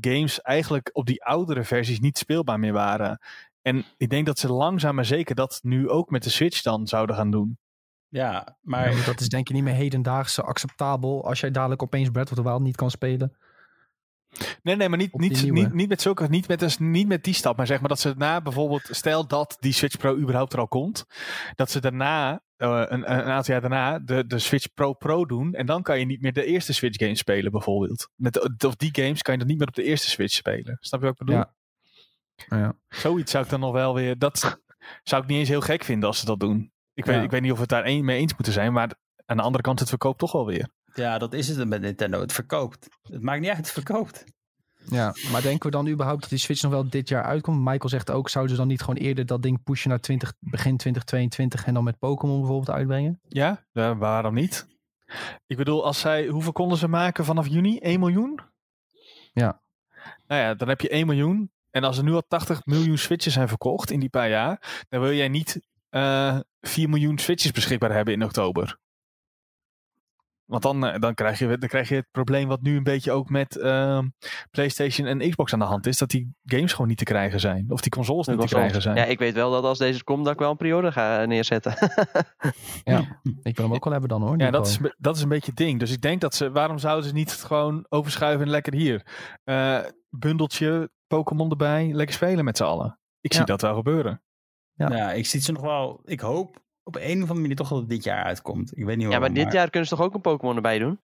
[0.00, 3.18] games eigenlijk op die oudere versies niet speelbaar meer waren.
[3.62, 6.86] En ik denk dat ze langzaam maar zeker dat nu ook met de Switch dan
[6.86, 7.58] zouden gaan doen.
[8.08, 12.10] Ja, maar Maar dat is denk ik niet meer hedendaagse acceptabel als jij dadelijk opeens
[12.10, 13.36] Breath of the Wild niet kan spelen.
[14.62, 17.34] Nee, nee, maar niet, niet, niet, niet met zulke, niet met, dus niet met die
[17.34, 20.58] stap, maar zeg maar dat ze na bijvoorbeeld, stel dat die Switch Pro überhaupt er
[20.58, 21.04] al komt,
[21.54, 25.54] dat ze daarna, eh, een, een aantal jaar daarna, de, de Switch Pro Pro doen
[25.54, 28.10] en dan kan je niet meer de eerste Switch games spelen bijvoorbeeld.
[28.14, 30.76] Met of die games kan je dan niet meer op de eerste Switch spelen.
[30.80, 31.40] Snap je wat ik bedoel?
[31.40, 31.54] Ja.
[32.48, 32.76] Ja.
[32.88, 34.60] Zoiets zou ik dan nog wel weer, dat
[35.02, 36.72] zou ik niet eens heel gek vinden als ze dat doen.
[36.94, 37.12] Ik, Ja.
[37.12, 38.94] weet, ik weet niet of we het daar een, mee eens moeten zijn, maar
[39.26, 40.68] aan de andere kant, het verkoopt toch wel weer.
[40.94, 42.20] Ja, dat is het met Nintendo.
[42.20, 42.88] Het verkoopt.
[43.02, 44.24] Het maakt niet uit, het verkoopt.
[44.90, 47.58] Ja, maar denken we dan überhaupt dat die Switch nog wel dit jaar uitkomt?
[47.58, 50.76] Michael zegt ook, zouden ze dan niet gewoon eerder dat ding pushen naar 20, begin
[50.76, 53.20] 2022 en dan met Pokémon bijvoorbeeld uitbrengen?
[53.28, 54.66] Ja, ja, waarom niet?
[55.46, 57.78] Ik bedoel, als zij, hoeveel konden ze maken vanaf juni?
[57.78, 58.40] 1 miljoen?
[59.32, 59.60] Ja.
[60.26, 61.50] Nou ja, dan heb je 1 miljoen.
[61.70, 65.00] En als er nu al 80 miljoen switches zijn verkocht in die paar jaar, dan
[65.00, 68.78] wil jij niet eh 4 miljoen switches beschikbaar hebben in oktober.
[70.48, 73.12] Want dan, eh, dan, krijg je, dan krijg je het probleem wat nu een beetje
[73.12, 74.08] ook met ehm,
[74.50, 75.98] PlayStation en Xbox aan de hand is.
[75.98, 77.66] Dat die games gewoon niet te krijgen zijn.
[77.68, 78.96] Of die consoles niet te krijgen zijn.
[78.96, 81.72] Ja, ik weet wel dat als deze komt, dat ik wel een periode ga neerzetten.
[83.42, 84.38] Ik wil hem ook wel hebben dan hoor.
[84.38, 85.78] Ja, dat is, dat is een beetje het ding.
[85.78, 89.06] Dus ik denk dat ze, waarom zouden ze niet gewoon overschuiven en lekker hier?
[89.44, 89.78] eh,
[90.10, 92.98] bundeltje, Pokémon erbij, lekker spelen met z'n allen.
[93.20, 93.46] Ik zie Ja.
[93.46, 94.22] dat wel gebeuren.
[94.72, 94.88] Ja.
[94.96, 95.12] Ja.
[95.12, 96.00] ik zie ze nog wel.
[96.04, 98.76] Ik hoop op een of andere manier toch dat het dit jaar uitkomt.
[98.76, 101.00] Ik weet niet ja, maar dit jaar kunnen ze toch ook een Pokémon erbij doen?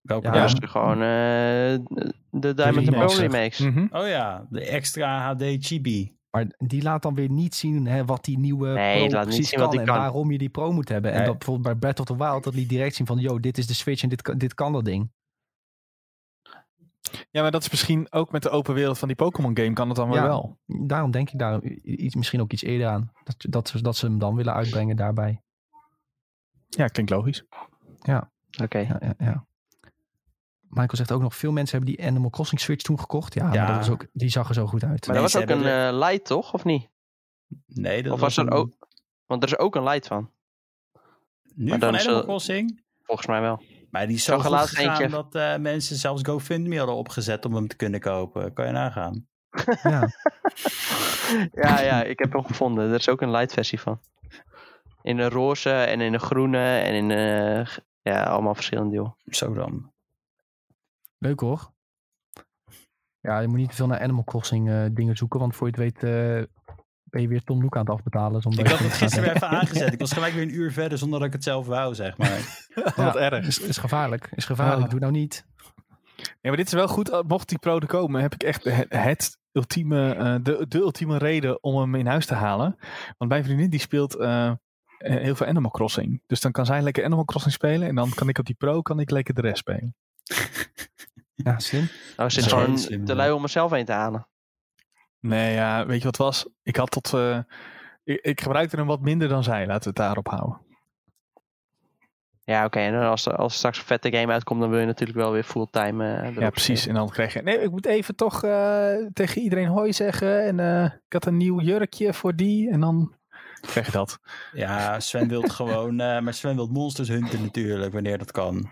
[0.00, 0.46] Welke Ja.
[0.46, 1.98] Dus gewoon eh,
[2.30, 3.58] de Diamond and remakes, Pearl remakes.
[3.58, 3.86] Mhm.
[3.90, 6.18] Oh ja, de extra HD chibi.
[6.30, 9.58] Maar die laat dan weer niet zien hè, wat die nieuwe Nee, Pro precies zien
[9.58, 9.96] kan wat die en kan.
[9.96, 11.12] waarom je die Pro moet hebben.
[11.12, 13.58] En dat bijvoorbeeld bij Breath of the Wild, dat liet direct zien van, yo, dit
[13.58, 15.10] is de Switch en dit, dit kan dat ding.
[17.30, 19.88] Ja, maar dat is misschien ook met de open wereld van die Pokémon game kan
[19.88, 20.22] het dan Ja.
[20.22, 20.58] wel.
[20.66, 23.12] Daarom denk ik daar iets, misschien ook iets eerder aan.
[23.24, 25.42] Dat, dat, ze- dat ze hem dan willen uitbrengen daarbij.
[26.68, 27.44] Ja, klinkt logisch.
[28.62, 28.78] Oké.
[28.78, 29.46] Ja, ja, ja.
[30.68, 33.34] Michael zegt ook nog, veel mensen hebben die Animal Crossing Switch toen gekocht.
[33.34, 33.62] Ja, Ja.
[33.64, 35.06] maar dat was ook, die zag er zo goed uit.
[35.06, 36.54] Maar Nee, dat was ook een eh, light, toch?
[36.54, 36.88] Of niet?
[37.66, 38.72] Nee, dat Of was er een- ook...
[39.26, 40.30] Want er is ook een light van.
[41.54, 42.82] Nu maar van Animal Crossing?
[43.02, 43.62] Volgens mij wel.
[43.90, 45.08] Maar die is zo zag goed laatst gegaan eentje.
[45.08, 48.52] dat eh, mensen zelfs GoFundMe hadden opgezet om hem te kunnen kopen.
[48.52, 49.28] Kan je nagaan.
[49.82, 50.08] Ja.
[51.62, 52.88] ja, ja, ik heb hem gevonden.
[52.88, 54.00] Er is ook een light versie van.
[55.02, 57.66] In een roze en in een groene en in een...
[58.02, 59.12] ja, allemaal verschillende joh.
[59.24, 59.92] Zo dan.
[61.18, 61.72] Leuk hoor.
[63.20, 65.82] Ja, je moet niet te veel naar Animal Crossing eh, dingen zoeken, want voor je
[65.82, 66.42] het weet eh,
[67.10, 68.42] ben je weer Tom Nook aan het afbetalen.
[68.42, 69.92] zonder Ik dat had het gisteren weer even aangezet.
[69.92, 72.68] Ik was gelijk weer een uur verder zonder dat ik het zelf wou, zeg maar.
[72.96, 73.46] Wat Ja, erg.
[73.46, 74.28] Is, is gevaarlijk.
[74.34, 74.84] Is gevaarlijk.
[74.84, 74.90] Ah.
[74.90, 75.46] Doe nou niet.
[76.16, 77.10] Ja, maar dit is wel goed.
[77.10, 80.78] Uh, Mocht die pro er komen, heb ik echt het, het ultieme, eh, de, de
[80.78, 82.76] ultieme reden om hem in huis te halen.
[83.18, 84.52] Want mijn vriendin die speelt eh,
[84.98, 86.22] heel veel Animal Crossing.
[86.26, 87.88] Dus dan kan zij lekker Animal Crossing spelen.
[87.88, 89.94] En dan kan ik op die pro kan ik lekker de rest spelen.
[91.34, 91.88] Ja, slim.
[92.16, 94.26] Nou, zit Ja, gewoon te lui om mezelf heen te halen.
[95.20, 96.48] Nee, ja, weet je wat het was?
[96.62, 97.14] Ik had tot...
[97.14, 97.38] eh,
[98.04, 99.66] ik, ik gebruikte hem wat minder dan zij.
[99.66, 100.60] Laten we het daarop houden.
[102.44, 102.78] Ja, oké.
[102.78, 105.18] En dan als, er- als er straks een vette game uitkomt, dan wil je natuurlijk
[105.18, 106.86] wel weer fulltime eh erop Ja, precies.
[106.86, 107.42] En dan krijg je...
[107.42, 110.44] Nee, ik moet even toch eh, tegen iedereen hoi zeggen.
[110.44, 112.70] En eh, ik had een nieuw jurkje voor die.
[112.70, 113.14] En dan
[113.60, 114.18] krijg je dat.
[114.52, 116.00] Ja, Sven wil gewoon...
[116.00, 118.70] eh, maar Sven wil monsters hunten natuurlijk, wanneer dat kan.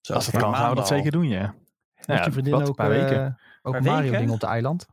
[0.00, 1.54] Zo Als het voor kan, gaan we dat zeker doen, ja.
[2.06, 3.24] Nou je ja, vriendin wat, ook, een paar weken.
[3.24, 3.32] eh,
[3.62, 4.18] ook Paar Mario weken?
[4.18, 4.86] dingen op de eiland?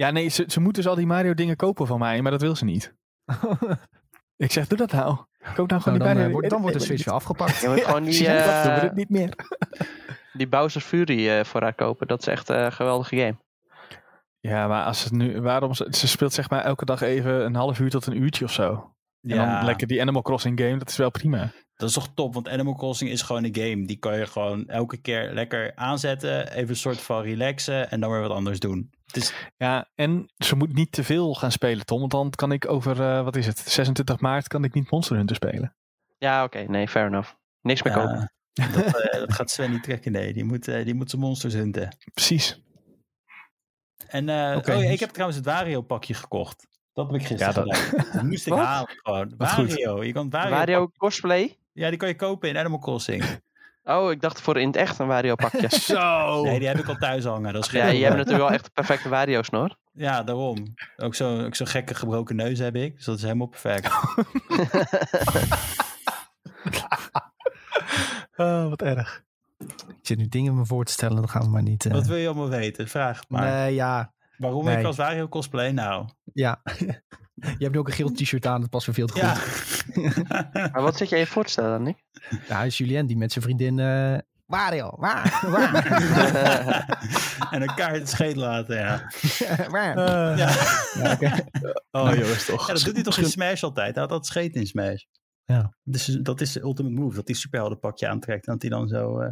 [0.00, 2.40] Ja, nee, ze, ze moet dus al die Mario dingen kopen van mij, maar dat
[2.40, 2.94] wil ze niet.
[4.36, 5.16] Ik zeg, doe dat nou.
[5.54, 6.24] Koop nou gewoon Nou, die dan, Mario.
[6.26, 7.60] eh, wordt, dan wordt de Switch weer afgepakt.
[7.60, 9.34] Je moet gewoon die, dat doen we eh, niet meer.
[10.38, 12.06] die Bowser's Fury eh, voor haar kopen.
[12.06, 13.36] Dat is echt eh, een geweldige game.
[14.38, 17.54] Ja, maar als het nu, waarom, ze, ze speelt zeg maar elke dag even een
[17.54, 18.94] half uur tot een uurtje of zo.
[19.22, 21.50] En Ja, dan lekker die Animal Crossing game, dat is wel prima.
[21.80, 23.86] Dat is toch top, want Animal Crossing is gewoon een game.
[23.86, 28.10] Die kan je gewoon elke keer lekker aanzetten, even een soort van relaxen en dan
[28.10, 28.90] weer wat anders doen.
[29.06, 31.98] Het is, Ja, en ze moet niet te veel gaan spelen, Tom.
[31.98, 35.16] Want dan kan ik over, eh, wat is het, 26 maart kan ik niet Monster
[35.16, 35.74] Hunter spelen.
[36.18, 36.58] Ja, oké.
[36.58, 37.32] Nee, fair enough.
[37.60, 38.32] Niks meer kopen.
[38.52, 40.32] Dat, eh, dat gaat Sven niet trekken, nee.
[40.32, 41.96] Die moet, eh, die moet zijn monsters hunten.
[42.14, 42.60] Precies.
[44.08, 46.66] En eh, oh ja, dus- ik heb trouwens het Wario pakje gekocht.
[46.92, 48.06] Dat heb ik gisteren Ja, dat- gedaan.
[48.12, 49.34] Dat moest ik halen gewoon.
[49.36, 51.58] Wario, je kan Wario, Wario cosplay?
[51.72, 53.24] Ja, die kan je kopen in Animal Crossing.
[53.84, 55.68] Oh, ik dacht voor in het echt een Wario pakje.
[55.80, 56.42] Zo!
[56.42, 57.52] Nee, die heb ik al thuis hangen.
[57.52, 59.76] Dat is geen ja, je hebt natuurlijk wel echt perfecte Wario snor.
[59.92, 60.74] Ja, daarom.
[60.96, 62.96] Ook zo'n ook zo'n gekke gebroken neus heb ik.
[62.96, 63.86] Dus dat is helemaal perfect.
[68.36, 69.22] Oh, wat erg.
[69.88, 71.86] Ik zit nu dingen me voor te stellen, dan gaan we maar niet...
[71.86, 72.88] eh, Wat wil je allemaal weten?
[72.88, 73.50] Vraag het maar.
[73.50, 74.12] Nee, ja.
[74.36, 74.78] Waarom nee.
[74.78, 75.70] ik als Wario cosplay?
[75.70, 76.62] Nou, Ja.
[77.40, 79.34] Je hebt nu ook een geel t-shirt aan, dat past weer veel te ja.
[79.34, 80.28] goed.
[80.52, 81.96] Maar wat zit jij je voor te stellen, Nick?
[82.48, 83.78] Ja, is Julien die met zijn vriendin...
[83.78, 85.86] eh Wario, waar, waar,
[87.50, 89.10] en een kaart scheet laten, ja.
[89.70, 89.96] waar.
[90.36, 90.50] Ja.
[91.02, 91.44] Ja, oké.
[91.90, 92.66] Oh, jongens, toch.
[92.66, 93.92] Ja, dat doet hij toch in Smash altijd?
[93.94, 95.02] Hij had dat scheet in Smash.
[95.44, 95.74] Ja.
[95.82, 97.14] Dus dat is de ultimate move.
[97.14, 98.46] Dat hij superheldenpakje aantrekt.
[98.46, 99.18] En dat hij dan zo...
[99.18, 99.30] eh,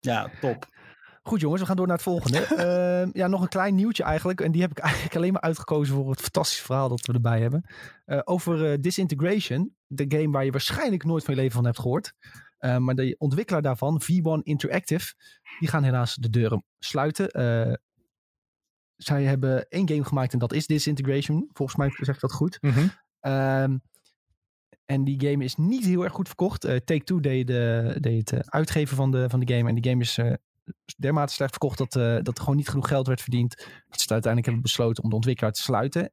[0.00, 0.66] Ja, top.
[1.22, 2.38] Goed jongens, we gaan door naar het volgende.
[2.46, 4.40] Ehm, ja, nog een klein nieuwtje eigenlijk.
[4.40, 7.40] En die heb ik eigenlijk alleen maar uitgekozen voor het fantastische verhaal dat we erbij
[7.40, 7.64] hebben.
[8.04, 9.76] Eh, over eh, Disintegration.
[9.86, 12.12] De game waar je waarschijnlijk nooit van je leven van hebt gehoord.
[12.58, 15.14] Eh, maar de ontwikkelaar daarvan, V1 Interactive,
[15.58, 17.30] die gaan helaas de deuren sluiten.
[18.96, 21.50] Zij hebben één game gemaakt en dat is Disintegration.
[21.52, 22.58] Volgens mij zeg ik dat goed.
[22.60, 22.86] Mhm.
[23.20, 23.78] Ehm,
[24.84, 26.60] en die game is niet heel erg goed verkocht.
[26.60, 29.68] Take-Two deed, de, deed het uitgeven van de, van de game.
[29.68, 30.18] En die game is
[30.96, 33.56] dermate slecht verkocht dat, eh, dat er gewoon niet genoeg geld werd verdiend.
[33.88, 36.12] Dat ze uiteindelijk hebben besloten om de ontwikkelaar te sluiten.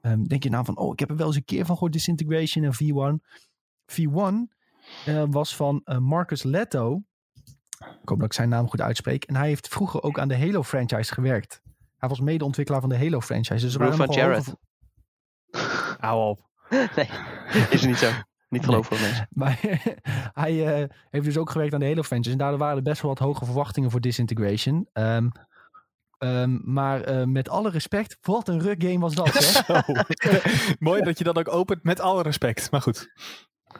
[0.00, 1.92] Ehm, denk je nou van, oh, ik heb er wel eens een keer van gehoord,
[1.92, 3.22] Disintegration en V1.
[3.86, 4.56] V1
[5.04, 7.02] eh, was van eh, Marcus Leto.
[7.78, 9.24] Ik hoop dat ik zijn naam goed uitspreek.
[9.24, 11.62] En hij heeft vroeger ook aan de Halo franchise gewerkt.
[11.96, 13.64] Hij was medeontwikkelaar van de Halo franchise.
[13.64, 14.54] Dus waren van Jared.
[15.98, 16.46] Hou op.
[16.96, 17.08] nee,
[17.70, 18.10] is niet zo.
[18.48, 19.28] Niet geloven voor mensen.
[19.40, 19.60] Maar
[20.44, 22.32] hij eh, heeft dus ook gewerkt aan de Halo franchise.
[22.32, 24.88] En daardoor waren er best wel wat hoge verwachtingen voor Disintegration.
[24.92, 25.28] Ehm,
[26.18, 29.80] ehm, maar eh, met alle respect, wat een rug game was dat, hè?
[30.78, 32.70] Mooi dat je dat ook opent met alle respect.
[32.70, 33.12] Maar goed.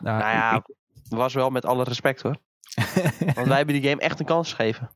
[0.01, 0.77] Nou, Nou ja, ik-
[1.09, 2.37] was wel met alle respect hoor.
[3.35, 4.91] Want wij hebben die game echt een kans gegeven.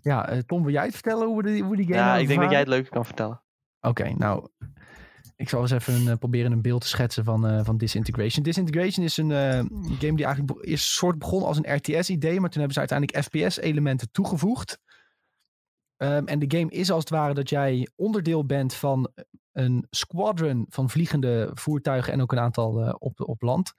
[0.00, 2.20] ja eh, Tom, wil jij het vertellen hoe, we die, hoe die game Ja, nou
[2.20, 3.42] ik denk dat jij het leuker kan vertellen.
[3.80, 4.48] Oké, nou,
[5.38, 8.42] ik zal eens even eh, proberen een beeld te schetsen van, eh, van Disintegration.
[8.42, 9.64] Disintegration is een eh,
[9.98, 14.10] game die eigenlijk is soort begon als een RTS-idee, maar toen hebben ze uiteindelijk FPS-elementen
[14.10, 14.78] toegevoegd.
[15.96, 19.12] Ehm, en de game is als het ware dat jij onderdeel bent van
[19.52, 23.72] een squadron van vliegende voertuigen en ook een aantal op, op land.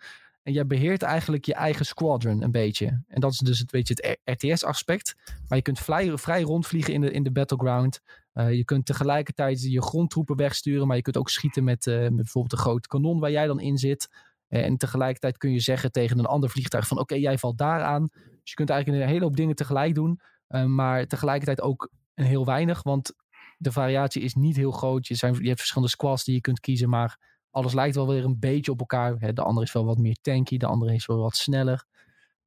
[0.50, 3.04] En jij beheert eigenlijk je eigen squadron een beetje.
[3.08, 5.16] En dat is dus het, het RTS-aspect.
[5.48, 8.02] Maar je kunt vrij, rondvliegen in de, in de battleground.
[8.34, 12.52] Eh, je kunt tegelijkertijd je grondtroepen wegsturen, maar je kunt ook schieten met, eh, bijvoorbeeld
[12.52, 14.10] een groot kanon waar jij dan in zit.
[14.48, 17.82] Eh, en tegelijkertijd kun je zeggen tegen een ander vliegtuig van oké, jij valt daar
[17.82, 18.08] aan.
[18.12, 20.20] Dus je kunt eigenlijk een hele hoop dingen tegelijk doen,
[20.66, 23.14] maar tegelijkertijd ook heel weinig, want
[23.58, 25.08] de variatie is niet heel groot.
[25.08, 28.24] Je, zijn, je hebt verschillende squads die je kunt kiezen, maar alles lijkt wel weer
[28.24, 29.16] een beetje op elkaar.
[29.20, 31.86] Hè, de andere is wel wat meer tanky, de andere is wel wat sneller.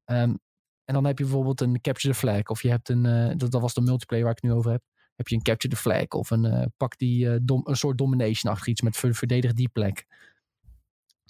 [0.05, 0.35] Ehm,
[0.85, 3.51] en dan heb je bijvoorbeeld een Capture the Flag, of je hebt een, eh, dat,
[3.51, 5.81] dat was de multiplayer waar ik het nu over heb heb je een capture the
[5.81, 9.15] flag of een eh, pak die eh, dom, een soort domination achter iets met ver,
[9.15, 10.07] verdedig die plek.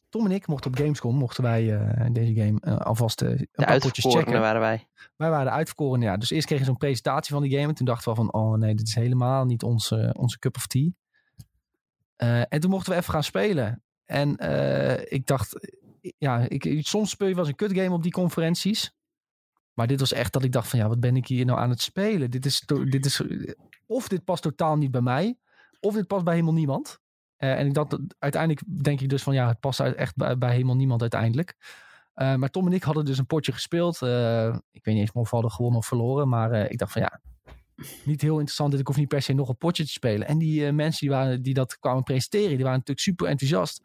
[0.09, 1.65] Tom en ik mochten op Gamescom, mochten wij
[2.13, 4.41] deze game alvast een De paar potjes checken.
[4.41, 4.89] waren wij.
[5.17, 6.17] Wij waren de uitverkorenen, ja.
[6.17, 8.59] Dus eerst kregen ze een presentatie van die game en toen dachten we van, oh
[8.59, 10.91] nee, dit is helemaal niet onze, onze cup of tea.
[12.17, 13.83] Eh, en toen mochten we even gaan spelen.
[14.05, 15.77] En eh, ik dacht,
[16.19, 18.93] ja, ik, soms speel je wel eens een kut game op die conferenties.
[19.73, 21.71] Maar dit was echt dat ik dacht van ja, wat ben ik hier nou aan
[21.71, 22.31] het spelen?
[22.31, 23.23] Dit is, dit is
[23.87, 25.39] of dit past totaal niet bij mij,
[25.81, 26.99] of dit past bij helemaal niemand.
[27.37, 30.77] Eh, en ik dacht, uiteindelijk denk ik dus van ja, het past echt bij, helemaal
[30.77, 31.57] niemand uiteindelijk.
[32.15, 34.03] Eh, maar Tom en ik hadden dus een potje gespeeld.
[34.03, 36.29] Eh, ik weet niet eens of we hadden gewonnen of verloren.
[36.29, 37.21] Maar eh, ik dacht van ja,
[38.05, 38.71] niet heel interessant.
[38.71, 38.81] dit.
[38.81, 40.27] Ik hoef niet per se nog een potje te spelen.
[40.27, 43.81] En die eh, mensen die, waren, die dat kwamen presenteren, die waren natuurlijk super enthousiast.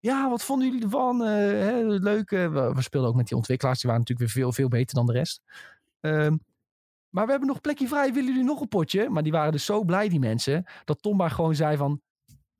[0.00, 1.24] Ja, wat vonden jullie ervan?
[1.24, 2.30] Eh, leuk.
[2.30, 3.80] eh, we, we speelden ook met die ontwikkelaars.
[3.80, 5.42] Die waren natuurlijk weer veel, veel beter dan de rest.
[6.00, 6.36] Ehm,
[7.08, 8.12] maar we hebben nog plekje vrij.
[8.12, 9.08] Willen jullie nog een potje?
[9.08, 10.64] Maar die waren dus zo blij, die mensen.
[10.84, 12.00] Dat Tom maar gewoon zei van...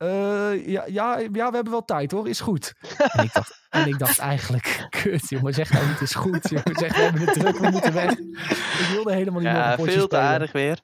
[0.02, 2.28] eh, ja, ja, ja, we hebben wel tijd hoor.
[2.28, 2.74] Is goed.
[3.12, 4.86] En ik dacht, en ik dacht eigenlijk...
[5.02, 5.54] Kut, jongen.
[5.54, 6.48] Zeg nou niet is goed.
[6.48, 6.74] Jongen.
[6.78, 7.58] Zeg, we hebben het druk.
[7.58, 8.10] We moeten weg.
[8.18, 10.30] Ik wilde helemaal niet nog Ja, een potje veel te spelen.
[10.32, 10.80] aardig weer.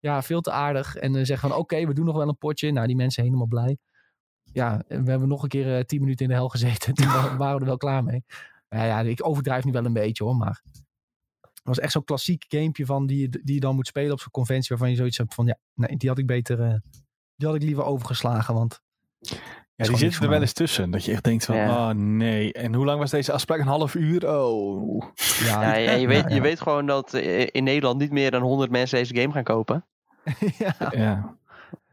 [0.00, 0.96] Ja, veel te aardig.
[0.96, 2.72] En dan zeggen van oké, we doen nog wel een potje.
[2.72, 3.78] Nou, die mensen helemaal blij.
[4.52, 6.94] Ja, en we hebben nog een keer eh, tien minuten in de hel gezeten.
[6.94, 8.24] Toen wa- waren we er wel klaar mee.
[8.68, 10.62] Nou ja, ik overdrijf nu wel een beetje hoor, maar...
[11.40, 14.20] Het was echt zo'n klassiek gamepje van die, je- die je dan moet spelen op
[14.20, 16.74] zo'n conventie waarvan je zoiets hebt van ja, nee, die had ik beter, eh,
[17.42, 18.82] die had ik liever overgeslagen, want
[19.74, 20.90] Ja, die zitten er wel eens tussen.
[20.90, 21.88] Dat je echt denkt van, Ja.
[21.88, 22.52] oh nee.
[22.52, 23.58] En hoe lang was deze afspraak?
[23.58, 24.36] Een half uur?
[24.38, 25.02] Oh.
[25.44, 26.34] ja, je, weet, ja.
[26.34, 29.42] je weet gewoon dat eh, in Nederland niet meer dan 100 mensen deze game gaan
[29.42, 29.84] kopen.
[30.58, 30.74] ja.
[30.90, 31.36] Ja.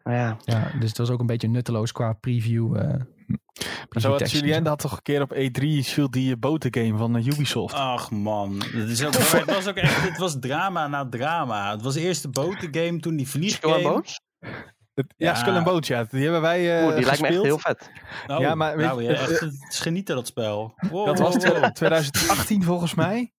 [0.03, 2.76] Maar ja, ja, dus het was ook een beetje nutteloos qua preview.
[2.76, 2.93] eh
[3.89, 7.26] Maar zo had Julien had toch een keer op E3 viel die botengame van eh,
[7.26, 7.73] Ubisoft.
[7.73, 11.71] Ach man, het, is ook, het was ook echt, het was drama na drama.
[11.71, 14.21] Het was eerst de botengame, toen die and
[15.17, 15.35] ja, Ja.
[15.35, 16.03] Skull and Bones, ja.
[16.09, 17.45] Die hebben wij eh Oeh, die lijkt me echt gespeeld.
[17.45, 17.91] heel vet.
[18.27, 20.73] Oh, Ja, maar weet nou, ja, echt, het is genieten dat spel.
[20.91, 21.71] Wow, Dat was wow, wow.
[21.71, 23.34] 2018 volgens mij.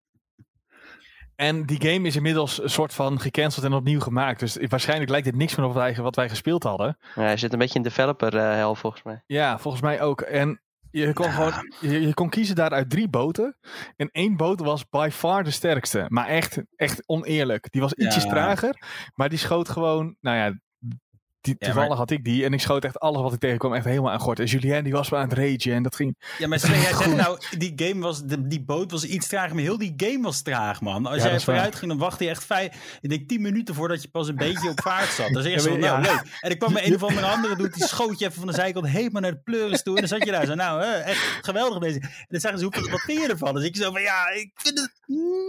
[1.36, 4.40] En die game is inmiddels een soort van gecanceld en opnieuw gemaakt.
[4.40, 6.98] Dus waarschijnlijk lijkt dit niks meer op wat wij, wat wij gespeeld hadden.
[7.14, 9.22] Ja, hij zit een beetje in developer eh hel volgens mij.
[9.26, 10.20] Ja, volgens mij ook.
[10.20, 10.60] En
[10.90, 13.56] je kon gewoon je, je kon kiezen daar uit drie boten.
[13.96, 16.04] En één boot was by far de sterkste.
[16.08, 17.72] Maar echt, echt oneerlijk.
[17.72, 18.30] Die was ietsjes Ja.
[18.30, 18.82] trager.
[19.14, 20.58] Maar die schoot gewoon, nou ja,
[21.40, 22.44] die, Ja, toevallig maar- had ik die.
[22.44, 24.38] En ik schoot echt alles wat ik tegenkwam echt helemaal aan gort.
[24.38, 25.72] En Julien die was wel aan het ragen.
[25.74, 26.16] En dat ging...
[26.38, 29.62] Ja, maar jij zegt nou, die game was, de, die boot was iets trager, maar
[29.64, 31.06] heel die game was traag, man.
[31.06, 31.40] Als Ja, jij waar.
[31.40, 34.36] vooruit ging, dan wachtte je echt vijf, ik denk tien minuten voordat je pas een
[34.36, 35.28] beetje op vaart zat.
[35.32, 36.38] Dat is echt Ja, zo, maar nou, leuk.
[36.40, 38.52] En ik kwam met een of andere andere doet, die schoot je even van de
[38.54, 39.94] zijkant helemaal naar de pleuris toe.
[39.94, 42.00] En dan zat je daar zo, nou, hè, echt geweldig deze.
[42.00, 43.54] En dan zeggen ze, hoeveel, wat vind je ervan?
[43.54, 44.92] Dus ik zo van, ja, ik vind het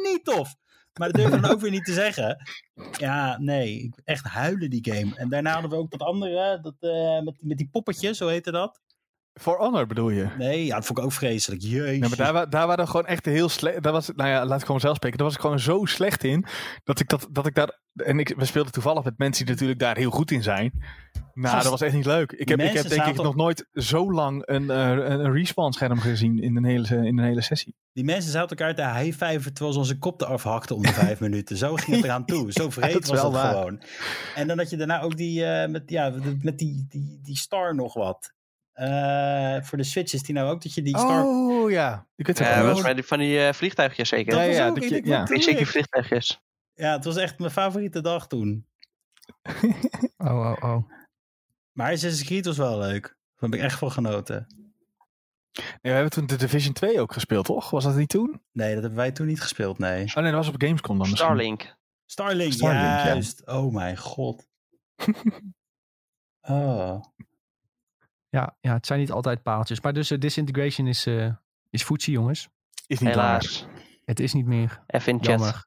[0.04, 0.56] niet tof.
[1.00, 2.38] Maar dat durf ik dan ook weer niet te zeggen.
[2.98, 5.16] Ja, nee, echt huilen die game.
[5.16, 8.52] En daarna hadden we ook dat andere, dat, eh, met, met die poppetjes, zo heette
[8.52, 8.80] dat.
[9.34, 10.28] For Honor bedoel je?
[10.38, 11.62] Nee, ja, dat vond ik ook vreselijk.
[11.62, 12.00] Jezus.
[12.00, 13.84] Maar daar, daar waren we gewoon echt heel slecht.
[13.84, 15.18] Daar was, nou ja, laat ik gewoon zelf spreken.
[15.18, 16.46] Daar was ik gewoon zo slecht in.
[16.84, 17.80] Dat ik, dat, dat ik daar.
[17.96, 20.84] En ik, we speelden toevallig met mensen die natuurlijk daar heel goed in zijn.
[21.34, 22.32] Nou, Gast, dat was echt niet leuk.
[22.32, 26.00] Ik heb, ik heb denk ik nog nooit zo lang een, eh, een, respawn scherm
[26.00, 27.76] gezien in een hele, in een hele sessie.
[27.94, 31.20] Die mensen zaten elkaar te high-fiven terwijl ze onze kop eraf hakten om de vijf
[31.30, 31.58] minuten.
[31.58, 32.52] Zo ging het eraan toe.
[32.52, 33.54] Zo dat vreed is was wel het waar.
[33.54, 33.82] gewoon.
[34.36, 37.76] En dan had je daarna ook die, eh, met, ja, met die, die, die star
[37.76, 38.34] nog wat.
[38.82, 41.24] Eh, voor de Switch is die nou ook dat je die star...
[41.26, 42.08] Oh ja.
[42.16, 44.34] Ja, mij die, van die eh, vliegtuigjes zeker.
[44.38, 45.30] Ja, was ja, ook- dat je- ja.
[45.30, 45.68] ik?
[45.68, 46.42] vliegtuigjes.
[46.74, 48.68] Ja, het was echt mijn favoriete dag toen.
[50.18, 50.92] Oh, oh, oh.
[51.72, 53.02] Maar Assassin's Creed was wel leuk.
[53.02, 54.48] Daar heb ik echt van genoten.
[55.52, 57.70] Nee, we hebben toen de Division 2 ook gespeeld, toch?
[57.70, 58.42] Was dat niet toen?
[58.52, 60.06] Nee, dat hebben wij toen niet gespeeld, nee.
[60.08, 61.30] Oh nee, dat was op Gamescom dan misschien.
[61.30, 61.76] Starlink.
[62.06, 63.06] Starlink, Starlink, ja.
[63.06, 63.48] juist.
[63.48, 64.48] Oh mijn god.
[66.42, 67.02] oh.
[68.32, 69.82] Ja, ja, het zijn niet altijd paaltjes.
[69.82, 71.30] Maar dus eh, disintegration is, eh
[71.70, 72.50] is jongens.
[72.88, 73.26] Is niet waar.
[73.26, 73.68] Helaas.
[74.06, 74.84] Het is niet meer.
[74.88, 75.28] Even in chat.
[75.28, 75.66] Jammer.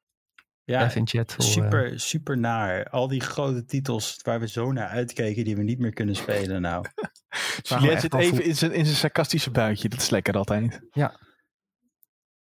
[0.63, 1.33] Ja, Even in chat.
[1.33, 2.89] Voor, eh, Super, super naar.
[2.89, 6.61] Al die grote titels waar we zo naar uitkeken, die we niet meer kunnen spelen
[6.61, 6.85] nou.
[7.89, 9.89] echt zit even in zijn, in zijn sarcastische buikje.
[9.89, 10.81] Dat is lekker altijd.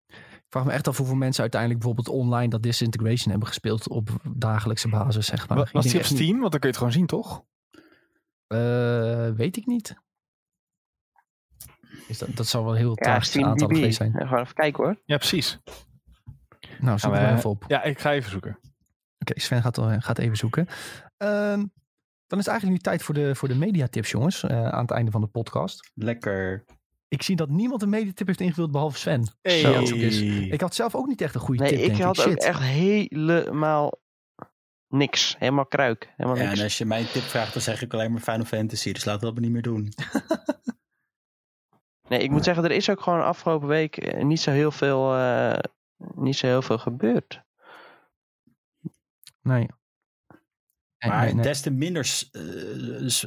[0.08, 4.10] Ik vraag me echt af hoeveel mensen uiteindelijk bijvoorbeeld online dat disintegration hebben gespeeld op
[4.34, 5.70] dagelijkse basis, zeg maar.
[5.72, 6.40] Was die op Steam?
[6.40, 7.44] Want dan kun je het gewoon zien, toch?
[8.48, 9.96] Eh, weet ik niet.
[12.10, 14.12] Is dat, dat zou wel een heel Ja, tragisch Steam aantal geweest zijn.
[14.18, 15.02] Ja, gewoon even kijken hoor.
[15.06, 15.60] Ja, precies.
[16.80, 17.66] Nou, zoek Gaan het we- maar even op.
[17.68, 18.60] Ja, ik ga even zoeken.
[19.20, 20.68] Oké, Sven gaat, gaat even zoeken.
[21.18, 21.66] Ehm,
[22.28, 24.44] dan is het eigenlijk nu tijd voor de, voor de mediatips, jongens.
[24.44, 25.92] eh, aan het einde van de podcast.
[25.94, 26.66] Lekker.
[27.08, 29.28] Ik zie dat niemand een mediatip heeft ingevuld behalve Sven.
[29.42, 29.60] Hey.
[29.60, 29.82] Zo.
[30.54, 32.24] Ik had zelf ook niet echt een goede Nee, tip, ik denk had ik.
[32.26, 32.44] ook Shit.
[32.44, 34.00] echt helemaal
[34.88, 35.36] niks.
[35.40, 36.14] Helemaal kruik.
[36.18, 36.58] Helemaal Ja, niks.
[36.58, 38.92] en als je mijn tip vraagt, dan zeg ik alleen maar Final Fantasy.
[38.94, 39.90] Dus laten we dat maar niet meer doen.
[42.10, 45.16] Nee, ik moet zeggen, er is ook gewoon afgelopen week eh, niet zo heel veel,
[45.16, 45.60] eh,
[46.16, 47.42] niet zo heel veel gebeurd.
[49.42, 49.68] Nee.
[51.00, 51.44] Nee, Maar nee, nee.
[51.44, 52.24] des te minder...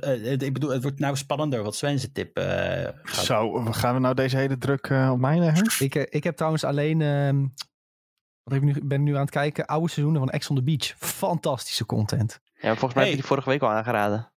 [0.00, 3.24] eh, ik bedoel, het wordt nou spannender wat Sven zijn tip eh, gaat.
[3.24, 5.86] Zo, gaan we nou deze hele druk eh, op mij leggen?
[5.86, 7.00] Ik, ik heb trouwens alleen...
[7.00, 7.40] ehm,
[8.42, 9.66] wat heb ik nu, ben ik nu aan het kijken.
[9.66, 10.94] Oude seizoenen van Ex on the Beach.
[10.98, 12.40] Fantastische content.
[12.54, 13.02] Ja, volgens mij Hey.
[13.02, 14.31] heb je die vorige week al aangeraden.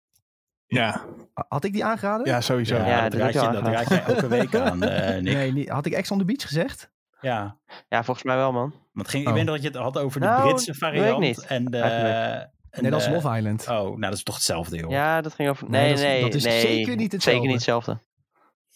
[0.73, 1.05] Ja,
[1.47, 2.25] Had ik die aangeraden?
[2.27, 2.75] ja sowieso.
[2.75, 5.33] Ja, Ja, dat, raad je, dat al raad jij elke week aan, eh Nick.
[5.33, 6.91] Nee, niet, had ik Ex on the Beach gezegd?
[7.21, 7.57] Ja,
[7.89, 8.73] Ja, volgens mij wel, man.
[8.91, 9.29] want ging, Oh.
[9.31, 11.19] ik weet dat je het had over de Nou, Britse weet ik variant.
[11.19, 11.45] niet.
[11.45, 13.61] En de, en Nee, dat is de- Love Island.
[13.61, 14.89] Oh, nou dat is toch hetzelfde, joh.
[14.91, 15.69] Ja, dat ging over...
[15.69, 16.61] Nee, Nee, dat nee, dat is nee.
[16.61, 17.31] zeker niet hetzelfde.
[17.31, 17.99] Zeker niet hetzelfde.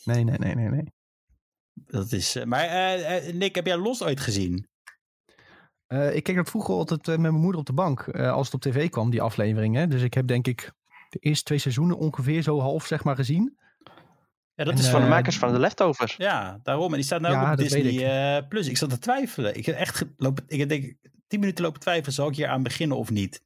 [0.04, 0.94] Nee, nee, nee, nee, nee.
[1.74, 4.68] Dat is, eh, maar eh, Nick, heb jij Los ooit gezien?
[5.88, 8.00] Eh, ik keek dat vroeger altijd met mijn moeder op de bank.
[8.02, 9.90] eh, als het op tv kwam, die afleveringen.
[9.90, 10.72] Dus ik heb denk ik
[11.10, 13.58] de eerste twee seizoenen ongeveer zo half zeg maar gezien.
[14.56, 16.16] Ja, dat En, is Van de Eh, makers van de Leftovers.
[16.16, 16.90] Ja, daarom.
[16.90, 18.68] En die staat nou Ja, ook op Disney eh, Plus.
[18.68, 19.58] Ik zat te twijfelen.
[19.58, 20.98] Ik heb echt lopen, ik denk ik
[21.28, 22.14] tien minuten lopen twijfelen.
[22.14, 23.44] Zal ik hier aan beginnen of niet?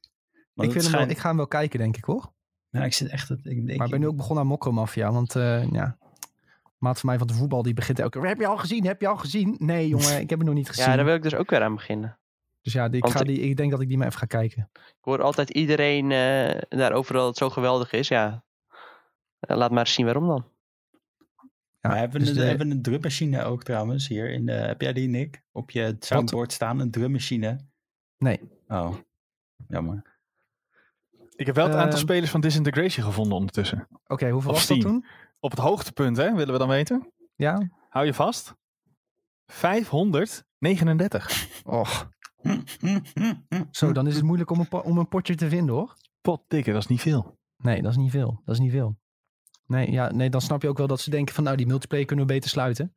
[0.54, 2.32] Want Ik, vind wel, ik ga hem wel kijken, denk ik hoor.
[2.70, 3.28] Nou, ik zit echt...
[3.28, 5.12] het- Ik, denk, Maar ik ben nu ook begonnen aan Mokromafia.
[5.12, 5.96] Want eh, ja,
[6.78, 8.28] maat van mij van de voetbal die begint elke keer.
[8.28, 8.86] Heb je al gezien?
[8.86, 9.54] Heb je al gezien?
[9.58, 10.84] Nee jongen, ik heb het nog niet gezien.
[10.84, 12.18] Ja, daar wil ik dus ook weer aan beginnen.
[12.62, 14.70] Dus ja, ik, ga die, ik denk dat ik die maar even ga kijken.
[14.72, 18.08] Ik hoor altijd iedereen eh daarover dat het zo geweldig is.
[18.08, 18.44] Ja,
[19.38, 20.44] Eh, laat maar eens zien waarom dan.
[21.80, 24.30] Ja, maar hebben we, dus een, de- hebben we een drummachine ook trouwens hier?
[24.30, 25.42] In de, heb jij die, Nick?
[25.52, 27.58] Op je soundboard staan, een drummachine?
[28.18, 28.40] Nee.
[28.68, 28.94] Oh,
[29.68, 30.02] jammer.
[31.36, 32.00] Ik heb wel het aantal Ehm.
[32.00, 33.88] spelers van Disintegration gevonden ondertussen.
[34.06, 35.06] Oké, hoeveel was dat toen?
[35.40, 37.12] Op het hoogtepunt, hè, willen we dan weten?
[37.36, 37.68] Ja?
[37.88, 38.54] Hou je vast.
[39.46, 41.62] 539.
[41.64, 42.08] Och,
[43.70, 45.94] zo dan is het moeilijk om een, po- om een potje te vinden hoor.
[46.20, 47.38] Potdikke, dat is niet veel.
[47.56, 48.40] Nee, dat is niet veel.
[48.44, 48.96] Dat is niet veel.
[49.66, 52.06] Nee, ja, nee, dan snap je ook wel dat ze denken van nou, die multiplayer
[52.06, 52.94] kunnen we beter sluiten.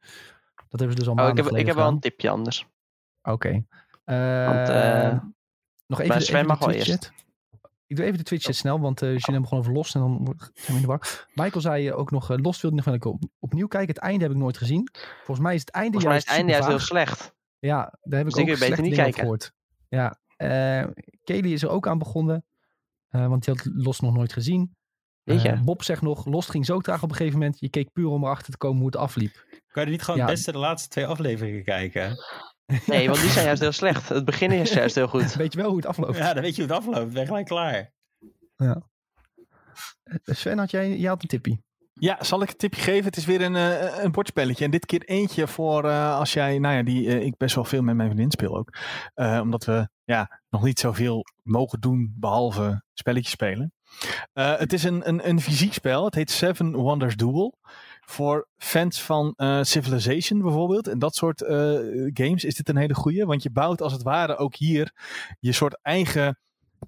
[0.70, 2.68] Dat hebben ze dus al Oh, maanden ik heb, ik heb wel een tipje anders.
[3.24, 3.52] Oké.
[3.52, 3.66] Want,
[4.06, 5.20] Eh, eh,
[5.88, 7.12] nog even, de- even mag Twitch chat.
[7.88, 10.36] Ik doe even de Twitch chat snel, want eh Julien begon over Lost en dan
[10.54, 11.28] zijn we in de war.
[11.34, 13.94] Michael zei ook nog, eh, Lost wilde nog wel op, opnieuw kijken.
[13.96, 14.90] Het einde heb ik nooit gezien.
[15.24, 17.35] Volgens mij is het einde Volgens mij is het einde juist heel slecht.
[17.66, 19.20] Ja, daar heb ik ook slechte niet dingen over kijken.
[19.20, 19.52] gehoord.
[19.90, 20.88] Ja, eh
[21.24, 22.46] Kelly is er ook aan begonnen.
[23.10, 24.76] eh, want die had Lost nog nooit gezien.
[25.24, 25.50] Weet je?
[25.50, 27.60] Eh, Bob zegt nog, Lost ging zo traag op een gegeven moment.
[27.60, 29.46] Je keek puur om erachter te komen hoe het afliep.
[29.68, 30.26] Kan je niet gewoon Ja.
[30.26, 32.16] het beste de laatste twee afleveringen kijken?
[32.86, 34.10] Nee, want die zijn juist heel slecht.
[34.10, 35.34] Het begin is juist heel goed.
[35.34, 36.18] Weet je wel hoe het afloopt?
[36.18, 37.12] Ja, dan weet je hoe het afloopt.
[37.12, 37.92] Ben je gelijk klaar.
[38.56, 38.76] Eh,
[40.24, 41.64] Sven, had jij, jij had een tippie.
[42.00, 43.06] Ja, zal ik een tipje geven?
[43.06, 44.66] Het is weer een, eh, een bordspelletje.
[44.66, 47.64] En dit keer eentje voor eh, als jij, nou ja, die eh, ik best wel
[47.64, 48.78] veel met mijn vriendin speel ook.
[49.42, 53.74] Omdat we ja, nog niet zoveel mogen doen behalve spelletjes spelen.
[54.34, 56.06] Het is een, een, een fysiek spel.
[56.06, 57.58] Het heet Seven Wonders Duel.
[58.00, 61.44] Voor fans van Civilization bijvoorbeeld en dat soort
[62.14, 63.26] games is dit een hele goeie.
[63.26, 64.92] Want je bouwt als het ware ook hier
[65.40, 66.40] je soort eigen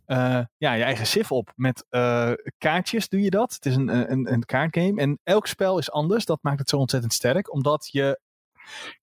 [0.06, 1.52] eh, ja, je eigen SIF op.
[1.56, 3.54] Met eh, kaartjes doe je dat.
[3.54, 5.02] Het is een, een, een kaartgame.
[5.02, 6.26] En elk spel is anders.
[6.26, 7.54] Dat maakt het zo ontzettend sterk.
[7.54, 8.20] Omdat je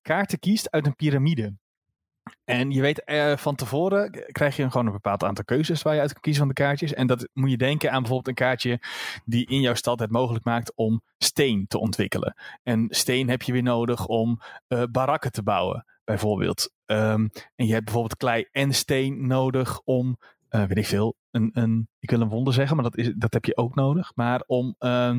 [0.03, 1.55] kaarten kiest uit een piramide.
[2.45, 6.01] En je weet eh, van tevoren krijg je gewoon een bepaald aantal keuzes waar je
[6.01, 6.95] uit kan kiezen van de kaartjes.
[6.95, 8.81] En dat moet je denken aan bijvoorbeeld een kaartje
[9.25, 12.35] die in jouw stad het mogelijk maakt om steen te ontwikkelen.
[12.63, 14.41] En steen heb je weer nodig om
[14.91, 16.73] barakken te bouwen, bijvoorbeeld.
[16.87, 20.19] Ehm, en je hebt bijvoorbeeld klei en steen nodig om
[20.55, 23.33] eh, weet ik veel, een, een, ik wil een wonder zeggen, maar dat, is, dat
[23.33, 24.13] heb je ook nodig.
[24.15, 25.15] Maar om, ehm,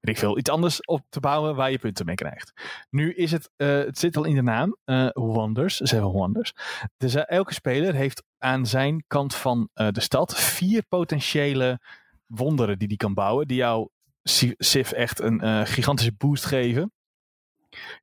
[0.00, 2.52] weet ik veel, iets anders op te bouwen waar je punten mee krijgt.
[2.90, 6.52] Nu is het, eh, het zit al in de naam, eh, Wonders, Seven Wonders.
[6.96, 11.80] Dus elke speler heeft aan zijn kant van de stad vier potentiële
[12.26, 13.90] wonderen die hij kan bouwen, die jouw
[14.22, 16.92] Si- Civ echt een gigantische boost geven.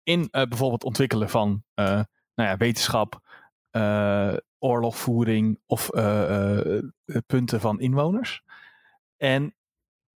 [0.04, 2.06] In bijvoorbeeld ontwikkelen van nou
[2.36, 3.20] ja, wetenschap,
[4.62, 6.84] oorlogvoering of eh, eh,
[7.26, 8.44] punten van inwoners.
[9.18, 9.56] En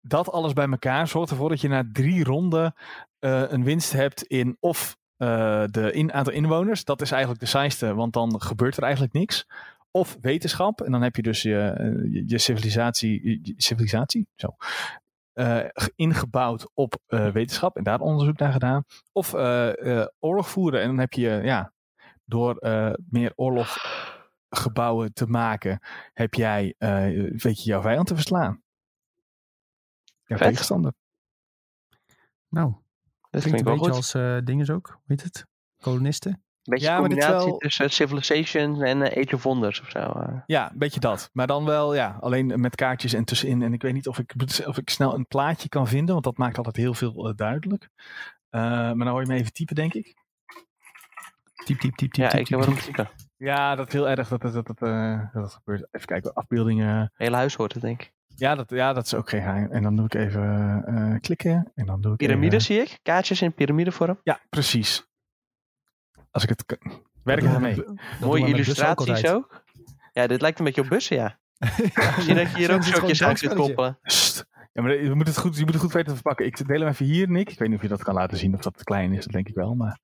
[0.01, 2.73] dat alles bij elkaar zorgt ervoor dat je na drie ronden
[3.19, 6.83] eh, een winst hebt in of eh, de in, aantal inwoners.
[6.83, 9.47] Dat is eigenlijk de saaiste, want dan gebeurt er eigenlijk niks.
[9.91, 10.81] Of wetenschap.
[10.81, 14.55] En dan heb je dus je, eh, je, civilisatie, civilisatie zo,
[15.33, 17.75] eh, ge- ingebouwd op eh, wetenschap.
[17.77, 18.83] En daar onderzoek naar gedaan.
[19.11, 20.81] Of eh, eh, oorlog voeren.
[20.81, 21.73] En dan heb je ja,
[22.25, 23.31] door eh, meer
[24.55, 25.79] oorloggebouwen te maken,
[26.13, 27.03] heb jij, eh,
[27.41, 28.63] weet je, jouw vijand te verslaan.
[30.25, 30.47] Jouw Vet.
[30.47, 30.93] tegenstander.
[32.49, 32.81] Nou, Dat
[33.41, 33.95] klinkt vind een ik wel beetje goed.
[33.95, 34.87] als eh dingen ook.
[34.87, 35.45] Hoe heet het?
[35.81, 36.43] Kolonisten.
[36.63, 39.89] Beetje Ja, maar dit is combinatie wel- tussen Civilization en eh, Age of Wonders of
[39.89, 39.99] zo.
[39.99, 40.41] eh.
[40.45, 41.29] Ja, een beetje dat.
[41.33, 43.61] Maar dan wel, ja, alleen met kaartjes en tussenin.
[43.61, 44.33] En ik weet niet of ik,
[44.65, 47.89] of ik snel een plaatje kan vinden, want dat maakt altijd heel veel duidelijk.
[48.49, 50.23] Eh, maar dan hoor je me even typen, denk ik.
[51.65, 53.13] Typ, typ, typ, typ, Ja, typ, ik typ, heb wel typ.
[53.37, 55.87] Ja, dat is heel erg dat dat, dat, dat, eh, dat dat gebeurt.
[55.91, 57.11] Even kijken, afbeeldingen.
[57.15, 58.13] Hele huis hoort het, denk ik.
[58.27, 59.71] Ja dat, ja, dat is ook geen geheim.
[59.71, 61.71] En dan doe ik even eh, klikken.
[61.75, 62.99] En dan doe ik Piramide even- zie ik.
[63.03, 64.19] Kaartjes in piramidevorm.
[64.23, 65.07] Ja, precies.
[66.31, 67.03] Als ik het kan.
[67.23, 67.83] Werk er mee.
[68.21, 69.63] Mooie ook illustraties ook.
[70.13, 71.37] Ja, dit lijkt een beetje op bussen, ja.
[72.15, 73.99] Misschien dat je hier ook shotjes aan kunt koppelen.
[74.73, 76.45] Ja, maar je moet, het goed, je moet het goed weten te verpakken.
[76.45, 77.49] Ik deel hem even hier, Nick.
[77.51, 79.23] Ik weet niet of je dat kan laten zien of dat te klein is.
[79.23, 79.75] Dat denk ik wel.
[79.75, 79.99] Maar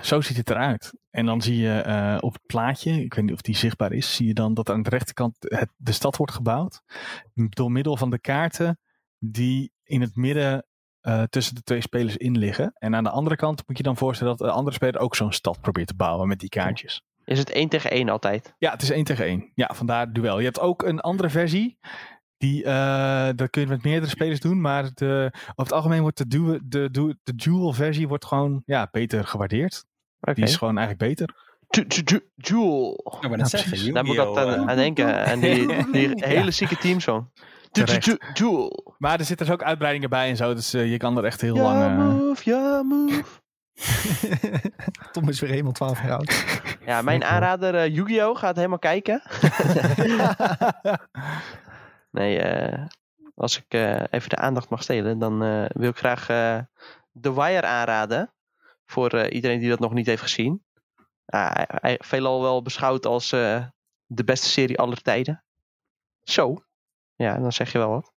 [0.00, 0.92] zo ziet het eruit.
[1.10, 4.14] En dan zie je eh, op het plaatje, ik weet niet of die zichtbaar is,
[4.14, 6.82] zie je dan dat aan de rechterkant het, de stad wordt gebouwd.
[7.34, 8.78] Door middel van de kaarten
[9.18, 10.66] die in het midden
[11.00, 12.72] eh, tussen de twee spelers in liggen.
[12.74, 15.32] En aan de andere kant moet je dan voorstellen dat de andere speler ook zo'n
[15.32, 17.04] stad probeert te bouwen met die kaartjes.
[17.24, 18.54] Is het 1 tegen 1 altijd?
[18.58, 19.50] Ja, het is 1 tegen 1.
[19.54, 20.38] Ja, vandaar duel.
[20.38, 21.78] Je hebt ook een andere versie.
[22.40, 24.60] Die, eh dat kun je met meerdere spelers doen.
[24.60, 28.62] Maar de, over het algemeen wordt de, duel, de, du- de duel versie wordt gewoon
[28.66, 29.84] ja, beter gewaardeerd.
[30.20, 31.34] Die is gewoon eigenlijk beter.
[32.34, 33.02] Jewel.
[33.20, 33.92] Ja, zeggen, precies.
[33.92, 35.24] Daar moet ik altijd aan, aan denken.
[35.24, 36.76] En die, die hele zieke
[37.70, 38.04] Terecht.
[38.04, 38.94] ju- Jewel.
[38.98, 40.54] Maar er zitten dus ook uitbreidingen bij en zo.
[40.54, 41.82] Dus eh, je kan er echt heel Ja, lang...
[41.82, 43.24] eh, move, ja, move.
[45.12, 46.44] Tom is weer helemaal 12 jaar oud.
[46.86, 48.36] Ja, mijn aanrader eh, Yu-Gi-Oh!
[48.36, 49.22] gaat helemaal kijken.
[52.10, 52.86] Nee, eh,
[53.34, 56.26] als ik eh, even de aandacht mag stelen, dan eh, wil ik graag
[57.20, 58.32] The Wire aanraden.
[58.86, 60.64] Voor iedereen die dat nog niet heeft gezien.
[61.26, 61.62] Ah,
[61.98, 63.28] veelal wel beschouwd als
[64.06, 65.44] de beste serie aller tijden.
[66.22, 66.64] Zo.
[67.14, 68.12] Ja, dan zeg je wel wat.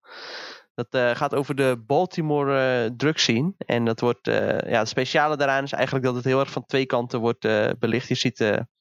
[0.75, 3.55] Dat gaat over de Baltimore eh drugs scene.
[3.59, 6.67] En dat wordt, eh, ja, het speciale daaraan is eigenlijk dat het heel erg van
[6.67, 7.41] twee kanten wordt
[7.79, 8.09] belicht.
[8.09, 8.37] Je ziet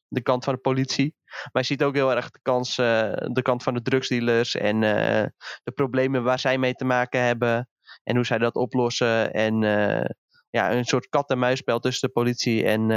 [0.08, 1.16] de kant van de politie.
[1.52, 4.84] Maar je ziet ook heel erg de kans, eh, de kant van de drugsdealers en
[4.84, 5.26] eh,
[5.64, 7.70] de problemen waar zij mee te maken hebben.
[8.04, 9.34] En hoe zij dat oplossen.
[9.34, 10.10] En eh,
[10.50, 12.92] ja, een soort kat-en-muisspel tussen de politie en,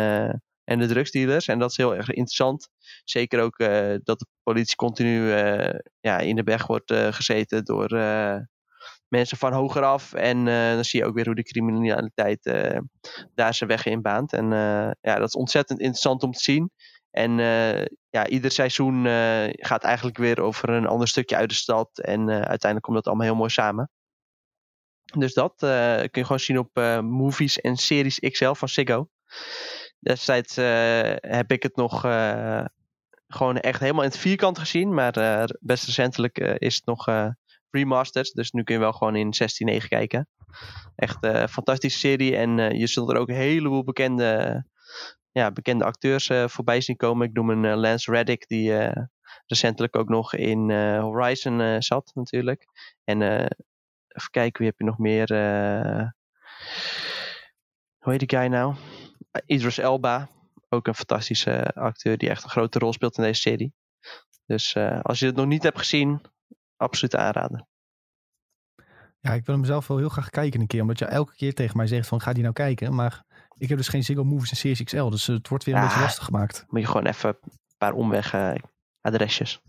[0.64, 1.48] en de drugsdealers.
[1.48, 2.68] En dat is heel erg interessant.
[3.04, 3.58] Zeker ook
[4.04, 5.28] dat de politie continu
[6.00, 7.88] ja, in de weg wordt gezeten door
[9.08, 10.12] mensen van hoger af.
[10.12, 12.42] En dan zie je ook weer hoe de criminaliteit
[13.34, 14.32] daar zijn weg in baant.
[14.32, 14.50] En
[15.00, 16.70] ja, dat is ontzettend interessant om te zien.
[17.14, 21.54] En eh, ja, ieder seizoen eh, gaat eigenlijk weer over een ander stukje uit de
[21.54, 21.98] stad.
[21.98, 23.90] En eh, uiteindelijk komt dat allemaal heel mooi samen.
[25.18, 29.08] Dus dat kun je gewoon zien op Movies en Series XL van Ziggo.
[29.98, 30.56] Destijds
[31.16, 32.00] heb ik het nog
[33.28, 34.94] gewoon echt helemaal in het vierkant gezien.
[34.94, 37.32] Maar best recentelijk is het nog
[37.70, 38.32] remastered.
[38.34, 39.34] Dus nu kun je wel gewoon in
[39.80, 40.28] 16.9 kijken.
[40.96, 42.36] Echt een fantastische serie.
[42.36, 44.64] En je zult er ook een heleboel bekende,
[45.34, 47.26] ja, bekende acteurs eh, voorbij zien komen.
[47.28, 49.02] Ik noem een eh, Lance Reddick die eh,
[49.46, 50.70] recentelijk ook nog in
[51.00, 52.64] Horizon zat natuurlijk.
[53.04, 55.28] En even kijken, wie heb je nog meer?
[57.98, 58.74] hoe heet die guy nou?
[59.46, 60.28] Idris Elba.
[60.68, 63.72] Ook een fantastische acteur die echt een grote rol speelt in deze serie.
[64.46, 66.20] Dus als je het nog niet hebt gezien,
[66.76, 67.68] absoluut aanraden.
[69.20, 70.80] Ja, ik wil hem zelf wel heel graag kijken een keer.
[70.80, 72.94] Omdat je elke keer tegen mij zegt van ga die nou kijken.
[72.94, 73.24] Maar
[73.58, 75.08] ik heb dus geen Ziggo Movies en Series XL.
[75.08, 75.86] Dus het wordt weer een Ja.
[75.86, 76.64] beetje lastig gemaakt.
[76.68, 78.52] Moet je gewoon even een paar omweg eh,
[79.00, 79.60] adresjes.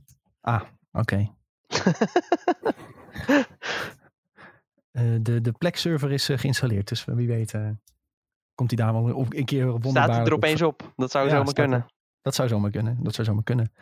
[0.42, 1.30] Ah, oké.
[4.92, 6.88] Eh, de, de Plex-server is eh, geïnstalleerd.
[6.88, 7.70] Dus wie weet eh,
[8.56, 10.44] komt hij daar wel op- een keer wonderbaarlijk Staat het er op.
[10.44, 10.94] opeens op?
[10.96, 11.54] Dat zou Ja, zomaar er.
[11.54, 11.86] kunnen.
[12.22, 12.98] Dat zou zomaar kunnen.
[13.04, 13.74] Dat zou zomaar kunnen.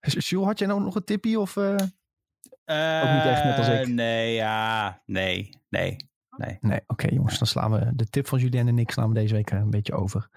[0.00, 1.40] Jules, had jij nou nog een tippie?
[1.40, 1.64] Of, eh?
[1.64, 3.74] Ook niet echt net als ik.
[3.80, 6.10] Eh, Nee, ja, nee, nee.
[6.36, 7.38] Nee, oké jongens.
[7.38, 9.70] Dan slaan we de tip van Julien en ik slaan we deze week eh, een
[9.70, 10.28] beetje over.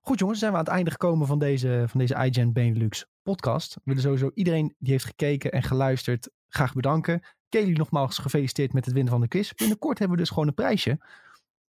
[0.00, 3.74] Goed jongens, zijn we aan het einde gekomen van deze, van deze iGen Benelux podcast.
[3.74, 7.22] We willen sowieso iedereen die heeft gekeken en geluisterd graag bedanken.
[7.48, 9.52] Kelly nogmaals gefeliciteerd met het winnen van de quiz.
[9.52, 10.98] Binnenkort hebben we dus gewoon een prijsje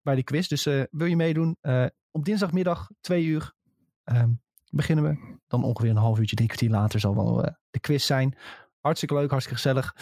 [0.02, 0.48] bij de quiz.
[0.48, 1.58] Dus eh, wil je meedoen?
[1.62, 3.54] Eh, op dinsdagmiddag, twee uur,
[4.04, 4.32] ehm,
[4.70, 5.38] beginnen we.
[5.48, 8.38] Dan ongeveer een half uurtje, drie kwartier later zal wel de quiz zijn.
[8.80, 9.96] Hartstikke leuk, hartstikke gezellig.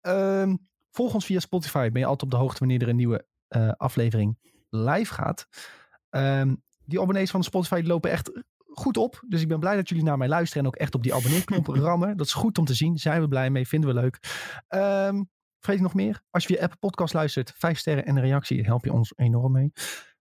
[0.00, 0.56] Ehm,
[0.90, 1.90] volg ons via Spotify.
[1.90, 4.38] Ben je altijd op de hoogte wanneer er een nieuwe eh, aflevering
[4.68, 5.48] live gaat.
[6.10, 6.54] Ehm,
[6.84, 9.22] die abonnees van Spotify lopen echt goed op.
[9.28, 11.66] Dus ik ben blij dat jullie naar mij luisteren en ook echt op die abonneerknop
[11.86, 12.16] rammen.
[12.16, 12.98] Dat is goed om te zien.
[12.98, 13.68] Zijn we blij mee.
[13.68, 14.18] Vinden we leuk.
[14.68, 15.20] Ehm
[15.60, 16.22] vergeet nog meer?
[16.30, 19.52] Als je via Apple Podcast luistert, vijf sterren en een reactie, help je ons enorm
[19.52, 19.72] mee.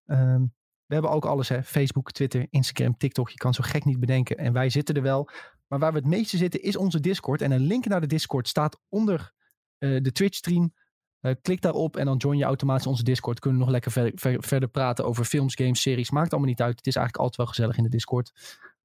[0.05, 0.41] Ehm,
[0.85, 1.63] we hebben ook alles, hè?
[1.63, 3.29] Facebook, Twitter, Instagram, TikTok.
[3.29, 4.37] Je kan zo gek niet bedenken.
[4.37, 5.29] En wij zitten er wel.
[5.67, 7.41] Maar waar we het meeste zitten is onze Discord.
[7.41, 9.33] En een link naar de Discord staat onder
[9.79, 10.73] eh, de Twitch stream.
[11.19, 13.39] Eh, klik daarop en dan join je automatisch onze Discord.
[13.39, 16.11] Kunnen we nog lekker ver- ver- verder praten over films, games, series.
[16.11, 16.77] Maakt allemaal niet uit.
[16.77, 18.31] Het is eigenlijk altijd wel gezellig in de Discord.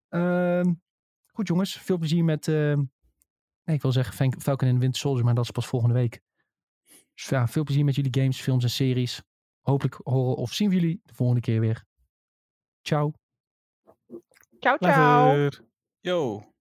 [0.08, 0.72] Ehm,
[1.32, 2.48] goed jongens, veel plezier met...
[2.48, 2.82] ehm,
[3.64, 6.20] nee, ik wil zeggen Falcon Falcon and Winter Soldier, maar dat is pas volgende week.
[7.14, 9.22] Dus ja, veel plezier met jullie games, films en series.
[9.60, 11.84] Hopelijk horen of zien we jullie de volgende keer weer.
[12.82, 13.12] Ciao.
[14.60, 15.26] Ciao, ciao.
[15.26, 15.64] Later.
[16.00, 16.53] Yo.